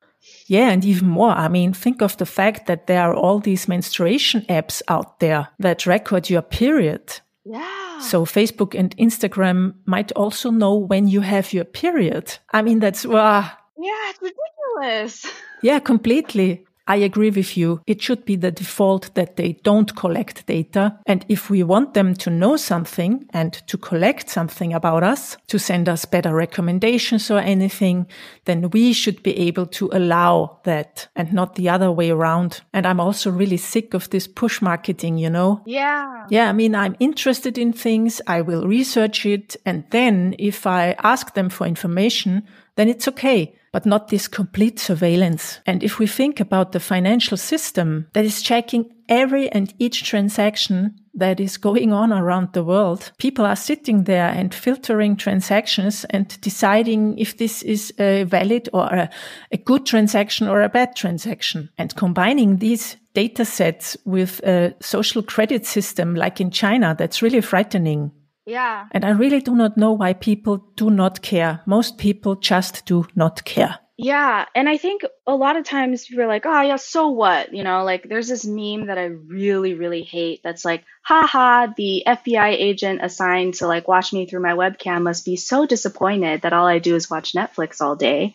Yeah, 0.47 0.69
and 0.69 0.83
even 0.85 1.07
more. 1.07 1.31
I 1.31 1.47
mean, 1.47 1.73
think 1.73 2.01
of 2.01 2.17
the 2.17 2.25
fact 2.25 2.67
that 2.67 2.87
there 2.87 3.01
are 3.01 3.15
all 3.15 3.39
these 3.39 3.67
menstruation 3.67 4.41
apps 4.49 4.81
out 4.87 5.19
there 5.19 5.49
that 5.59 5.85
record 5.85 6.29
your 6.29 6.41
period. 6.41 7.21
Yeah. 7.45 7.99
So 7.99 8.25
Facebook 8.25 8.77
and 8.77 8.95
Instagram 8.97 9.75
might 9.85 10.11
also 10.13 10.49
know 10.49 10.75
when 10.75 11.07
you 11.07 11.21
have 11.21 11.53
your 11.53 11.65
period. 11.65 12.37
I 12.51 12.61
mean, 12.61 12.79
that's, 12.79 13.05
wow. 13.05 13.49
Yeah, 13.77 14.09
it's 14.09 14.21
ridiculous. 14.21 15.25
Yeah, 15.63 15.79
completely. 15.79 16.65
I 16.87 16.97
agree 16.97 17.29
with 17.29 17.55
you. 17.55 17.81
It 17.87 18.01
should 18.01 18.25
be 18.25 18.35
the 18.35 18.51
default 18.51 19.13
that 19.15 19.37
they 19.37 19.53
don't 19.63 19.95
collect 19.95 20.45
data. 20.45 20.99
And 21.05 21.25
if 21.29 21.49
we 21.49 21.63
want 21.63 21.93
them 21.93 22.13
to 22.15 22.29
know 22.29 22.57
something 22.57 23.25
and 23.31 23.53
to 23.67 23.77
collect 23.77 24.29
something 24.29 24.73
about 24.73 25.03
us, 25.03 25.37
to 25.47 25.57
send 25.57 25.87
us 25.87 26.05
better 26.05 26.33
recommendations 26.33 27.31
or 27.31 27.39
anything, 27.39 28.07
then 28.45 28.69
we 28.71 28.91
should 28.91 29.23
be 29.23 29.37
able 29.37 29.65
to 29.67 29.89
allow 29.93 30.59
that 30.63 31.07
and 31.15 31.31
not 31.31 31.55
the 31.55 31.69
other 31.69 31.91
way 31.91 32.09
around. 32.09 32.61
And 32.73 32.85
I'm 32.85 32.99
also 32.99 33.31
really 33.31 33.57
sick 33.57 33.93
of 33.93 34.09
this 34.09 34.27
push 34.27 34.61
marketing, 34.61 35.17
you 35.17 35.29
know? 35.29 35.61
Yeah. 35.65 36.25
Yeah. 36.29 36.49
I 36.49 36.53
mean, 36.53 36.75
I'm 36.75 36.97
interested 36.99 37.57
in 37.57 37.71
things. 37.71 38.21
I 38.27 38.41
will 38.41 38.67
research 38.67 39.25
it. 39.25 39.55
And 39.65 39.85
then 39.91 40.35
if 40.37 40.67
I 40.67 40.95
ask 41.03 41.33
them 41.33 41.49
for 41.49 41.65
information, 41.65 42.43
then 42.75 42.89
it's 42.89 43.07
okay 43.07 43.55
but 43.73 43.85
not 43.85 44.07
this 44.07 44.29
complete 44.29 44.79
surveillance. 44.79 45.59
And 45.65 45.83
if 45.83 45.99
we 45.99 46.07
think 46.07 46.39
about 46.39 46.71
the 46.71 46.79
financial 46.79 47.35
system 47.35 48.07
that 48.13 48.23
is 48.23 48.41
checking 48.41 48.85
every 49.09 49.49
and 49.51 49.73
each 49.79 50.03
transaction 50.03 50.95
that 51.15 51.39
is 51.39 51.57
going 51.57 51.91
on 51.91 52.13
around 52.13 52.53
the 52.53 52.63
world, 52.63 53.11
people 53.17 53.45
are 53.45 53.55
sitting 53.55 54.03
there 54.03 54.29
and 54.29 54.53
filtering 54.53 55.15
transactions 55.15 56.05
and 56.11 56.39
deciding 56.41 57.17
if 57.17 57.37
this 57.37 57.63
is 57.63 57.91
a 57.99 58.23
valid 58.23 58.69
or 58.73 58.85
a, 58.85 59.09
a 59.51 59.57
good 59.57 59.85
transaction 59.85 60.47
or 60.47 60.61
a 60.61 60.69
bad 60.69 60.95
transaction. 60.95 61.69
And 61.77 61.95
combining 61.95 62.57
these 62.57 62.95
data 63.15 63.43
sets 63.43 63.97
with 64.05 64.39
a 64.43 64.75
social 64.81 65.23
credit 65.23 65.65
system 65.65 66.15
like 66.15 66.39
in 66.39 66.51
China, 66.51 66.95
that's 66.97 67.23
really 67.23 67.41
frightening. 67.41 68.11
Yeah. 68.45 68.87
And 68.91 69.05
I 69.05 69.11
really 69.11 69.41
do 69.41 69.55
not 69.55 69.77
know 69.77 69.93
why 69.93 70.13
people 70.13 70.57
do 70.75 70.89
not 70.89 71.21
care. 71.21 71.61
Most 71.65 71.97
people 71.97 72.35
just 72.35 72.85
do 72.85 73.05
not 73.15 73.43
care. 73.45 73.79
Yeah. 73.95 74.45
And 74.55 74.67
I 74.67 74.77
think 74.77 75.03
a 75.27 75.35
lot 75.35 75.55
of 75.55 75.65
times 75.65 76.05
people 76.05 76.23
are 76.23 76.27
like, 76.27 76.45
oh, 76.47 76.61
yeah, 76.61 76.77
so 76.77 77.09
what? 77.09 77.53
You 77.53 77.63
know, 77.63 77.83
like 77.83 78.09
there's 78.09 78.27
this 78.27 78.43
meme 78.43 78.87
that 78.87 78.97
I 78.97 79.05
really, 79.05 79.75
really 79.75 80.01
hate 80.01 80.41
that's 80.43 80.65
like, 80.65 80.83
haha, 81.03 81.67
the 81.77 82.03
FBI 82.05 82.53
agent 82.53 83.01
assigned 83.03 83.55
to 83.55 83.67
like 83.67 83.87
watch 83.87 84.11
me 84.11 84.25
through 84.25 84.41
my 84.41 84.53
webcam 84.53 85.03
must 85.03 85.25
be 85.25 85.35
so 85.35 85.67
disappointed 85.67 86.41
that 86.41 86.53
all 86.53 86.65
I 86.65 86.79
do 86.79 86.95
is 86.95 87.09
watch 87.09 87.33
Netflix 87.33 87.81
all 87.81 87.95
day. 87.95 88.33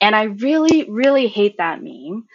And 0.00 0.14
I 0.14 0.24
really, 0.24 0.88
really 0.88 1.26
hate 1.26 1.58
that 1.58 1.82
meme 1.82 2.26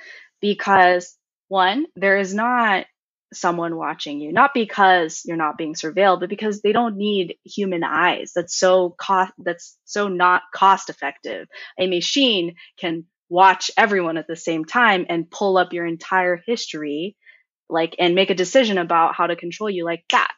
because 0.41 1.15
one, 1.47 1.85
there 1.95 2.17
is 2.17 2.33
not 2.33 2.85
someone 3.33 3.75
watching 3.75 4.21
you 4.21 4.31
not 4.31 4.51
because 4.53 5.21
you're 5.25 5.35
not 5.35 5.57
being 5.57 5.73
surveilled 5.73 6.19
but 6.21 6.29
because 6.29 6.61
they 6.61 6.71
don't 6.71 6.95
need 6.95 7.35
human 7.43 7.83
eyes. 7.83 8.31
That's 8.33 8.57
so 8.57 8.95
cost 8.97 9.33
that's 9.37 9.77
so 9.85 10.07
not 10.07 10.43
cost 10.53 10.89
effective. 10.89 11.47
A 11.79 11.87
machine 11.87 12.55
can 12.79 13.05
watch 13.29 13.69
everyone 13.77 14.17
at 14.17 14.27
the 14.27 14.37
same 14.37 14.63
time 14.63 15.05
and 15.09 15.29
pull 15.29 15.57
up 15.57 15.73
your 15.73 15.85
entire 15.85 16.41
history 16.45 17.17
like 17.69 17.95
and 17.99 18.15
make 18.15 18.29
a 18.29 18.35
decision 18.35 18.77
about 18.77 19.15
how 19.15 19.27
to 19.27 19.35
control 19.35 19.69
you 19.69 19.83
like 19.83 20.05
that 20.11 20.31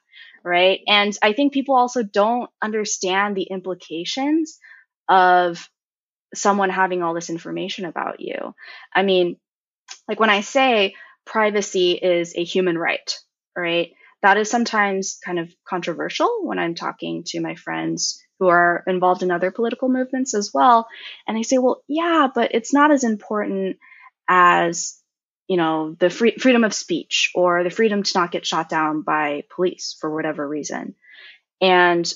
right? 0.43 0.79
And 0.87 1.15
i 1.21 1.33
think 1.33 1.53
people 1.53 1.75
also 1.75 2.01
don't 2.01 2.49
understand 2.61 3.35
the 3.35 3.43
implications 3.43 4.57
of 5.09 5.67
someone 6.33 6.69
having 6.69 7.03
all 7.03 7.13
this 7.13 7.29
information 7.29 7.85
about 7.85 8.19
you. 8.19 8.53
I 8.93 9.03
mean 9.03 9.37
like 10.07 10.19
when 10.19 10.29
i 10.29 10.41
say 10.41 10.95
privacy 11.29 11.93
is 11.93 12.35
a 12.35 12.43
human 12.43 12.77
right, 12.77 13.17
right? 13.55 13.91
that 14.21 14.37
is 14.37 14.49
sometimes 14.49 15.17
kind 15.23 15.39
of 15.39 15.53
controversial 15.67 16.39
when 16.43 16.59
I'm 16.59 16.75
talking 16.75 17.23
to 17.27 17.39
my 17.39 17.55
friends 17.55 18.21
who 18.39 18.47
are 18.47 18.83
involved 18.87 19.23
in 19.23 19.31
other 19.31 19.51
political 19.51 19.89
movements 19.89 20.33
as 20.33 20.51
well. 20.53 20.87
And 21.27 21.37
they 21.37 21.43
say, 21.43 21.57
well, 21.57 21.83
yeah, 21.87 22.27
but 22.33 22.53
it's 22.53 22.73
not 22.73 22.91
as 22.91 23.03
important 23.03 23.77
as, 24.27 24.97
you 25.47 25.57
know, 25.57 25.95
the 25.99 26.09
free, 26.09 26.35
freedom 26.37 26.63
of 26.63 26.73
speech 26.73 27.31
or 27.33 27.63
the 27.63 27.69
freedom 27.69 28.03
to 28.03 28.17
not 28.17 28.31
get 28.31 28.45
shot 28.45 28.69
down 28.69 29.01
by 29.01 29.43
police 29.53 29.95
for 29.99 30.13
whatever 30.13 30.47
reason. 30.47 30.95
And 31.61 32.11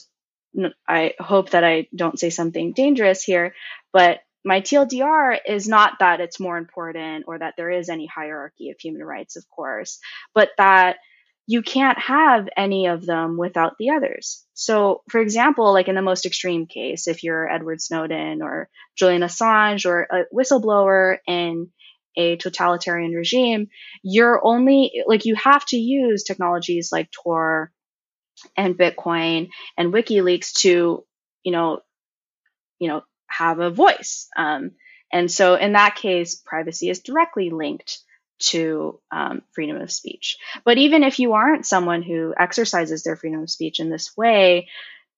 I 0.87 1.13
hope 1.19 1.51
that 1.51 1.63
I 1.63 1.87
don't 1.95 2.19
say 2.19 2.29
something 2.29 2.73
dangerous 2.73 3.23
here, 3.23 3.55
but 3.91 4.19
my 4.45 4.61
TLDR 4.61 5.37
is 5.47 5.67
not 5.67 5.93
that 5.99 6.19
it's 6.19 6.39
more 6.39 6.57
important 6.57 7.25
or 7.27 7.39
that 7.39 7.53
there 7.57 7.71
is 7.71 7.89
any 7.89 8.07
hierarchy 8.07 8.69
of 8.71 8.79
human 8.79 9.03
rights, 9.03 9.35
of 9.35 9.47
course, 9.49 9.99
but 10.33 10.49
that 10.57 10.97
you 11.45 11.61
can't 11.61 11.99
have 11.99 12.47
any 12.55 12.87
of 12.87 13.05
them 13.05 13.37
without 13.37 13.73
the 13.77 13.89
others. 13.89 14.45
So, 14.53 15.01
for 15.09 15.19
example, 15.19 15.73
like 15.73 15.87
in 15.87 15.95
the 15.95 16.01
most 16.01 16.25
extreme 16.25 16.67
case, 16.67 17.07
if 17.07 17.23
you're 17.23 17.49
Edward 17.49 17.81
Snowden 17.81 18.41
or 18.41 18.69
Julian 18.95 19.21
Assange 19.23 19.85
or 19.85 20.03
a 20.03 20.23
whistleblower 20.33 21.17
in 21.27 21.69
a 22.15 22.37
totalitarian 22.37 23.11
regime, 23.11 23.67
you're 24.03 24.39
only 24.45 25.03
like 25.05 25.25
you 25.25 25.35
have 25.35 25.65
to 25.67 25.77
use 25.77 26.23
technologies 26.23 26.89
like 26.91 27.09
Tor 27.11 27.71
and 28.55 28.77
Bitcoin 28.77 29.49
and 29.77 29.93
WikiLeaks 29.93 30.53
to, 30.61 31.03
you 31.43 31.51
know, 31.51 31.79
you 32.79 32.87
know, 32.87 33.01
have 33.37 33.59
a 33.59 33.69
voice. 33.69 34.27
Um, 34.35 34.71
and 35.11 35.31
so 35.31 35.55
in 35.55 35.73
that 35.73 35.95
case, 35.95 36.35
privacy 36.35 36.89
is 36.89 36.99
directly 36.99 37.49
linked 37.49 37.99
to 38.39 38.99
um, 39.11 39.41
freedom 39.53 39.79
of 39.79 39.91
speech. 39.91 40.37
But 40.65 40.77
even 40.77 41.03
if 41.03 41.19
you 41.19 41.33
aren't 41.33 41.65
someone 41.65 42.01
who 42.01 42.33
exercises 42.37 43.03
their 43.03 43.15
freedom 43.15 43.43
of 43.43 43.49
speech 43.49 43.79
in 43.79 43.89
this 43.89 44.15
way, 44.17 44.67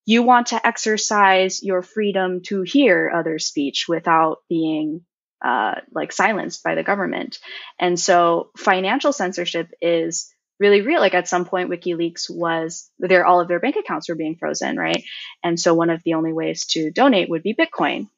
you 0.05 0.22
want 0.22 0.47
to 0.47 0.68
exercise 0.68 1.63
your 1.63 1.82
freedom 1.82 2.41
to 2.43 2.61
hear 2.61 3.11
other 3.13 3.39
speech 3.39 3.86
without 3.88 4.39
being 4.49 5.01
uh, 5.43 5.76
like 5.91 6.11
silenced 6.11 6.63
by 6.63 6.76
the 6.76 6.84
government. 6.84 7.39
And 7.80 7.99
so 7.99 8.51
financial 8.57 9.13
censorship 9.13 9.70
is 9.82 10.34
really 10.60 10.82
real. 10.82 10.99
Like 10.99 11.14
at 11.14 11.28
some 11.28 11.45
point, 11.45 11.70
WikiLeaks 11.70 12.30
was 12.30 12.89
there, 12.99 13.26
all 13.26 13.41
of 13.41 13.47
their 13.47 13.60
bank 13.60 13.76
accounts 13.76 14.10
were 14.10 14.16
being 14.16 14.36
frozen, 14.36 14.78
right? 14.78 15.03
And 15.43 15.60
so 15.60 15.74
one 15.74 15.89
of 15.89 16.03
the 16.03 16.14
only 16.14 16.34
ways 16.34 16.66
to 16.68 16.91
donate 16.91 17.30
would 17.30 17.43
be 17.43 17.53
Bitcoin, 17.53 18.10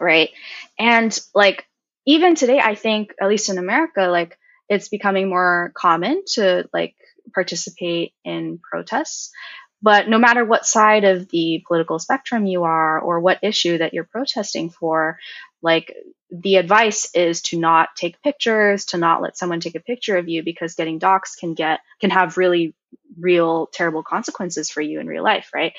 right? 0.00 0.30
And 0.78 1.18
like 1.34 1.66
even 2.06 2.34
today, 2.34 2.60
I 2.60 2.74
think, 2.74 3.14
at 3.20 3.28
least 3.28 3.50
in 3.50 3.58
America, 3.58 4.02
like 4.02 4.38
it's 4.68 4.88
becoming 4.88 5.28
more 5.28 5.72
common 5.74 6.22
to 6.34 6.68
like 6.72 6.94
participate 7.34 8.12
in 8.24 8.58
protests. 8.58 9.32
But 9.82 10.08
no 10.08 10.18
matter 10.18 10.44
what 10.44 10.66
side 10.66 11.04
of 11.04 11.28
the 11.28 11.62
political 11.66 11.98
spectrum 11.98 12.46
you 12.46 12.64
are 12.64 12.98
or 12.98 13.20
what 13.20 13.40
issue 13.42 13.78
that 13.78 13.92
you're 13.92 14.04
protesting 14.04 14.70
for, 14.70 15.18
like 15.62 15.94
the 16.30 16.56
advice 16.56 17.08
is 17.14 17.42
to 17.42 17.58
not 17.58 17.90
take 17.96 18.22
pictures, 18.22 18.86
to 18.86 18.98
not 18.98 19.22
let 19.22 19.36
someone 19.36 19.60
take 19.60 19.76
a 19.76 19.80
picture 19.80 20.16
of 20.16 20.28
you 20.28 20.42
because 20.42 20.74
getting 20.74 20.98
docs 20.98 21.36
can 21.36 21.54
get 21.54 21.80
can 22.00 22.10
have 22.10 22.36
really 22.36 22.74
real 23.18 23.66
terrible 23.72 24.02
consequences 24.02 24.70
for 24.70 24.80
you 24.80 25.00
in 25.00 25.06
real 25.06 25.24
life, 25.24 25.50
right? 25.54 25.72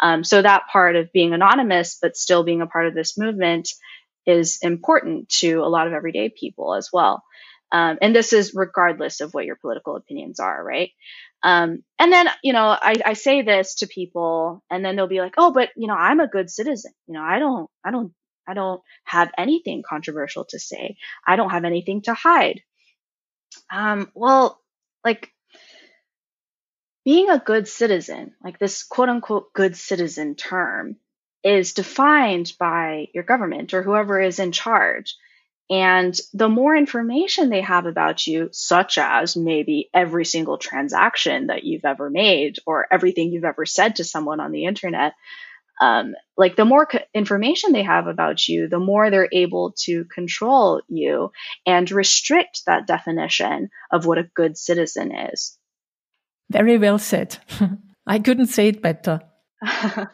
Um, 0.00 0.22
so 0.22 0.40
that 0.40 0.68
part 0.70 0.96
of 0.96 1.12
being 1.12 1.32
anonymous 1.32 1.98
but 2.00 2.16
still 2.16 2.44
being 2.44 2.62
a 2.62 2.66
part 2.66 2.86
of 2.86 2.94
this 2.94 3.16
movement 3.18 3.70
is 4.26 4.58
important 4.62 5.28
to 5.28 5.60
a 5.60 5.68
lot 5.68 5.86
of 5.86 5.92
everyday 5.92 6.28
people 6.28 6.74
as 6.74 6.90
well. 6.92 7.22
Um, 7.72 7.98
and 8.00 8.14
this 8.14 8.32
is 8.32 8.54
regardless 8.54 9.20
of 9.20 9.34
what 9.34 9.46
your 9.46 9.56
political 9.56 9.96
opinions 9.96 10.38
are, 10.38 10.62
right? 10.62 10.90
Um, 11.42 11.82
and 11.98 12.12
then, 12.12 12.28
you 12.42 12.52
know, 12.52 12.66
I, 12.66 12.94
I 13.04 13.12
say 13.14 13.42
this 13.42 13.76
to 13.76 13.86
people 13.86 14.62
and 14.70 14.84
then 14.84 14.96
they'll 14.96 15.08
be 15.08 15.20
like, 15.20 15.34
oh, 15.36 15.50
but, 15.52 15.70
you 15.76 15.88
know, 15.88 15.94
I'm 15.94 16.20
a 16.20 16.28
good 16.28 16.50
citizen. 16.50 16.92
You 17.06 17.14
know, 17.14 17.22
I 17.22 17.38
don't, 17.38 17.68
I 17.84 17.90
don't, 17.90 18.12
I 18.46 18.54
don't 18.54 18.82
have 19.04 19.30
anything 19.36 19.82
controversial 19.82 20.44
to 20.46 20.58
say. 20.58 20.96
I 21.26 21.36
don't 21.36 21.50
have 21.50 21.64
anything 21.64 22.02
to 22.02 22.14
hide. 22.14 22.62
Um, 23.70 24.10
well, 24.14 24.60
like 25.04 25.30
being 27.04 27.28
a 27.30 27.38
good 27.38 27.68
citizen, 27.68 28.34
like 28.42 28.58
this 28.58 28.82
quote 28.82 29.08
unquote 29.08 29.52
good 29.52 29.76
citizen 29.76 30.34
term, 30.34 30.96
is 31.42 31.74
defined 31.74 32.52
by 32.58 33.08
your 33.12 33.24
government 33.24 33.74
or 33.74 33.82
whoever 33.82 34.20
is 34.20 34.38
in 34.38 34.50
charge. 34.50 35.16
And 35.70 36.18
the 36.34 36.48
more 36.48 36.76
information 36.76 37.48
they 37.48 37.62
have 37.62 37.86
about 37.86 38.26
you, 38.26 38.50
such 38.52 38.98
as 38.98 39.36
maybe 39.36 39.88
every 39.94 40.24
single 40.24 40.58
transaction 40.58 41.46
that 41.46 41.64
you've 41.64 41.86
ever 41.86 42.10
made 42.10 42.58
or 42.66 42.86
everything 42.90 43.30
you've 43.32 43.44
ever 43.44 43.64
said 43.64 43.96
to 43.96 44.04
someone 44.04 44.40
on 44.40 44.52
the 44.52 44.66
internet, 44.66 45.14
um, 45.80 46.14
like 46.36 46.56
the 46.56 46.64
more 46.64 46.86
co- 46.86 47.00
information 47.14 47.72
they 47.72 47.82
have 47.82 48.06
about 48.06 48.48
you, 48.48 48.68
the 48.68 48.78
more 48.78 49.10
they're 49.10 49.28
able 49.32 49.74
to 49.84 50.04
control 50.06 50.80
you 50.88 51.30
and 51.66 51.90
restrict 51.90 52.62
that 52.66 52.86
definition 52.86 53.70
of 53.92 54.06
what 54.06 54.18
a 54.18 54.28
good 54.34 54.56
citizen 54.56 55.12
is. 55.32 55.58
Very 56.50 56.78
well 56.78 56.98
said. 56.98 57.38
I 58.06 58.18
couldn't 58.18 58.46
say 58.46 58.68
it 58.68 58.82
better. 58.82 59.20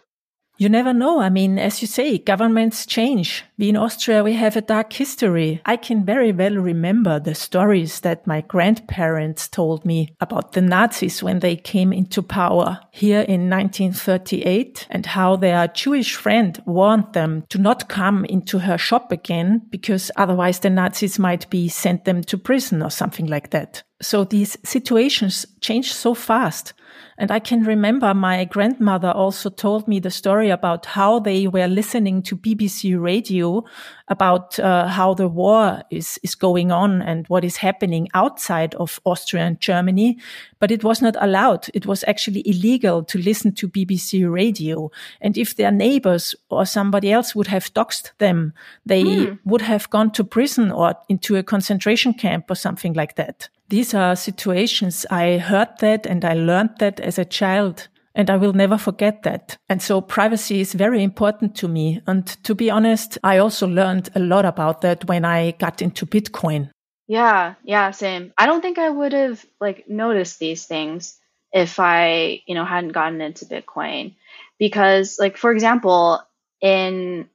You 0.60 0.68
never 0.68 0.92
know. 0.92 1.22
I 1.22 1.30
mean, 1.30 1.58
as 1.58 1.80
you 1.80 1.88
say, 1.88 2.18
governments 2.18 2.84
change. 2.84 3.44
We 3.56 3.70
in 3.70 3.78
Austria, 3.78 4.22
we 4.22 4.34
have 4.34 4.56
a 4.56 4.60
dark 4.60 4.92
history. 4.92 5.62
I 5.64 5.78
can 5.78 6.04
very 6.04 6.32
well 6.32 6.54
remember 6.54 7.18
the 7.18 7.34
stories 7.34 8.00
that 8.00 8.26
my 8.26 8.42
grandparents 8.42 9.48
told 9.48 9.86
me 9.86 10.14
about 10.20 10.52
the 10.52 10.60
Nazis 10.60 11.22
when 11.22 11.38
they 11.38 11.56
came 11.56 11.94
into 11.94 12.20
power 12.20 12.78
here 12.90 13.22
in 13.22 13.48
1938 13.48 14.86
and 14.90 15.06
how 15.06 15.34
their 15.34 15.66
Jewish 15.68 16.14
friend 16.14 16.62
warned 16.66 17.14
them 17.14 17.46
to 17.48 17.56
not 17.56 17.88
come 17.88 18.26
into 18.26 18.58
her 18.58 18.76
shop 18.76 19.10
again 19.12 19.62
because 19.70 20.10
otherwise 20.16 20.58
the 20.58 20.68
Nazis 20.68 21.18
might 21.18 21.48
be 21.48 21.70
sent 21.70 22.04
them 22.04 22.22
to 22.24 22.36
prison 22.36 22.82
or 22.82 22.90
something 22.90 23.28
like 23.28 23.48
that. 23.48 23.82
So 24.02 24.24
these 24.24 24.58
situations 24.62 25.46
change 25.62 25.94
so 25.94 26.12
fast. 26.12 26.74
And 27.18 27.30
I 27.30 27.38
can 27.38 27.64
remember 27.64 28.14
my 28.14 28.44
grandmother 28.44 29.10
also 29.10 29.50
told 29.50 29.86
me 29.86 30.00
the 30.00 30.10
story 30.10 30.50
about 30.50 30.86
how 30.86 31.18
they 31.18 31.46
were 31.46 31.66
listening 31.68 32.22
to 32.22 32.36
BBC 32.36 33.00
radio 33.00 33.64
about 34.08 34.58
uh, 34.58 34.88
how 34.88 35.14
the 35.14 35.28
war 35.28 35.82
is, 35.90 36.18
is 36.22 36.34
going 36.34 36.72
on 36.72 37.02
and 37.02 37.26
what 37.28 37.44
is 37.44 37.58
happening 37.58 38.08
outside 38.14 38.74
of 38.74 39.00
Austria 39.04 39.44
and 39.44 39.60
Germany. 39.60 40.18
But 40.58 40.70
it 40.70 40.82
was 40.82 41.00
not 41.00 41.16
allowed. 41.20 41.68
It 41.74 41.86
was 41.86 42.04
actually 42.08 42.42
illegal 42.44 43.04
to 43.04 43.18
listen 43.18 43.52
to 43.54 43.68
BBC 43.68 44.30
radio. 44.30 44.90
And 45.20 45.38
if 45.38 45.56
their 45.56 45.70
neighbors 45.70 46.34
or 46.48 46.66
somebody 46.66 47.12
else 47.12 47.34
would 47.34 47.46
have 47.46 47.72
doxed 47.72 48.10
them, 48.18 48.52
they 48.84 49.04
mm. 49.04 49.38
would 49.44 49.62
have 49.62 49.88
gone 49.90 50.10
to 50.12 50.24
prison 50.24 50.72
or 50.72 50.94
into 51.08 51.36
a 51.36 51.42
concentration 51.42 52.12
camp 52.14 52.50
or 52.50 52.56
something 52.56 52.94
like 52.94 53.16
that. 53.16 53.48
These 53.70 53.94
are 53.94 54.16
situations 54.16 55.06
I 55.10 55.38
heard 55.38 55.78
that 55.78 56.04
and 56.04 56.24
I 56.24 56.34
learned 56.34 56.70
that 56.80 57.00
as 57.00 57.18
a 57.18 57.24
child. 57.24 57.88
And 58.14 58.28
I 58.28 58.36
will 58.36 58.52
never 58.52 58.76
forget 58.76 59.22
that. 59.22 59.56
And 59.68 59.80
so 59.80 60.00
privacy 60.00 60.60
is 60.60 60.74
very 60.74 61.02
important 61.02 61.54
to 61.56 61.68
me. 61.68 62.02
And 62.08 62.26
to 62.42 62.54
be 62.56 62.68
honest, 62.68 63.18
I 63.22 63.38
also 63.38 63.68
learned 63.68 64.10
a 64.16 64.18
lot 64.20 64.44
about 64.44 64.80
that 64.80 65.06
when 65.06 65.24
I 65.24 65.52
got 65.52 65.80
into 65.80 66.06
Bitcoin. 66.06 66.70
Yeah, 67.06 67.54
yeah, 67.64 67.92
same. 67.92 68.32
I 68.36 68.46
don't 68.46 68.62
think 68.62 68.78
I 68.78 68.90
would 68.90 69.12
have 69.12 69.44
like 69.60 69.88
noticed 69.88 70.38
these 70.38 70.66
things 70.66 71.18
if 71.52 71.78
I, 71.78 72.42
you 72.46 72.54
know, 72.54 72.64
hadn't 72.64 72.92
gotten 72.92 73.20
into 73.20 73.46
Bitcoin. 73.46 74.14
Because 74.58 75.18
like 75.18 75.36
for 75.36 75.52
example, 75.52 76.20
in 76.60 77.28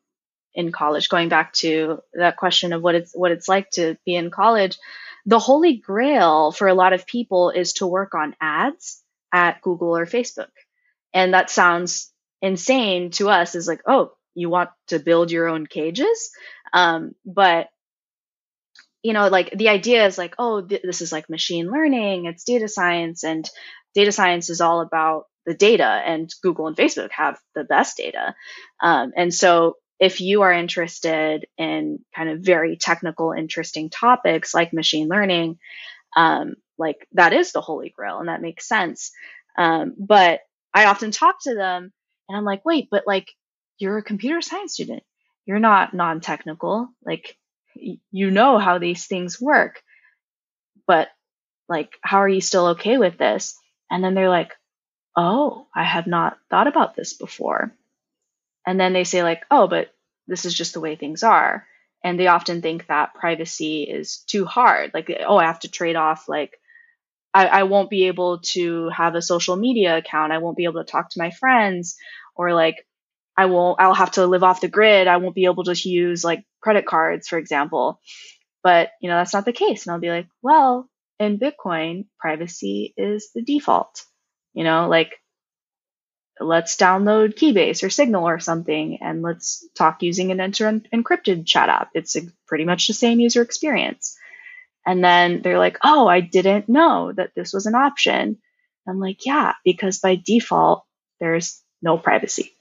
in 0.54 0.72
college, 0.72 1.10
going 1.10 1.30
back 1.30 1.54
to 1.54 2.02
that 2.14 2.38
question 2.38 2.74
of 2.74 2.82
what 2.82 2.96
it's 2.96 3.14
what 3.14 3.32
it's 3.32 3.50
like 3.50 3.70
to 3.72 3.98
be 4.06 4.16
in 4.16 4.30
college, 4.30 4.78
the 5.26 5.40
holy 5.40 5.76
grail 5.78 6.52
for 6.52 6.68
a 6.68 6.74
lot 6.74 6.94
of 6.94 7.06
people 7.06 7.50
is 7.50 7.74
to 7.74 7.88
work 7.88 8.14
on 8.14 8.36
ads 8.40 9.02
at 9.36 9.62
Google 9.62 9.98
or 9.98 10.06
Facebook. 10.06 10.48
And 11.14 11.34
that 11.34 11.50
sounds 11.50 12.10
insane 12.42 13.12
to 13.12 13.30
us 13.30 13.54
is 13.54 13.68
like, 13.68 13.82
oh, 13.86 14.14
you 14.34 14.50
want 14.50 14.70
to 14.88 15.00
build 15.00 15.30
your 15.30 15.50
own 15.50 15.68
cages? 15.68 16.32
Um, 16.72 17.16
but 17.26 17.68
you 19.04 19.12
know, 19.14 19.28
like 19.28 19.52
the 19.52 19.70
idea 19.70 20.06
is 20.08 20.18
like, 20.18 20.36
oh, 20.40 20.62
th- 20.62 20.82
this 20.84 21.02
is 21.02 21.12
like 21.12 21.30
machine 21.30 21.70
learning, 21.70 22.26
it's 22.26 22.46
data 22.46 22.68
science, 22.68 23.24
and 23.24 23.48
data 23.94 24.12
science 24.12 24.50
is 24.50 24.62
all 24.62 24.82
about 24.82 25.26
the 25.46 25.54
data, 25.54 25.84
and 25.84 26.34
Google 26.42 26.68
and 26.68 26.78
Facebook 26.78 27.12
have 27.12 27.38
the 27.54 27.66
best 27.66 27.98
data. 27.98 28.34
Um, 28.82 29.12
and 29.16 29.34
so 29.34 29.76
if 30.00 30.22
you 30.22 30.42
are 30.42 30.52
interested 30.52 31.46
in 31.58 32.00
kind 32.16 32.30
of 32.30 32.40
very 32.40 32.78
technical, 32.78 33.32
interesting 33.32 33.90
topics 33.90 34.54
like 34.56 34.74
machine 34.74 35.08
learning, 35.08 35.60
um, 36.16 36.56
like 36.78 37.08
that 37.14 37.34
is 37.34 37.52
the 37.52 37.62
holy 37.62 37.90
grail 37.90 38.20
and 38.20 38.30
that 38.30 38.42
makes 38.42 38.68
sense. 38.68 39.12
Um, 39.58 39.96
but 39.98 40.42
I 40.74 40.86
often 40.86 41.12
talk 41.12 41.42
to 41.44 41.56
them 41.56 41.92
and 42.28 42.38
I'm 42.38 42.46
like, 42.46 42.66
wait, 42.66 42.90
but 42.92 43.04
like 43.08 43.32
you're 43.78 43.98
a 43.98 44.04
computer 44.04 44.42
science 44.42 44.74
student. 44.74 45.04
You're 45.46 45.60
not 45.60 45.94
non 45.94 46.22
technical. 46.22 46.90
Like 47.06 47.38
y- 47.76 48.00
you 48.12 48.32
know 48.32 48.58
how 48.58 48.78
these 48.78 49.06
things 49.08 49.40
work. 49.40 49.82
But 50.88 51.10
like, 51.70 51.98
how 52.02 52.20
are 52.20 52.30
you 52.30 52.42
still 52.42 52.68
okay 52.70 52.98
with 52.98 53.18
this? 53.18 53.58
And 53.92 54.04
then 54.04 54.16
they're 54.16 54.30
like, 54.30 54.54
oh, 55.16 55.68
I 55.76 55.84
have 55.84 56.08
not 56.08 56.38
thought 56.50 56.68
about 56.68 56.96
this 56.96 57.14
before. 57.14 57.74
And 58.66 58.80
then 58.80 58.94
they 58.94 59.04
say, 59.04 59.24
like, 59.24 59.44
oh, 59.52 59.68
but 59.68 59.94
this 60.28 60.46
is 60.46 60.54
just 60.54 60.74
the 60.74 60.80
way 60.82 60.96
things 60.96 61.24
are. 61.24 61.68
And 62.04 62.20
they 62.20 62.28
often 62.28 62.62
think 62.62 62.88
that 62.88 63.14
privacy 63.16 63.84
is 63.84 64.20
too 64.28 64.46
hard. 64.46 64.92
Like, 64.94 65.12
oh, 65.26 65.38
I 65.38 65.46
have 65.46 65.60
to 65.62 65.70
trade 65.72 65.96
off, 65.96 66.28
like, 66.30 66.60
I, 67.36 67.48
I 67.48 67.64
won't 67.64 67.92
be 67.92 68.08
able 68.08 68.40
to 68.54 68.90
have 68.90 69.16
a 69.16 69.22
social 69.22 69.56
media 69.56 69.98
account. 69.98 70.32
I 70.32 70.40
won't 70.40 70.58
be 70.58 70.66
able 70.66 70.84
to 70.84 70.92
talk 70.92 71.10
to 71.12 71.20
my 71.22 71.32
friends. 71.32 71.98
Or, 72.36 72.54
like, 72.54 72.88
I 73.38 73.46
won't, 73.46 73.80
I'll 73.80 73.94
have 73.94 74.12
to 74.14 74.26
live 74.26 74.44
off 74.44 74.62
the 74.62 74.68
grid. 74.68 75.08
I 75.08 75.18
won't 75.18 75.36
be 75.36 75.46
able 75.46 75.66
to 75.66 75.90
use, 75.90 76.24
like, 76.24 76.44
credit 76.62 76.86
cards, 76.86 77.28
for 77.28 77.38
example. 77.38 78.00
But, 78.64 78.92
you 79.02 79.10
know, 79.10 79.18
that's 79.18 79.34
not 79.34 79.46
the 79.46 79.54
case. 79.54 79.86
And 79.86 79.94
I'll 79.94 80.00
be 80.00 80.10
like, 80.10 80.28
well, 80.42 80.90
in 81.20 81.40
Bitcoin, 81.40 82.06
privacy 82.20 82.94
is 82.98 83.30
the 83.34 83.42
default. 83.42 84.04
You 84.54 84.64
know, 84.64 84.88
like 84.88 85.14
let's 86.40 86.76
download 86.76 87.36
Keybase 87.36 87.84
or 87.84 87.90
Signal 87.90 88.28
or 88.28 88.40
something 88.40 89.00
and 89.02 89.22
let's 89.22 89.68
talk 89.76 90.02
using 90.02 90.32
an 90.32 90.42
enter 90.42 90.82
encrypted 90.94 91.46
chat 91.46 91.70
app. 91.70 91.90
It's 91.94 92.18
pretty 92.48 92.66
much 92.66 92.88
the 92.88 92.94
same 92.94 93.20
user 93.20 93.42
experience. 93.42 94.18
And 94.86 95.04
then 95.04 95.42
they're 95.42 95.60
like, 95.60 95.78
oh, 95.84 96.08
I 96.08 96.20
didn't 96.22 96.70
know 96.70 97.12
that 97.16 97.32
this 97.36 97.54
was 97.54 97.66
an 97.66 97.76
option. 97.76 98.38
I'm 98.88 99.00
like, 99.00 99.26
yeah, 99.26 99.54
because 99.64 100.00
by 100.00 100.16
default, 100.16 100.84
there's 101.20 101.62
no 101.82 101.98
privacy. 101.98 102.52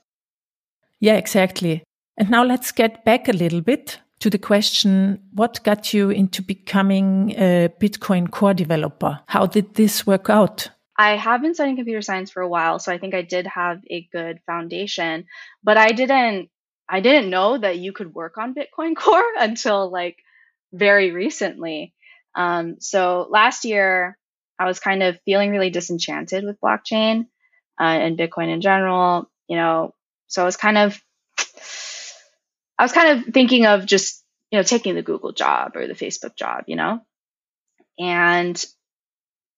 Yeah, 1.00 1.16
exactly. 1.16 1.82
And 2.16 2.30
now 2.30 2.44
let's 2.44 2.72
get 2.72 3.04
back 3.04 3.28
a 3.28 3.32
little 3.32 3.60
bit 3.60 3.98
to 4.20 4.30
the 4.30 4.38
question 4.38 5.20
what 5.32 5.62
got 5.64 5.92
you 5.92 6.10
into 6.10 6.42
becoming 6.42 7.32
a 7.32 7.68
Bitcoin 7.80 8.30
core 8.30 8.54
developer? 8.54 9.20
How 9.26 9.46
did 9.46 9.74
this 9.74 10.06
work 10.06 10.30
out? 10.30 10.70
I 10.96 11.16
have 11.16 11.42
been 11.42 11.54
studying 11.54 11.76
computer 11.76 12.02
science 12.02 12.30
for 12.30 12.40
a 12.40 12.48
while, 12.48 12.78
so 12.78 12.92
I 12.92 12.98
think 12.98 13.14
I 13.14 13.22
did 13.22 13.46
have 13.46 13.80
a 13.90 14.08
good 14.12 14.38
foundation, 14.46 15.26
but 15.62 15.76
I 15.76 15.88
didn't 15.88 16.50
I 16.88 17.00
didn't 17.00 17.30
know 17.30 17.56
that 17.58 17.78
you 17.78 17.92
could 17.92 18.14
work 18.14 18.36
on 18.38 18.54
Bitcoin 18.54 18.94
Core 18.96 19.24
until 19.38 19.90
like 19.90 20.18
very 20.72 21.10
recently. 21.10 21.93
Um, 22.34 22.76
so 22.80 23.26
last 23.30 23.64
year, 23.64 24.18
I 24.58 24.66
was 24.66 24.80
kind 24.80 25.02
of 25.02 25.18
feeling 25.24 25.50
really 25.50 25.70
disenchanted 25.70 26.44
with 26.44 26.60
blockchain 26.60 27.26
uh, 27.80 27.84
and 27.84 28.18
Bitcoin 28.18 28.52
in 28.52 28.60
general. 28.60 29.30
You 29.48 29.56
know, 29.56 29.94
so 30.26 30.42
I 30.42 30.44
was 30.46 30.56
kind 30.56 30.78
of 30.78 31.00
I 32.78 32.82
was 32.82 32.92
kind 32.92 33.18
of 33.18 33.32
thinking 33.32 33.66
of 33.66 33.86
just 33.86 34.24
you 34.50 34.58
know 34.58 34.62
taking 34.62 34.94
the 34.94 35.02
Google 35.02 35.32
job 35.32 35.76
or 35.76 35.86
the 35.86 35.94
Facebook 35.94 36.36
job, 36.36 36.64
you 36.66 36.76
know, 36.76 37.00
and 37.98 38.64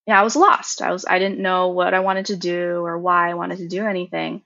yeah, 0.07 0.21
I 0.21 0.25
was 0.25 0.37
lost. 0.37 0.83
I 0.83 0.93
was 0.93 1.05
I 1.09 1.19
didn't 1.19 1.41
know 1.41 1.69
what 1.69 1.95
I 1.95 2.01
wanted 2.01 2.27
to 2.27 2.37
do 2.37 2.85
or 2.85 2.99
why 2.99 3.31
I 3.31 3.35
wanted 3.35 3.59
to 3.59 3.69
do 3.69 3.87
anything. 3.87 4.43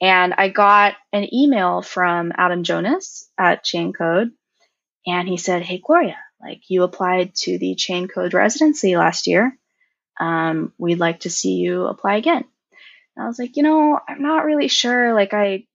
And 0.00 0.34
I 0.36 0.48
got 0.48 0.94
an 1.12 1.32
email 1.34 1.82
from 1.82 2.32
Adam 2.36 2.64
Jonas 2.64 3.28
at 3.38 3.64
Chaincode, 3.64 4.30
and 5.06 5.28
he 5.28 5.36
said, 5.36 5.62
"Hey 5.62 5.80
Gloria, 5.84 6.16
like 6.42 6.62
you 6.68 6.82
applied 6.82 7.34
to 7.36 7.58
the 7.58 7.74
Chaincode 7.74 8.34
residency 8.34 8.96
last 8.96 9.26
year. 9.26 9.56
Um, 10.18 10.72
we'd 10.78 10.98
like 10.98 11.20
to 11.20 11.30
see 11.30 11.54
you 11.54 11.86
apply 11.86 12.16
again." 12.16 12.44
And 13.16 13.24
I 13.24 13.28
was 13.28 13.38
like, 13.38 13.56
you 13.56 13.62
know, 13.62 13.98
I'm 14.08 14.22
not 14.22 14.44
really 14.44 14.68
sure. 14.68 15.14
Like 15.14 15.34
I, 15.34 15.66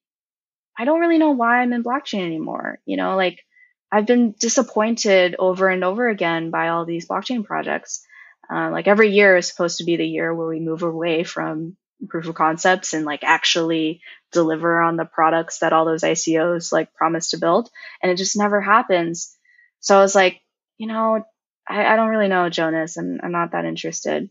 I 0.77 0.85
don't 0.85 0.99
really 0.99 1.17
know 1.17 1.31
why 1.31 1.61
I'm 1.61 1.73
in 1.73 1.83
blockchain 1.83 2.25
anymore. 2.25 2.79
You 2.85 2.97
know, 2.97 3.15
like 3.15 3.45
I've 3.91 4.05
been 4.05 4.33
disappointed 4.39 5.35
over 5.37 5.69
and 5.69 5.83
over 5.83 6.07
again 6.07 6.49
by 6.49 6.69
all 6.69 6.85
these 6.85 7.07
blockchain 7.07 7.45
projects. 7.45 8.05
Uh, 8.51 8.69
like 8.71 8.87
every 8.87 9.11
year 9.11 9.37
is 9.37 9.47
supposed 9.47 9.79
to 9.79 9.85
be 9.85 9.95
the 9.95 10.07
year 10.07 10.33
where 10.33 10.47
we 10.47 10.59
move 10.59 10.83
away 10.83 11.23
from 11.23 11.77
proof 12.09 12.27
of 12.27 12.35
concepts 12.35 12.93
and 12.93 13.05
like 13.05 13.23
actually 13.23 14.01
deliver 14.31 14.81
on 14.81 14.97
the 14.97 15.05
products 15.05 15.59
that 15.59 15.73
all 15.73 15.85
those 15.85 16.03
ICOs 16.03 16.71
like 16.71 16.93
promise 16.93 17.29
to 17.29 17.37
build. 17.37 17.69
And 18.01 18.11
it 18.11 18.17
just 18.17 18.37
never 18.37 18.61
happens. 18.61 19.35
So 19.79 19.97
I 19.97 20.01
was 20.01 20.15
like, 20.15 20.41
you 20.77 20.87
know, 20.87 21.25
I, 21.67 21.85
I 21.85 21.95
don't 21.95 22.09
really 22.09 22.27
know, 22.27 22.49
Jonas. 22.49 22.97
I'm, 22.97 23.19
I'm 23.23 23.31
not 23.31 23.51
that 23.51 23.65
interested. 23.65 24.29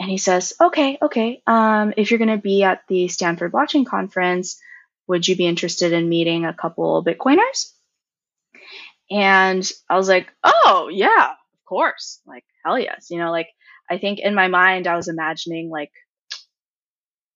And 0.00 0.10
he 0.10 0.18
says, 0.18 0.54
okay, 0.60 0.98
okay. 1.02 1.42
Um, 1.46 1.92
if 1.96 2.10
you're 2.10 2.18
going 2.18 2.28
to 2.28 2.38
be 2.38 2.62
at 2.62 2.82
the 2.88 3.08
Stanford 3.08 3.52
Blockchain 3.52 3.84
Conference, 3.84 4.60
would 5.08 5.26
you 5.26 5.36
be 5.36 5.46
interested 5.46 5.92
in 5.92 6.08
meeting 6.08 6.44
a 6.44 6.54
couple 6.54 7.04
Bitcoiners? 7.04 7.72
And 9.10 9.68
I 9.88 9.96
was 9.96 10.08
like, 10.08 10.32
oh, 10.44 10.88
yeah, 10.92 11.30
of 11.30 11.64
course. 11.64 12.20
Like, 12.26 12.44
hell 12.64 12.78
yes. 12.78 13.08
You 13.10 13.18
know, 13.18 13.30
like 13.30 13.48
I 13.90 13.98
think 13.98 14.20
in 14.20 14.34
my 14.34 14.48
mind 14.48 14.86
I 14.86 14.96
was 14.96 15.08
imagining 15.08 15.70
like 15.70 15.92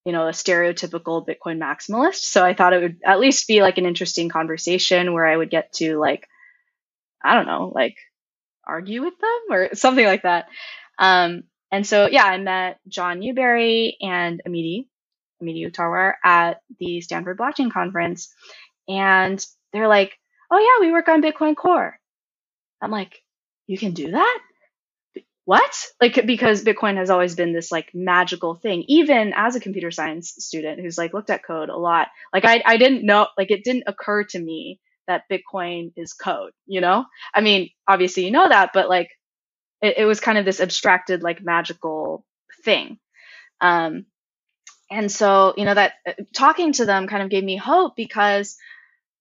you 0.05 0.13
know, 0.13 0.27
a 0.27 0.33
stereotypical 0.33 1.27
Bitcoin 1.27 1.59
maximalist. 1.59 2.25
So 2.25 2.45
I 2.45 2.55
thought 2.55 2.73
it 2.73 2.83
would 2.83 2.97
at 3.05 3.21
least 3.21 3.47
be 3.47 3.63
like 3.63 3.79
an 3.79 3.87
interesting 3.87 4.29
conversation 4.29 5.13
where 5.13 5.27
I 5.27 5.37
would 5.37 5.51
get 5.51 5.73
to 5.75 5.99
like, 5.99 6.29
I 7.25 7.35
don't 7.35 7.47
know, 7.47 7.73
like 7.75 7.97
argue 8.67 9.03
with 9.03 9.15
them 9.19 9.41
or 9.51 9.69
something 9.75 10.05
like 10.05 10.23
that. 10.23 10.47
Um, 10.99 11.45
and 11.71 11.87
so, 11.87 12.07
yeah, 12.07 12.25
I 12.25 12.39
met 12.39 12.81
John 12.89 13.21
Newbery 13.21 13.97
and 14.01 14.43
Amiti, 14.47 14.87
Amiti 15.43 15.71
Uttarwar 15.71 16.15
at 16.23 16.61
the 16.79 17.01
Stanford 17.01 17.39
Blockchain 17.39 17.73
Conference. 17.73 18.35
And 18.89 19.45
they're 19.73 19.89
like, 19.89 20.19
oh, 20.51 20.59
yeah, 20.59 20.87
we 20.87 20.93
work 20.93 21.09
on 21.09 21.23
Bitcoin 21.23 21.57
Core. 21.57 21.99
I'm 22.83 22.91
like, 22.91 23.23
you 23.67 23.79
can 23.79 23.93
do 23.93 24.11
that? 24.11 24.39
what? 25.45 25.87
Like, 26.01 26.25
because 26.27 26.63
Bitcoin 26.63 26.97
has 26.97 27.11
always 27.11 27.35
been 27.35 27.53
this 27.53 27.73
like 27.73 27.91
magical 27.95 28.55
thing, 28.55 28.85
even 28.87 29.33
as 29.35 29.57
a 29.57 29.61
computer 29.61 29.91
science 29.91 30.35
student 30.39 30.81
who's 30.81 30.99
like 30.99 31.15
looked 31.15 31.31
at 31.31 31.45
code 31.45 31.69
a 31.69 31.77
lot. 31.77 32.09
Like, 32.33 32.45
I, 32.45 32.63
I 32.65 32.77
didn't 32.77 33.05
know, 33.05 33.27
like, 33.37 33.51
it 33.51 33.65
didn't 33.65 33.85
occur 33.87 34.25
to 34.25 34.39
me 34.39 34.81
that 35.13 35.29
Bitcoin 35.31 35.93
is 35.97 36.15
code, 36.15 36.53
you 36.67 36.81
know? 36.81 37.05
I 37.35 37.41
mean, 37.43 37.71
obviously 37.87 38.25
you 38.25 38.31
know 38.31 38.49
that, 38.49 38.71
but 38.73 38.89
like, 38.89 39.11
it, 39.81 39.99
it 39.99 40.05
was 40.05 40.21
kind 40.21 40.39
of 40.39 40.45
this 40.45 40.61
abstracted, 40.61 41.23
like, 41.23 41.43
magical 41.43 42.25
thing. 42.65 42.99
Um, 43.61 44.07
and 44.91 45.11
so, 45.11 45.55
you 45.57 45.65
know, 45.65 45.75
that 45.75 45.93
uh, 46.07 46.13
talking 46.35 46.73
to 46.75 46.85
them 46.85 47.07
kind 47.07 47.23
of 47.23 47.31
gave 47.31 47.45
me 47.45 47.57
hope 47.57 47.95
because 47.97 48.57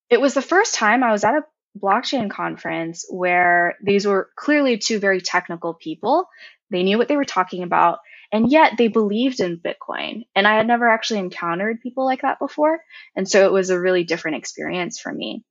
it 0.09 0.19
was 0.19 0.33
the 0.33 0.41
first 0.41 0.75
time 0.75 1.03
I 1.03 1.11
was 1.11 1.23
at 1.23 1.35
a 1.35 1.45
blockchain 1.79 2.29
conference 2.29 3.05
where 3.09 3.75
these 3.81 4.05
were 4.05 4.29
clearly 4.35 4.77
two 4.77 4.99
very 4.99 5.21
technical 5.21 5.73
people. 5.73 6.27
They 6.69 6.83
knew 6.83 6.97
what 6.97 7.07
they 7.07 7.17
were 7.17 7.25
talking 7.25 7.63
about, 7.63 7.99
and 8.31 8.51
yet 8.51 8.73
they 8.77 8.87
believed 8.89 9.39
in 9.39 9.59
Bitcoin. 9.59 10.25
And 10.35 10.47
I 10.47 10.55
had 10.55 10.67
never 10.67 10.87
actually 10.87 11.19
encountered 11.19 11.81
people 11.81 12.05
like 12.05 12.21
that 12.23 12.39
before. 12.39 12.81
And 13.15 13.27
so 13.27 13.45
it 13.45 13.51
was 13.51 13.69
a 13.69 13.79
really 13.79 14.03
different 14.03 14.37
experience 14.37 14.99
for 14.99 15.13
me. 15.13 15.43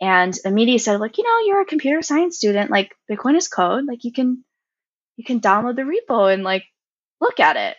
And 0.00 0.32
Amiti 0.46 0.80
said, 0.80 1.00
like, 1.00 1.18
you 1.18 1.24
know, 1.24 1.46
you're 1.46 1.62
a 1.62 1.66
computer 1.66 2.02
science 2.02 2.36
student, 2.36 2.70
like 2.70 2.94
Bitcoin 3.10 3.36
is 3.36 3.48
code, 3.48 3.84
like 3.86 4.04
you 4.04 4.12
can 4.12 4.44
you 5.16 5.24
can 5.24 5.40
download 5.40 5.76
the 5.76 5.82
repo 5.82 6.32
and 6.32 6.44
like 6.44 6.64
look 7.20 7.40
at 7.40 7.56
it. 7.56 7.76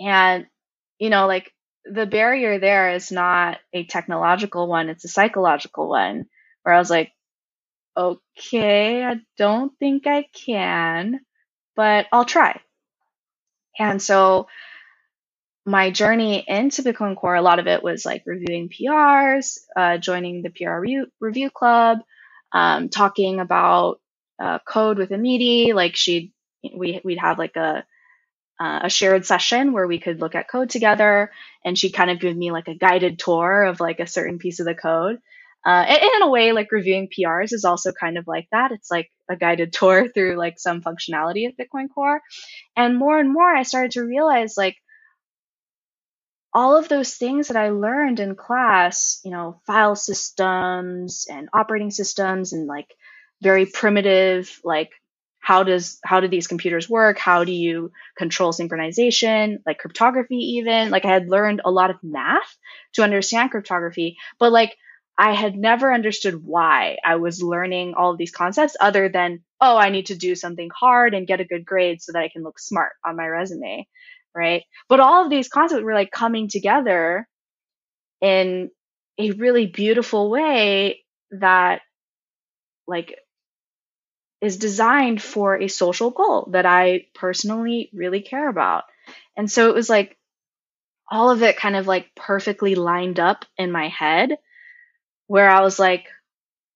And, 0.00 0.46
you 0.98 1.10
know, 1.10 1.26
like 1.26 1.52
the 1.84 2.06
barrier 2.06 2.58
there 2.58 2.92
is 2.94 3.12
not 3.12 3.58
a 3.72 3.84
technological 3.84 4.66
one, 4.66 4.88
it's 4.88 5.04
a 5.04 5.08
psychological 5.08 5.88
one 5.88 6.26
where 6.62 6.74
I 6.74 6.78
was 6.78 6.90
like, 6.90 7.12
okay, 7.96 9.04
I 9.04 9.20
don't 9.36 9.72
think 9.78 10.06
I 10.06 10.26
can, 10.34 11.20
but 11.76 12.06
I'll 12.12 12.24
try. 12.24 12.60
And 13.78 14.00
so 14.02 14.48
my 15.64 15.90
journey 15.90 16.44
into 16.46 16.82
Bitcoin 16.82 17.16
Core, 17.16 17.36
a 17.36 17.42
lot 17.42 17.58
of 17.58 17.66
it 17.66 17.82
was 17.82 18.04
like 18.04 18.24
reviewing 18.26 18.68
PRs, 18.68 19.58
uh, 19.76 19.98
joining 19.98 20.42
the 20.42 20.50
PR 20.50 20.78
review, 21.20 21.50
club, 21.50 21.98
um, 22.52 22.88
talking 22.88 23.40
about 23.40 24.00
uh, 24.42 24.58
code 24.66 24.98
with 24.98 25.10
Amiti. 25.10 25.72
Like 25.74 25.96
she, 25.96 26.32
we 26.76 27.00
we'd 27.04 27.18
have 27.18 27.38
like 27.38 27.56
a 27.56 27.84
uh, 28.60 28.80
a 28.84 28.90
shared 28.90 29.26
session 29.26 29.72
where 29.72 29.86
we 29.86 29.98
could 29.98 30.20
look 30.20 30.34
at 30.34 30.48
code 30.50 30.70
together, 30.70 31.30
and 31.64 31.78
she 31.78 31.90
kind 31.90 32.10
of 32.10 32.20
give 32.20 32.36
me 32.36 32.50
like 32.50 32.68
a 32.68 32.74
guided 32.74 33.18
tour 33.18 33.64
of 33.64 33.80
like 33.80 34.00
a 34.00 34.06
certain 34.06 34.38
piece 34.38 34.60
of 34.60 34.66
the 34.66 34.74
code. 34.74 35.18
Uh, 35.64 35.84
and, 35.88 36.02
in 36.02 36.22
a 36.22 36.30
way, 36.30 36.52
like 36.52 36.72
reviewing 36.72 37.08
PRs 37.08 37.52
is 37.52 37.64
also 37.64 37.92
kind 37.92 38.18
of 38.18 38.26
like 38.26 38.48
that. 38.52 38.72
It's 38.72 38.90
like 38.90 39.10
a 39.30 39.36
guided 39.36 39.72
tour 39.72 40.08
through 40.14 40.36
like 40.36 40.58
some 40.58 40.82
functionality 40.82 41.46
of 41.48 41.54
Bitcoin 41.56 41.86
Core. 41.94 42.20
And 42.76 42.98
more 42.98 43.18
and 43.18 43.32
more, 43.32 43.48
I 43.54 43.62
started 43.62 43.92
to 43.92 44.04
realize 44.04 44.56
like 44.56 44.76
all 46.54 46.76
of 46.76 46.88
those 46.88 47.14
things 47.14 47.48
that 47.48 47.56
I 47.56 47.70
learned 47.70 48.20
in 48.20 48.34
class, 48.36 49.20
you 49.24 49.30
know, 49.30 49.60
file 49.66 49.96
systems 49.96 51.26
and 51.30 51.48
operating 51.52 51.90
systems 51.90 52.52
and 52.52 52.66
like 52.66 52.94
very 53.42 53.66
primitive, 53.66 54.60
like 54.64 54.90
how 55.40 55.64
does 55.64 55.98
how 56.04 56.20
do 56.20 56.28
these 56.28 56.46
computers 56.46 56.88
work? 56.88 57.18
How 57.18 57.44
do 57.44 57.52
you 57.52 57.90
control 58.16 58.52
synchronization? 58.52 59.58
Like 59.66 59.78
cryptography 59.78 60.36
even? 60.58 60.90
Like 60.90 61.04
i 61.04 61.08
had 61.08 61.28
learned 61.28 61.62
a 61.64 61.70
lot 61.70 61.90
of 61.90 61.96
math 62.02 62.56
to 62.94 63.02
understand 63.02 63.50
cryptography 63.50 64.16
but 64.38 64.52
like 64.52 64.76
I 65.18 65.32
had 65.34 65.56
never 65.56 65.92
understood 65.92 66.42
why 66.44 66.96
I 67.04 67.16
was 67.16 67.42
learning 67.42 67.94
all 67.94 68.12
of 68.12 68.18
these 68.18 68.32
concepts 68.32 68.76
other 68.80 69.08
than, 69.08 69.40
oh, 69.60 69.76
I 69.76 69.90
need 69.90 70.06
to 70.06 70.16
do 70.16 70.34
something 70.34 70.70
hard 70.74 71.14
and 71.14 71.26
get 71.26 71.40
a 71.40 71.44
good 71.44 71.66
grade 71.66 72.00
so 72.00 72.12
that 72.12 72.22
I 72.22 72.28
can 72.28 72.42
look 72.42 72.58
smart 72.58 72.92
on 73.04 73.16
my 73.16 73.26
resume. 73.26 73.86
Right? 74.34 74.62
But 74.88 75.00
all 75.00 75.24
of 75.24 75.30
these 75.30 75.48
concepts 75.48 75.82
were 75.82 75.94
like 75.94 76.10
coming 76.10 76.48
together 76.48 77.28
in 78.20 78.70
a 79.18 79.32
really 79.32 79.66
beautiful 79.66 80.30
way 80.30 81.04
that 81.32 81.82
like 82.86 83.14
is 84.40 84.56
designed 84.56 85.22
for 85.22 85.56
a 85.56 85.68
social 85.68 86.10
goal 86.10 86.48
that 86.52 86.66
I 86.66 87.06
personally 87.14 87.90
really 87.92 88.20
care 88.20 88.48
about. 88.48 88.84
And 89.36 89.50
so 89.50 89.68
it 89.68 89.74
was 89.74 89.88
like 89.88 90.18
all 91.10 91.30
of 91.30 91.42
it 91.42 91.56
kind 91.56 91.76
of 91.76 91.86
like 91.86 92.14
perfectly 92.16 92.74
lined 92.74 93.20
up 93.20 93.44
in 93.56 93.70
my 93.70 93.88
head 93.88 94.36
where 95.26 95.48
I 95.48 95.60
was 95.62 95.78
like, 95.78 96.06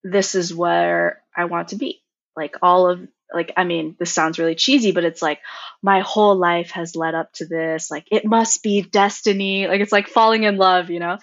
this 0.04 0.34
is 0.34 0.54
where 0.54 1.22
I 1.36 1.46
want 1.46 1.68
to 1.68 1.76
be. 1.76 2.02
Like 2.36 2.56
all 2.62 2.88
of 2.88 3.06
like 3.32 3.52
I 3.56 3.64
mean, 3.64 3.96
this 3.98 4.12
sounds 4.12 4.38
really 4.38 4.54
cheesy, 4.54 4.92
but 4.92 5.04
it's 5.04 5.22
like 5.22 5.40
my 5.82 6.00
whole 6.00 6.36
life 6.36 6.70
has 6.70 6.96
led 6.96 7.14
up 7.14 7.32
to 7.34 7.46
this. 7.46 7.90
Like 7.90 8.06
it 8.10 8.24
must 8.24 8.62
be 8.62 8.82
destiny. 8.82 9.66
Like 9.66 9.80
it's 9.80 9.92
like 9.92 10.08
falling 10.08 10.44
in 10.44 10.56
love, 10.56 10.90
you 10.90 11.00
know? 11.00 11.18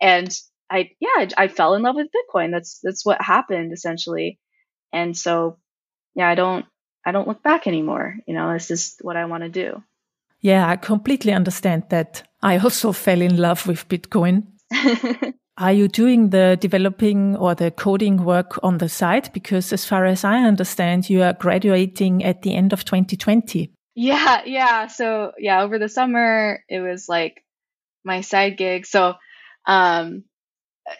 And 0.00 0.34
I 0.70 0.90
yeah, 1.00 1.08
I, 1.16 1.28
I 1.36 1.48
fell 1.48 1.74
in 1.74 1.82
love 1.82 1.96
with 1.96 2.08
Bitcoin. 2.08 2.50
That's 2.50 2.80
that's 2.82 3.04
what 3.04 3.20
happened 3.20 3.72
essentially. 3.72 4.38
And 4.92 5.16
so 5.16 5.58
yeah, 6.14 6.28
I 6.28 6.34
don't 6.34 6.64
I 7.04 7.12
don't 7.12 7.28
look 7.28 7.42
back 7.42 7.66
anymore. 7.66 8.16
You 8.26 8.34
know, 8.34 8.52
this 8.52 8.70
is 8.70 8.96
what 9.00 9.16
I 9.16 9.26
want 9.26 9.42
to 9.42 9.48
do. 9.48 9.82
Yeah, 10.40 10.68
I 10.68 10.76
completely 10.76 11.32
understand 11.32 11.84
that. 11.90 12.24
I 12.42 12.58
also 12.58 12.92
fell 12.92 13.20
in 13.20 13.36
love 13.36 13.66
with 13.68 13.88
Bitcoin. 13.88 14.48
Are 15.58 15.72
you 15.72 15.86
doing 15.86 16.30
the 16.30 16.56
developing 16.60 17.36
or 17.36 17.54
the 17.54 17.70
coding 17.70 18.24
work 18.24 18.58
on 18.62 18.78
the 18.78 18.88
side? 18.88 19.30
Because 19.34 19.72
as 19.72 19.84
far 19.84 20.06
as 20.06 20.24
I 20.24 20.38
understand, 20.44 21.10
you 21.10 21.22
are 21.22 21.34
graduating 21.34 22.24
at 22.24 22.42
the 22.42 22.54
end 22.54 22.72
of 22.72 22.84
2020. 22.84 23.70
Yeah, 23.94 24.42
yeah. 24.46 24.86
So 24.86 25.32
yeah, 25.38 25.62
over 25.62 25.78
the 25.78 25.88
summer 25.88 26.64
it 26.68 26.80
was 26.80 27.08
like 27.08 27.44
my 28.04 28.22
side 28.22 28.56
gig. 28.56 28.86
So 28.86 29.14
um 29.66 30.24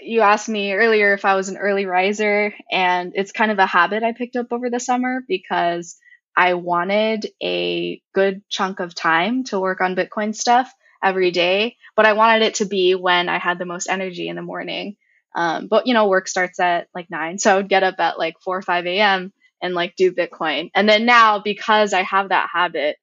you 0.00 0.20
asked 0.20 0.48
me 0.48 0.74
earlier 0.74 1.12
if 1.14 1.24
I 1.24 1.34
was 1.34 1.48
an 1.48 1.57
early 1.57 1.86
riser 1.86 2.55
and 2.70 3.12
it's 3.14 3.32
kind 3.32 3.50
of 3.50 3.59
a 3.59 3.66
habit 3.66 4.03
I 4.03 4.12
picked 4.12 4.36
up 4.36 4.53
over 4.53 4.70
the 4.70 4.78
summer 4.78 5.22
because 5.26 5.96
I 6.36 6.55
wanted 6.55 7.26
a 7.42 8.00
good 8.14 8.42
chunk 8.48 8.80
of 8.80 8.94
time 8.94 9.44
to 9.44 9.59
work 9.59 9.80
on 9.80 9.96
Bitcoin 9.96 10.34
stuff 10.34 10.72
every 11.03 11.30
day, 11.30 11.76
but 11.96 12.07
I 12.07 12.12
wanted 12.12 12.42
it 12.42 12.55
to 12.57 12.66
be 12.66 12.94
when 12.94 13.28
I 13.28 13.38
had 13.38 13.59
the 13.59 13.66
most 13.66 13.88
energy 13.88 14.28
in 14.28 14.36
the 14.36 14.42
morning. 14.42 14.96
Um, 15.34 15.66
but 15.68 15.86
you 15.86 15.94
know, 15.94 16.09
work 16.09 16.28
starts 16.28 16.61
at 16.61 16.88
like 16.94 17.11
nine, 17.11 17.38
so 17.38 17.53
I 17.53 17.57
would 17.57 17.68
get 17.68 17.82
up 17.82 17.96
at 17.98 18.18
like 18.18 18.34
four 18.44 18.57
or 18.57 18.62
five 18.62 18.86
a.m. 18.86 19.32
and 19.62 19.74
like 19.74 19.96
do 19.96 20.12
Bitcoin. 20.12 20.70
And 20.74 20.88
then 20.88 21.07
now, 21.07 21.40
because 21.40 21.92
I 21.92 22.03
have 22.03 22.28
that 22.28 22.48
habit, 22.53 22.96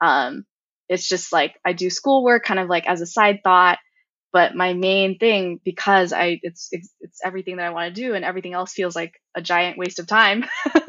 um, 0.00 0.44
it's 0.88 1.08
just 1.08 1.32
like 1.32 1.54
I 1.64 1.72
do 1.72 1.90
schoolwork 1.90 2.44
kind 2.44 2.60
of 2.60 2.68
like 2.68 2.88
as 2.88 3.00
a 3.00 3.06
side 3.06 3.40
thought. 3.44 3.78
But 4.32 4.54
my 4.54 4.74
main 4.74 5.18
thing, 5.18 5.60
because 5.64 6.12
I 6.12 6.40
it's 6.42 6.68
it's, 6.72 6.92
it's 7.00 7.20
everything 7.24 7.56
that 7.56 7.66
I 7.66 7.70
want 7.70 7.94
to 7.94 8.00
do, 8.00 8.14
and 8.14 8.24
everything 8.24 8.54
else 8.54 8.72
feels 8.72 8.96
like 8.96 9.14
a 9.34 9.42
giant 9.42 9.78
waste 9.78 9.98
of 9.98 10.06
time. 10.06 10.44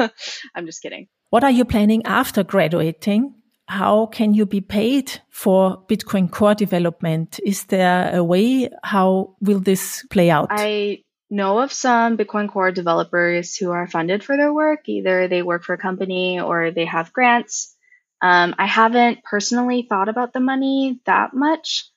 I'm 0.56 0.66
just 0.66 0.82
kidding. 0.82 1.08
What 1.30 1.44
are 1.44 1.52
you 1.52 1.66
planning 1.66 2.06
after 2.06 2.44
graduating? 2.44 3.36
How 3.68 4.06
can 4.06 4.34
you 4.34 4.46
be 4.46 4.62
paid 4.62 5.22
for 5.30 5.84
Bitcoin 5.88 6.32
core 6.32 6.56
development? 6.56 7.40
Is 7.46 7.66
there 7.66 8.16
a 8.16 8.24
way? 8.24 8.70
How 8.84 9.36
will 9.42 9.60
this 9.60 10.06
play 10.10 10.30
out? 10.30 10.48
I 10.50 11.04
know 11.30 11.60
of 11.60 11.74
some 11.74 12.18
Bitcoin 12.18 12.50
core 12.50 12.72
developers 12.72 13.58
who 13.58 13.72
are 13.72 13.86
funded 13.86 14.24
for 14.24 14.38
their 14.38 14.54
work. 14.54 14.88
Either 14.88 15.28
they 15.28 15.42
work 15.42 15.64
for 15.64 15.74
a 15.74 15.78
company 15.78 16.40
or 16.40 16.72
they 16.72 16.86
have 16.86 17.12
grants. 17.12 17.76
Um, 18.22 18.56
I 18.58 18.66
haven't 18.66 19.24
personally 19.24 19.86
thought 19.88 20.10
about 20.10 20.34
the 20.34 20.40
money 20.40 21.02
that 21.06 21.34
much, 21.34 21.90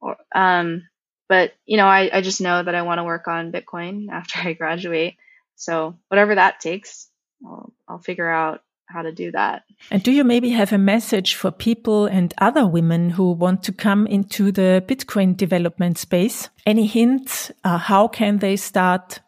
or, 0.00 0.16
um, 0.34 0.88
but 1.28 1.52
you 1.66 1.76
know, 1.76 1.86
I, 1.86 2.10
I 2.12 2.20
just 2.20 2.40
know 2.40 2.62
that 2.62 2.74
I 2.74 2.82
want 2.82 2.98
to 2.98 3.04
work 3.04 3.28
on 3.28 3.52
Bitcoin 3.52 4.08
after 4.12 4.40
I 4.40 4.54
graduate. 4.54 5.16
So 5.56 5.98
whatever 6.08 6.34
that 6.34 6.60
takes, 6.60 7.08
I'll, 7.44 7.72
I'll 7.86 7.98
figure 7.98 8.28
out 8.28 8.62
how 8.88 9.02
to 9.02 9.12
do 9.12 9.30
that. 9.32 9.64
And 9.90 10.02
do 10.02 10.10
you 10.10 10.24
maybe 10.24 10.50
have 10.50 10.72
a 10.72 10.78
message 10.78 11.34
for 11.34 11.50
people 11.50 12.06
and 12.06 12.34
other 12.38 12.66
women 12.66 13.10
who 13.10 13.32
want 13.32 13.62
to 13.64 13.72
come 13.72 14.06
into 14.06 14.50
the 14.50 14.82
Bitcoin 14.86 15.36
development 15.36 15.98
space? 15.98 16.48
Any 16.66 16.86
hints? 16.86 17.52
Uh, 17.64 17.78
how 17.78 18.08
can 18.08 18.38
they 18.38 18.56
start? 18.56 19.20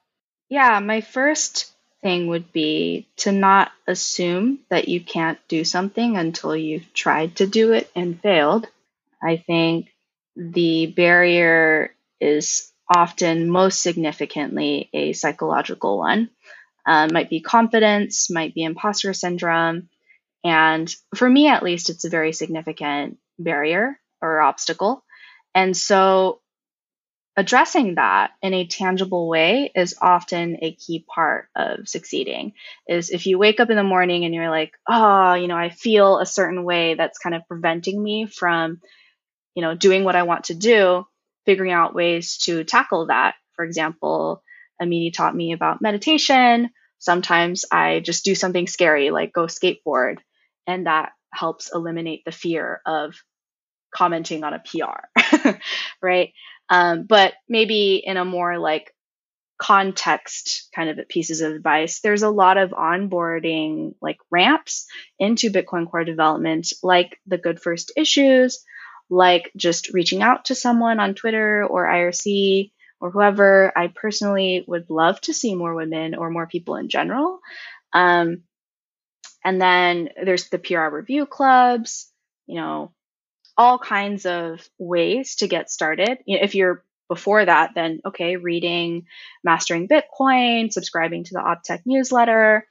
Yeah, 0.48 0.80
my 0.80 1.00
first 1.00 1.72
thing 2.02 2.28
would 2.28 2.52
be 2.52 3.06
to 3.18 3.32
not 3.32 3.70
assume 3.86 4.60
that 4.70 4.88
you 4.88 5.00
can't 5.00 5.38
do 5.48 5.64
something 5.64 6.16
until 6.16 6.56
you've 6.56 6.92
tried 6.94 7.36
to 7.36 7.46
do 7.46 7.72
it 7.72 7.90
and 7.94 8.20
failed. 8.20 8.66
I 9.22 9.36
think 9.36 9.92
the 10.34 10.86
barrier 10.86 11.94
is 12.20 12.70
often 12.88 13.48
most 13.48 13.82
significantly 13.82 14.88
a 14.92 15.12
psychological 15.12 15.98
one 15.98 16.30
um, 16.86 17.10
might 17.12 17.30
be 17.30 17.40
confidence, 17.40 18.30
might 18.30 18.54
be 18.54 18.62
imposter 18.62 19.12
syndrome. 19.12 19.88
And 20.44 20.92
for 21.14 21.28
me, 21.28 21.48
at 21.48 21.62
least, 21.62 21.90
it's 21.90 22.04
a 22.04 22.10
very 22.10 22.32
significant 22.32 23.18
barrier 23.38 23.98
or 24.22 24.40
obstacle. 24.40 25.04
And 25.54 25.76
so 25.76 26.40
addressing 27.36 27.94
that 27.94 28.32
in 28.42 28.52
a 28.54 28.66
tangible 28.66 29.28
way 29.28 29.70
is 29.74 29.96
often 30.00 30.58
a 30.62 30.74
key 30.74 31.04
part 31.08 31.48
of 31.56 31.88
succeeding 31.88 32.52
is 32.88 33.10
if 33.10 33.26
you 33.26 33.38
wake 33.38 33.60
up 33.60 33.70
in 33.70 33.76
the 33.76 33.84
morning 33.84 34.24
and 34.24 34.34
you're 34.34 34.50
like 34.50 34.72
oh 34.88 35.34
you 35.34 35.46
know 35.46 35.56
i 35.56 35.70
feel 35.70 36.18
a 36.18 36.26
certain 36.26 36.64
way 36.64 36.94
that's 36.94 37.18
kind 37.18 37.34
of 37.34 37.46
preventing 37.46 38.02
me 38.02 38.26
from 38.26 38.80
you 39.54 39.62
know 39.62 39.74
doing 39.74 40.02
what 40.04 40.16
i 40.16 40.24
want 40.24 40.44
to 40.44 40.54
do 40.54 41.06
figuring 41.46 41.72
out 41.72 41.94
ways 41.94 42.36
to 42.36 42.64
tackle 42.64 43.06
that 43.06 43.36
for 43.54 43.64
example 43.64 44.42
Amiti 44.80 45.12
taught 45.12 45.34
me 45.34 45.52
about 45.52 45.82
meditation. 45.82 46.70
Sometimes 46.98 47.64
I 47.70 48.00
just 48.00 48.24
do 48.24 48.34
something 48.34 48.66
scary 48.66 49.10
like 49.10 49.32
go 49.32 49.46
skateboard, 49.46 50.18
and 50.66 50.86
that 50.86 51.12
helps 51.32 51.72
eliminate 51.74 52.24
the 52.24 52.32
fear 52.32 52.80
of 52.84 53.14
commenting 53.94 54.44
on 54.44 54.54
a 54.54 54.60
PR, 54.60 55.50
right? 56.02 56.32
Um, 56.68 57.04
but 57.08 57.34
maybe 57.48 58.02
in 58.04 58.16
a 58.16 58.24
more 58.24 58.58
like 58.58 58.94
context 59.60 60.68
kind 60.74 60.88
of 60.88 61.08
pieces 61.08 61.40
of 61.40 61.52
advice, 61.52 62.00
there's 62.00 62.22
a 62.22 62.30
lot 62.30 62.56
of 62.56 62.70
onboarding 62.70 63.94
like 64.00 64.18
ramps 64.30 64.86
into 65.18 65.50
Bitcoin 65.50 65.90
Core 65.90 66.04
development, 66.04 66.72
like 66.82 67.18
the 67.26 67.38
good 67.38 67.60
first 67.60 67.92
issues, 67.96 68.64
like 69.10 69.50
just 69.56 69.92
reaching 69.92 70.22
out 70.22 70.46
to 70.46 70.54
someone 70.54 71.00
on 71.00 71.14
Twitter 71.14 71.64
or 71.64 71.86
IRC 71.86 72.70
or 73.00 73.10
whoever. 73.10 73.72
I 73.76 73.88
personally 73.88 74.64
would 74.66 74.90
love 74.90 75.20
to 75.22 75.34
see 75.34 75.54
more 75.54 75.74
women 75.74 76.14
or 76.14 76.30
more 76.30 76.46
people 76.46 76.76
in 76.76 76.88
general. 76.88 77.40
Um, 77.92 78.42
and 79.44 79.60
then 79.60 80.10
there's 80.22 80.48
the 80.48 80.58
PR 80.58 80.88
review 80.88 81.26
clubs, 81.26 82.12
you 82.46 82.56
know, 82.56 82.92
all 83.56 83.78
kinds 83.78 84.26
of 84.26 84.66
ways 84.78 85.36
to 85.36 85.48
get 85.48 85.70
started. 85.70 86.18
If 86.26 86.54
you're 86.54 86.84
before 87.08 87.44
that, 87.44 87.72
then 87.74 88.00
okay, 88.06 88.36
reading 88.36 89.06
Mastering 89.42 89.88
Bitcoin, 89.88 90.72
subscribing 90.72 91.24
to 91.24 91.34
the 91.34 91.40
Optech 91.40 91.82
newsletter, 91.84 92.66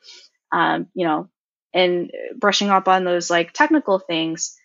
um, 0.52 0.88
you 0.94 1.06
know, 1.06 1.30
and 1.74 2.12
brushing 2.36 2.70
up 2.70 2.88
on 2.88 3.04
those 3.04 3.30
like 3.30 3.54
technical 3.54 4.00
things. 4.00 4.56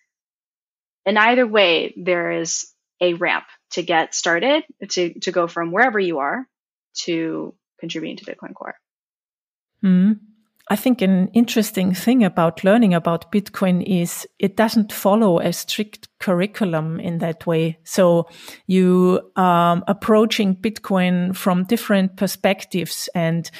In 1.05 1.17
either 1.17 1.45
way, 1.45 1.93
there 1.97 2.31
is 2.31 2.71
a 3.01 3.13
ramp 3.13 3.45
to 3.71 3.83
get 3.83 4.15
started 4.15 4.63
to, 4.89 5.13
to 5.19 5.31
go 5.31 5.47
from 5.47 5.71
wherever 5.71 5.99
you 5.99 6.19
are 6.19 6.47
to 6.93 7.53
contributing 7.79 8.17
to 8.17 8.25
Bitcoin 8.25 8.53
Core. 8.53 8.75
Mm. 9.83 10.19
I 10.67 10.75
think 10.75 11.03
an 11.03 11.27
interesting 11.33 11.93
thing 11.93 12.23
about 12.23 12.63
learning 12.63 12.95
about 12.95 13.31
Bitcoin 13.31 13.83
is 13.83 14.27
it 14.39 14.57
doesn't 14.57 14.91
follow 14.91 15.39
a 15.39 15.53
strict 15.53 16.07
curriculum 16.19 16.99
in 16.99 17.19
that 17.19 17.45
way. 17.45 17.77
So 17.83 18.27
you 18.65 19.31
um, 19.35 19.83
approaching 19.87 20.55
Bitcoin 20.55 21.35
from 21.35 21.65
different 21.65 22.17
perspectives 22.17 23.09
and 23.13 23.51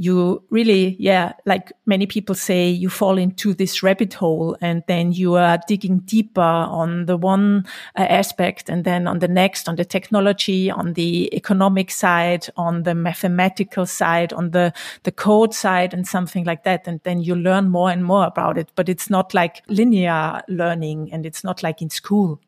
you 0.00 0.44
really, 0.50 0.96
yeah, 1.00 1.32
like 1.44 1.72
many 1.84 2.06
people 2.06 2.36
say, 2.36 2.70
you 2.70 2.88
fall 2.88 3.18
into 3.18 3.52
this 3.52 3.82
rabbit 3.82 4.14
hole 4.14 4.56
and 4.60 4.84
then 4.86 5.10
you 5.10 5.34
are 5.34 5.58
digging 5.66 5.98
deeper 5.98 6.40
on 6.40 7.06
the 7.06 7.16
one 7.16 7.66
uh, 7.98 8.02
aspect 8.02 8.68
and 8.68 8.84
then 8.84 9.08
on 9.08 9.18
the 9.18 9.26
next, 9.26 9.68
on 9.68 9.74
the 9.74 9.84
technology, 9.84 10.70
on 10.70 10.92
the 10.92 11.34
economic 11.34 11.90
side, 11.90 12.46
on 12.56 12.84
the 12.84 12.94
mathematical 12.94 13.84
side, 13.86 14.32
on 14.32 14.52
the, 14.52 14.72
the 15.02 15.10
code 15.10 15.52
side 15.52 15.92
and 15.92 16.06
something 16.06 16.44
like 16.44 16.62
that. 16.62 16.86
And 16.86 17.00
then 17.02 17.20
you 17.20 17.34
learn 17.34 17.68
more 17.68 17.90
and 17.90 18.04
more 18.04 18.24
about 18.24 18.56
it, 18.56 18.70
but 18.76 18.88
it's 18.88 19.10
not 19.10 19.34
like 19.34 19.64
linear 19.66 20.42
learning 20.46 21.12
and 21.12 21.26
it's 21.26 21.42
not 21.42 21.64
like 21.64 21.82
in 21.82 21.90
school. 21.90 22.40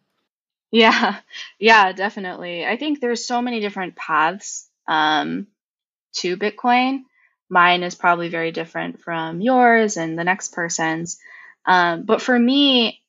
Yeah, 0.70 1.16
yeah, 1.58 1.90
definitely. 1.90 2.64
I 2.64 2.76
think 2.76 3.00
there's 3.00 3.26
so 3.26 3.42
many 3.42 3.58
different 3.58 3.96
paths 3.96 4.70
um, 4.86 5.48
to 6.12 6.36
Bitcoin 6.36 7.00
mine 7.50 7.82
is 7.82 7.94
probably 7.94 8.28
very 8.28 8.52
different 8.52 9.02
from 9.02 9.40
yours 9.40 9.96
and 9.96 10.18
the 10.18 10.24
next 10.24 10.52
person's. 10.52 11.18
Um, 11.66 12.04
but 12.04 12.22
for 12.22 12.38
me, 12.38 13.02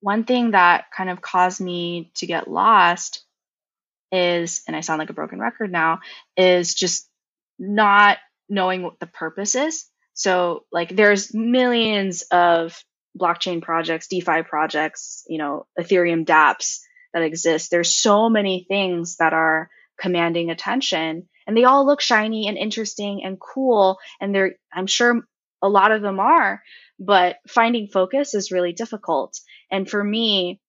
one 0.00 0.24
thing 0.24 0.50
that 0.50 0.84
kind 0.94 1.10
of 1.10 1.22
caused 1.22 1.60
me 1.60 2.12
to 2.16 2.26
get 2.26 2.48
lost 2.48 3.24
is, 4.12 4.62
and 4.66 4.76
I 4.76 4.80
sound 4.80 4.98
like 4.98 5.10
a 5.10 5.14
broken 5.14 5.40
record 5.40 5.72
now, 5.72 6.00
is 6.36 6.74
just 6.74 7.08
not 7.58 8.18
knowing 8.48 8.82
what 8.82 9.00
the 9.00 9.06
purpose 9.06 9.54
is. 9.54 9.86
So, 10.14 10.64
like, 10.70 10.94
there's 10.94 11.32
millions 11.32 12.22
of 12.30 12.78
blockchain 13.18 13.62
projects, 13.62 14.08
DeFi 14.08 14.42
projects, 14.42 15.24
you 15.26 15.38
know, 15.38 15.66
Ethereum 15.78 16.26
dApps 16.26 16.80
that 17.14 17.22
exist. 17.22 17.70
There's 17.70 17.94
so 17.94 18.28
many 18.28 18.66
things 18.68 19.16
that 19.16 19.32
are 19.32 19.70
commanding 19.98 20.50
attention 20.50 21.28
and 21.46 21.56
they 21.56 21.64
all 21.64 21.86
look 21.86 22.00
shiny 22.00 22.48
and 22.48 22.58
interesting 22.58 23.22
and 23.24 23.38
cool. 23.40 23.98
And 24.20 24.34
they're, 24.34 24.54
I'm 24.72 24.86
sure 24.86 25.22
a 25.62 25.68
lot 25.68 25.92
of 25.92 26.02
them 26.02 26.20
are, 26.20 26.62
but 26.98 27.36
finding 27.48 27.88
focus 27.88 28.34
is 28.34 28.52
really 28.52 28.72
difficult. 28.72 29.38
And 29.70 29.88
for 29.88 30.02
me, 30.02 30.60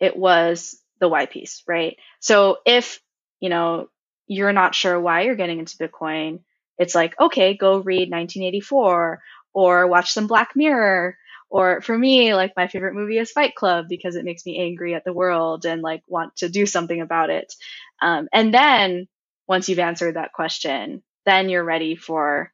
it 0.00 0.16
was 0.16 0.80
the 1.00 1.08
why 1.08 1.26
piece, 1.26 1.62
right? 1.66 1.96
So 2.20 2.58
if, 2.66 3.00
you 3.40 3.48
know, 3.48 3.88
you're 4.26 4.52
not 4.52 4.74
sure 4.74 5.00
why 5.00 5.22
you're 5.22 5.36
getting 5.36 5.58
into 5.58 5.78
Bitcoin, 5.78 6.40
it's 6.78 6.94
like, 6.94 7.18
okay, 7.20 7.56
go 7.56 7.78
read 7.78 8.10
1984 8.10 9.20
or 9.52 9.86
watch 9.86 10.12
some 10.12 10.26
Black 10.26 10.54
Mirror. 10.54 11.16
Or 11.50 11.80
for 11.80 11.96
me, 11.96 12.34
like 12.34 12.52
my 12.56 12.68
favorite 12.68 12.94
movie 12.94 13.18
is 13.18 13.30
Fight 13.30 13.54
Club 13.54 13.86
because 13.88 14.16
it 14.16 14.24
makes 14.24 14.44
me 14.44 14.58
angry 14.58 14.94
at 14.94 15.04
the 15.04 15.14
world 15.14 15.64
and 15.64 15.80
like 15.80 16.02
want 16.06 16.36
to 16.36 16.48
do 16.48 16.66
something 16.66 17.00
about 17.00 17.30
it. 17.30 17.54
Um, 18.02 18.28
and 18.32 18.52
then 18.52 19.08
once 19.48 19.68
you've 19.68 19.78
answered 19.78 20.16
that 20.16 20.32
question, 20.32 21.02
then 21.24 21.48
you're 21.48 21.64
ready 21.64 21.96
for, 21.96 22.52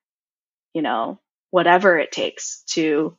you 0.73 0.83
know, 0.83 1.21
whatever 1.51 1.99
it 1.99 2.13
takes 2.13 2.63
to 2.67 3.17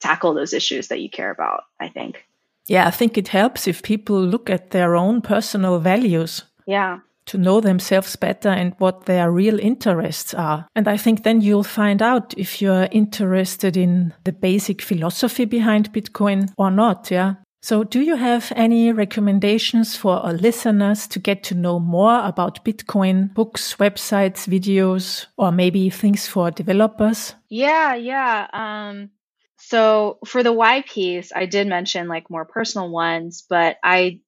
tackle 0.00 0.34
those 0.34 0.54
issues 0.54 0.88
that 0.88 1.00
you 1.00 1.10
care 1.10 1.30
about, 1.30 1.64
I 1.78 1.88
think. 1.88 2.24
Yeah, 2.66 2.86
I 2.86 2.90
think 2.90 3.18
it 3.18 3.28
helps 3.28 3.66
if 3.66 3.82
people 3.82 4.20
look 4.20 4.48
at 4.48 4.70
their 4.70 4.96
own 4.96 5.22
personal 5.22 5.78
values. 5.78 6.44
Yeah. 6.66 7.00
To 7.26 7.38
know 7.38 7.60
themselves 7.60 8.16
better 8.16 8.48
and 8.48 8.74
what 8.78 9.06
their 9.06 9.30
real 9.30 9.58
interests 9.60 10.34
are. 10.34 10.66
And 10.74 10.88
I 10.88 10.96
think 10.96 11.22
then 11.22 11.40
you'll 11.40 11.62
find 11.62 12.02
out 12.02 12.34
if 12.36 12.60
you're 12.60 12.88
interested 12.90 13.76
in 13.76 14.14
the 14.24 14.32
basic 14.32 14.82
philosophy 14.82 15.44
behind 15.44 15.92
Bitcoin 15.92 16.52
or 16.56 16.70
not. 16.70 17.10
Yeah. 17.10 17.34
So, 17.62 17.84
do 17.84 18.00
you 18.00 18.16
have 18.16 18.52
any 18.56 18.90
recommendations 18.90 19.94
for 19.94 20.14
our 20.16 20.32
listeners 20.32 21.06
to 21.08 21.18
get 21.18 21.42
to 21.44 21.54
know 21.54 21.78
more 21.78 22.24
about 22.24 22.64
Bitcoin, 22.64 23.34
books, 23.34 23.76
websites, 23.76 24.48
videos, 24.48 25.26
or 25.36 25.52
maybe 25.52 25.90
things 25.90 26.26
for 26.26 26.50
developers? 26.50 27.34
Yeah, 27.50 27.94
yeah. 27.94 28.46
Um, 28.52 29.10
so 29.58 30.18
for 30.24 30.42
the 30.42 30.54
why 30.54 30.80
piece, 30.80 31.32
I 31.36 31.44
did 31.44 31.66
mention 31.66 32.08
like 32.08 32.30
more 32.30 32.46
personal 32.46 32.88
ones, 32.90 33.44
but 33.48 33.76
I 33.84 34.20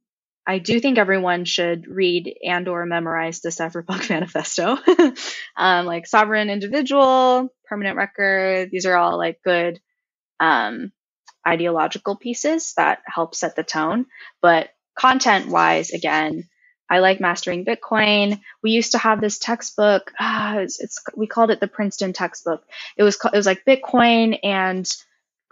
I 0.47 0.59
do 0.59 0.79
think 0.79 0.99
everyone 0.99 1.47
should 1.47 1.87
read 1.87 2.35
and 2.45 2.69
or 2.69 2.85
memorize 2.85 3.41
the 3.41 3.49
Cypherpunk 3.49 4.11
Manifesto. 4.11 4.77
um, 5.57 5.87
like 5.87 6.07
sovereign 6.07 6.51
individual, 6.51 7.49
permanent 7.65 7.97
record, 7.97 8.71
these 8.71 8.85
are 8.85 8.97
all 8.97 9.17
like 9.17 9.41
good 9.43 9.81
um, 10.39 10.93
ideological 11.47 12.17
pieces 12.17 12.75
that 12.77 13.01
help 13.07 13.35
set 13.35 13.57
the 13.57 13.63
tone. 13.63 14.07
But 14.41 14.71
content 14.97 15.49
wise, 15.49 15.91
again, 15.91 16.49
I 16.89 16.99
like 16.99 17.21
mastering 17.21 17.65
Bitcoin. 17.65 18.41
We 18.63 18.73
used 18.73 18.93
to 18.93 18.99
have 18.99 19.21
this 19.21 19.39
textbook. 19.39 20.13
Uh, 20.21 20.57
it's, 20.59 20.79
it's, 20.79 21.03
we 21.17 21.27
called 21.27 21.51
it 21.51 21.59
the 21.59 21.67
Princeton 21.67 22.13
textbook. 22.13 22.65
It 22.97 23.03
was 23.03 23.17
it 23.25 23.37
was 23.37 23.47
like 23.47 23.65
Bitcoin 23.65 24.39
and 24.43 24.87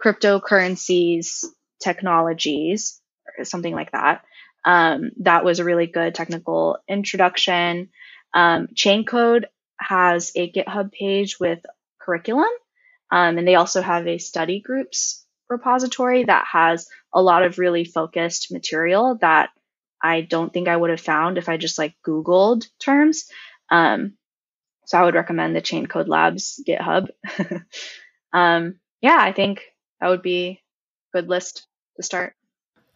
cryptocurrencies 0.03 1.45
technologies 1.81 3.01
or 3.37 3.45
something 3.45 3.73
like 3.73 3.91
that. 3.91 4.23
Um, 4.63 5.11
that 5.21 5.43
was 5.43 5.59
a 5.59 5.63
really 5.63 5.87
good 5.87 6.13
technical 6.13 6.77
introduction. 6.87 7.89
Um, 8.33 8.67
Chaincode 8.75 9.45
has 9.79 10.31
a 10.35 10.51
GitHub 10.51 10.91
page 10.91 11.39
with 11.39 11.65
curriculum, 11.99 12.51
um, 13.11 13.39
and 13.39 13.47
they 13.47 13.55
also 13.55 13.81
have 13.81 14.07
a 14.07 14.19
study 14.19 14.59
groups 14.59 15.25
repository 15.51 16.23
that 16.23 16.45
has 16.51 16.87
a 17.13 17.21
lot 17.21 17.43
of 17.43 17.59
really 17.59 17.85
focused 17.85 18.51
material 18.51 19.17
that 19.21 19.49
I 20.01 20.21
don't 20.21 20.51
think 20.51 20.67
I 20.67 20.75
would 20.75 20.89
have 20.89 21.01
found 21.01 21.37
if 21.37 21.49
I 21.49 21.57
just 21.57 21.77
like 21.77 21.93
Googled 22.05 22.67
terms. 22.79 23.25
Um, 23.69 24.13
so 24.85 24.97
I 24.97 25.03
would 25.03 25.15
recommend 25.15 25.55
the 25.55 25.61
Chaincode 25.61 26.07
Labs 26.07 26.61
GitHub. 26.67 27.09
um, 28.33 28.79
yeah, 29.01 29.17
I 29.19 29.31
think 29.31 29.61
that 29.99 30.09
would 30.09 30.21
be 30.21 30.61
a 31.13 31.17
good 31.17 31.29
list 31.29 31.67
to 31.97 32.03
start. 32.03 32.33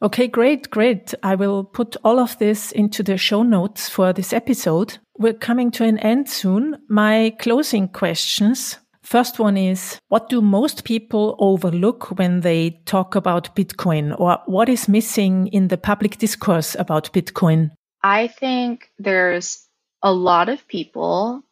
Okay, 0.02 0.28
great, 0.28 0.70
great. 0.70 1.14
I 1.24 1.36
will 1.36 1.64
put 1.64 1.96
all 2.04 2.20
of 2.20 2.38
this 2.38 2.72
into 2.72 3.02
the 3.02 3.18
show 3.18 3.44
notes 3.44 3.88
for 3.88 4.12
this 4.12 4.34
episode. 4.34 4.98
We're 5.18 5.34
coming 5.34 5.72
to 5.72 5.86
an 5.86 5.98
end 6.00 6.30
soon. 6.30 6.78
My 6.90 7.34
closing 7.40 7.88
questions 7.88 8.78
First 9.06 9.38
one 9.38 9.56
is 9.56 10.00
what 10.08 10.30
do 10.30 10.42
most 10.42 10.84
people 10.84 11.36
overlook 11.38 12.18
when 12.18 12.42
they 12.42 12.82
talk 12.86 13.14
about 13.14 13.56
Bitcoin 13.56 14.20
or 14.20 14.40
what 14.48 14.68
is 14.68 14.90
missing 14.90 15.48
in 15.48 15.68
the 15.68 15.78
public 15.78 16.18
discourse 16.18 16.76
about 16.76 17.14
Bitcoin? 17.14 17.70
I 18.02 18.28
think 18.28 18.90
there's 18.98 19.64
a 20.02 20.12
lot 20.12 20.50
of 20.50 20.68
people 20.68 21.44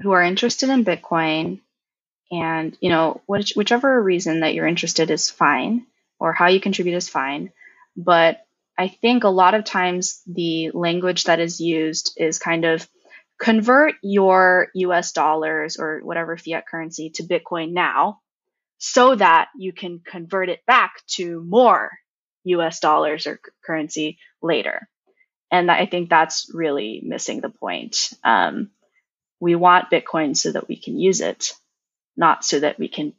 who 0.00 0.12
are 0.12 0.22
interested 0.22 0.68
in 0.68 0.84
Bitcoin 0.84 1.60
and, 2.30 2.78
you 2.80 2.90
know, 2.90 3.20
which, 3.26 3.54
whichever 3.54 4.00
reason 4.00 4.40
that 4.40 4.54
you're 4.54 4.66
interested 4.66 5.10
is 5.10 5.30
fine 5.30 5.86
or 6.20 6.32
how 6.32 6.46
you 6.46 6.60
contribute 6.60 6.96
is 6.96 7.08
fine. 7.08 7.52
But 7.96 8.46
I 8.78 8.86
think 8.86 9.24
a 9.24 9.28
lot 9.28 9.54
of 9.54 9.64
times 9.64 10.22
the 10.26 10.70
language 10.70 11.24
that 11.24 11.40
is 11.40 11.60
used 11.60 12.14
is 12.16 12.38
kind 12.38 12.64
of 12.64 12.88
convert 13.42 13.96
your 14.04 14.68
US 14.74 15.10
dollars 15.10 15.76
or 15.76 15.98
whatever 16.04 16.36
fiat 16.36 16.64
currency 16.64 17.10
to 17.10 17.24
Bitcoin 17.24 17.72
now 17.72 18.20
so 18.78 19.16
that 19.16 19.48
you 19.58 19.72
can 19.72 19.98
convert 19.98 20.48
it 20.48 20.64
back 20.64 21.04
to 21.08 21.42
more 21.42 21.90
US 22.44 22.78
dollars 22.78 23.26
or 23.26 23.40
currency 23.64 24.18
later. 24.40 24.88
And 25.50 25.72
I 25.72 25.86
think 25.86 26.08
that's 26.08 26.52
really 26.54 27.02
missing 27.04 27.40
the 27.40 27.48
point. 27.48 28.12
Um, 28.22 28.70
we 29.40 29.56
want 29.56 29.90
Bitcoin 29.90 30.36
so 30.36 30.52
that 30.52 30.68
we 30.68 30.76
can 30.76 30.96
use 30.96 31.20
it, 31.20 31.52
not 32.16 32.44
so 32.44 32.60
that 32.60 32.78
we 32.78 32.86
can, 32.86 33.12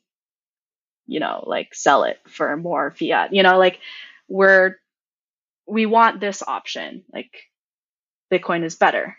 you 1.06 1.20
know, 1.20 1.44
like 1.46 1.76
sell 1.76 2.06
it 2.06 2.18
for 2.30 2.56
more 2.56 2.92
fiat. 2.92 3.34
You 3.34 3.44
know, 3.44 3.58
like 3.58 3.80
we're, 4.30 4.78
we 5.68 5.86
want 5.86 6.22
this 6.22 6.42
option. 6.42 7.04
Like 7.14 7.34
Bitcoin 8.32 8.64
is 8.64 8.78
better 8.78 9.18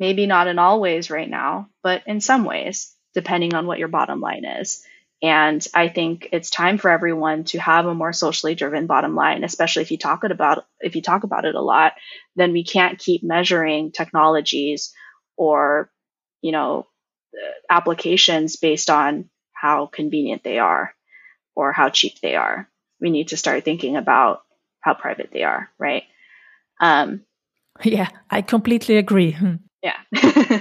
Maybe 0.00 0.26
not 0.26 0.48
in 0.48 0.58
all 0.58 0.80
ways 0.80 1.10
right 1.10 1.28
now, 1.28 1.68
but 1.82 2.02
in 2.06 2.20
some 2.20 2.44
ways, 2.44 2.92
depending 3.14 3.54
on 3.54 3.66
what 3.66 3.78
your 3.78 3.88
bottom 3.88 4.20
line 4.20 4.44
is. 4.44 4.82
And 5.22 5.64
I 5.74 5.88
think 5.88 6.30
it's 6.32 6.48
time 6.48 6.78
for 6.78 6.90
everyone 6.90 7.44
to 7.44 7.58
have 7.58 7.84
a 7.84 7.94
more 7.94 8.14
socially 8.14 8.54
driven 8.54 8.86
bottom 8.86 9.14
line, 9.14 9.44
especially 9.44 9.82
if 9.82 9.90
you 9.90 9.98
talk 9.98 10.24
about 10.24 10.64
if 10.80 10.96
you 10.96 11.02
talk 11.02 11.24
about 11.24 11.44
it 11.44 11.54
a 11.54 11.60
lot, 11.60 11.92
then 12.36 12.52
we 12.52 12.64
can't 12.64 12.98
keep 12.98 13.22
measuring 13.22 13.92
technologies 13.92 14.94
or, 15.36 15.90
you 16.40 16.52
know, 16.52 16.86
applications 17.68 18.56
based 18.56 18.88
on 18.88 19.28
how 19.52 19.86
convenient 19.86 20.42
they 20.42 20.58
are 20.58 20.94
or 21.54 21.72
how 21.72 21.90
cheap 21.90 22.20
they 22.22 22.36
are. 22.36 22.68
We 23.00 23.10
need 23.10 23.28
to 23.28 23.36
start 23.36 23.64
thinking 23.64 23.96
about 23.96 24.40
how 24.80 24.94
private 24.94 25.30
they 25.30 25.42
are, 25.42 25.70
right? 25.78 26.04
Um, 26.80 27.22
yeah, 27.84 28.08
I 28.30 28.40
completely 28.40 28.96
agree. 28.96 29.36
Yeah. 29.82 29.96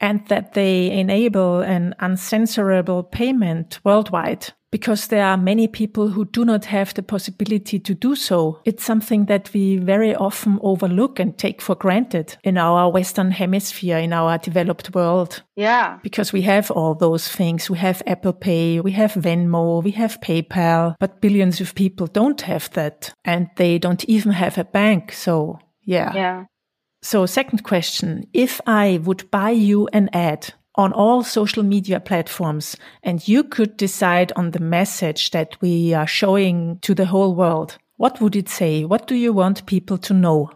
and 0.00 0.26
that 0.28 0.54
they 0.54 0.90
enable 0.90 1.60
an 1.60 1.94
uncensorable 2.00 3.10
payment 3.10 3.80
worldwide 3.84 4.52
because 4.70 5.08
there 5.08 5.24
are 5.24 5.36
many 5.36 5.66
people 5.66 6.08
who 6.08 6.24
do 6.24 6.44
not 6.44 6.64
have 6.66 6.94
the 6.94 7.02
possibility 7.02 7.78
to 7.80 7.94
do 7.94 8.14
so. 8.14 8.60
It's 8.64 8.84
something 8.84 9.26
that 9.26 9.52
we 9.52 9.78
very 9.78 10.14
often 10.14 10.58
overlook 10.62 11.18
and 11.18 11.36
take 11.36 11.60
for 11.60 11.74
granted 11.74 12.36
in 12.44 12.56
our 12.56 12.88
Western 12.90 13.32
hemisphere, 13.32 13.98
in 13.98 14.12
our 14.12 14.38
developed 14.38 14.94
world. 14.94 15.42
Yeah. 15.56 15.98
Because 16.02 16.32
we 16.32 16.42
have 16.42 16.70
all 16.70 16.94
those 16.94 17.28
things. 17.28 17.68
We 17.68 17.78
have 17.78 18.02
Apple 18.06 18.32
Pay, 18.32 18.80
we 18.80 18.92
have 18.92 19.14
Venmo, 19.14 19.82
we 19.82 19.90
have 19.92 20.20
PayPal, 20.20 20.94
but 21.00 21.20
billions 21.20 21.60
of 21.60 21.74
people 21.74 22.06
don't 22.06 22.40
have 22.42 22.70
that 22.70 23.12
and 23.24 23.48
they 23.56 23.78
don't 23.78 24.04
even 24.04 24.32
have 24.32 24.56
a 24.56 24.64
bank. 24.64 25.12
So 25.12 25.58
yeah. 25.82 26.12
Yeah. 26.14 26.44
So, 27.02 27.26
second 27.26 27.64
question 27.64 28.26
If 28.32 28.60
I 28.66 29.00
would 29.02 29.30
buy 29.30 29.50
you 29.50 29.88
an 29.92 30.10
ad 30.12 30.52
on 30.74 30.92
all 30.92 31.22
social 31.22 31.62
media 31.62 32.00
platforms 32.00 32.76
and 33.02 33.26
you 33.26 33.44
could 33.44 33.76
decide 33.76 34.32
on 34.36 34.50
the 34.50 34.60
message 34.60 35.30
that 35.30 35.60
we 35.60 35.94
are 35.94 36.06
showing 36.06 36.78
to 36.80 36.94
the 36.94 37.06
whole 37.06 37.34
world, 37.34 37.78
what 37.96 38.20
would 38.20 38.36
it 38.36 38.48
say? 38.48 38.84
What 38.84 39.06
do 39.06 39.14
you 39.14 39.32
want 39.32 39.66
people 39.66 39.98
to 39.98 40.14
know? 40.14 40.50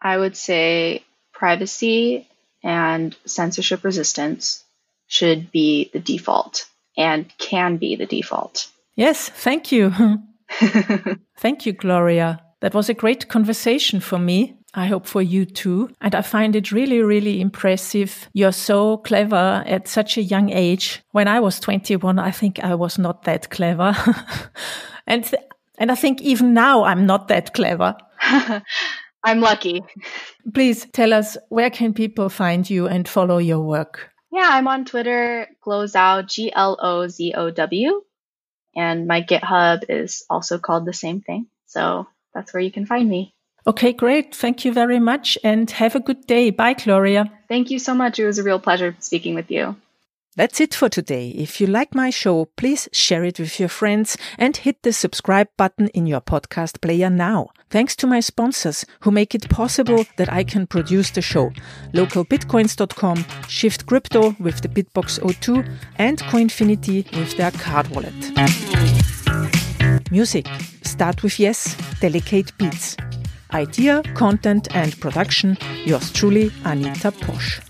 I 0.00 0.16
would 0.16 0.36
say 0.36 1.04
privacy 1.32 2.28
and 2.62 3.14
censorship 3.24 3.84
resistance 3.84 4.64
should 5.06 5.50
be 5.50 5.90
the 5.92 6.00
default 6.00 6.66
and 6.96 7.26
can 7.38 7.76
be 7.76 7.96
the 7.96 8.06
default. 8.06 8.68
Yes, 8.96 9.28
thank 9.28 9.70
you. 9.70 9.92
Thank 11.38 11.66
you, 11.66 11.72
Gloria. 11.72 12.42
That 12.60 12.74
was 12.74 12.88
a 12.88 12.94
great 12.94 13.28
conversation 13.28 14.00
for 14.00 14.18
me. 14.18 14.57
I 14.74 14.86
hope 14.86 15.06
for 15.06 15.22
you 15.22 15.44
too. 15.44 15.90
And 16.00 16.14
I 16.14 16.22
find 16.22 16.54
it 16.54 16.72
really, 16.72 17.00
really 17.00 17.40
impressive. 17.40 18.28
You're 18.32 18.52
so 18.52 18.98
clever 18.98 19.64
at 19.66 19.88
such 19.88 20.18
a 20.18 20.22
young 20.22 20.50
age. 20.50 21.02
When 21.12 21.26
I 21.26 21.40
was 21.40 21.58
21, 21.58 22.18
I 22.18 22.30
think 22.30 22.60
I 22.60 22.74
was 22.74 22.98
not 22.98 23.24
that 23.24 23.50
clever. 23.50 23.96
and, 25.06 25.34
and 25.78 25.90
I 25.90 25.94
think 25.94 26.20
even 26.20 26.52
now 26.52 26.84
I'm 26.84 27.06
not 27.06 27.28
that 27.28 27.54
clever. 27.54 27.96
I'm 29.24 29.40
lucky. 29.40 29.82
Please 30.54 30.86
tell 30.92 31.12
us 31.12 31.36
where 31.48 31.70
can 31.70 31.94
people 31.94 32.28
find 32.28 32.68
you 32.68 32.86
and 32.86 33.08
follow 33.08 33.38
your 33.38 33.60
work? 33.60 34.10
Yeah, 34.30 34.48
I'm 34.48 34.68
on 34.68 34.84
Twitter, 34.84 35.48
Glozow, 35.64 36.26
G 36.26 36.52
L 36.54 36.78
O 36.80 37.08
Z 37.08 37.34
O 37.36 37.50
W. 37.50 38.02
And 38.76 39.06
my 39.06 39.22
GitHub 39.22 39.84
is 39.88 40.24
also 40.28 40.58
called 40.58 40.84
the 40.84 40.92
same 40.92 41.20
thing. 41.20 41.46
So 41.66 42.06
that's 42.34 42.52
where 42.52 42.62
you 42.62 42.70
can 42.70 42.86
find 42.86 43.08
me. 43.08 43.34
Okay, 43.68 43.92
great. 43.92 44.34
Thank 44.34 44.64
you 44.64 44.72
very 44.72 44.98
much 44.98 45.36
and 45.44 45.70
have 45.72 45.94
a 45.94 46.00
good 46.00 46.26
day. 46.26 46.48
Bye, 46.48 46.72
Gloria. 46.72 47.30
Thank 47.48 47.70
you 47.70 47.78
so 47.78 47.94
much. 47.94 48.18
It 48.18 48.24
was 48.24 48.38
a 48.38 48.42
real 48.42 48.58
pleasure 48.58 48.96
speaking 48.98 49.34
with 49.34 49.50
you. 49.50 49.76
That's 50.36 50.60
it 50.60 50.72
for 50.72 50.88
today. 50.88 51.30
If 51.30 51.60
you 51.60 51.66
like 51.66 51.94
my 51.94 52.08
show, 52.08 52.46
please 52.56 52.88
share 52.92 53.24
it 53.24 53.38
with 53.38 53.60
your 53.60 53.68
friends 53.68 54.16
and 54.38 54.56
hit 54.56 54.82
the 54.84 54.92
subscribe 54.92 55.48
button 55.58 55.88
in 55.88 56.06
your 56.06 56.20
podcast 56.22 56.80
player 56.80 57.10
now. 57.10 57.50
Thanks 57.68 57.94
to 57.96 58.06
my 58.06 58.20
sponsors 58.20 58.86
who 59.00 59.10
make 59.10 59.34
it 59.34 59.50
possible 59.50 60.06
that 60.16 60.32
I 60.32 60.44
can 60.44 60.66
produce 60.66 61.10
the 61.10 61.20
show. 61.20 61.50
Localbitcoins.com, 61.92 63.24
Shift 63.48 63.86
Crypto 63.86 64.34
with 64.38 64.62
the 64.62 64.68
BitBox02 64.68 65.68
and 65.96 66.18
Coinfinity 66.20 67.04
with 67.18 67.36
their 67.36 67.50
card 67.50 67.88
wallet. 67.88 68.14
Music. 70.10 70.46
Start 70.84 71.22
with 71.22 71.38
Yes, 71.38 71.76
Delicate 72.00 72.56
Beats. 72.56 72.96
Idea, 73.52 74.02
content 74.14 74.68
and 74.74 74.98
production. 75.00 75.56
Yours 75.86 76.12
truly, 76.12 76.50
Anita 76.64 77.10
Posch. 77.10 77.60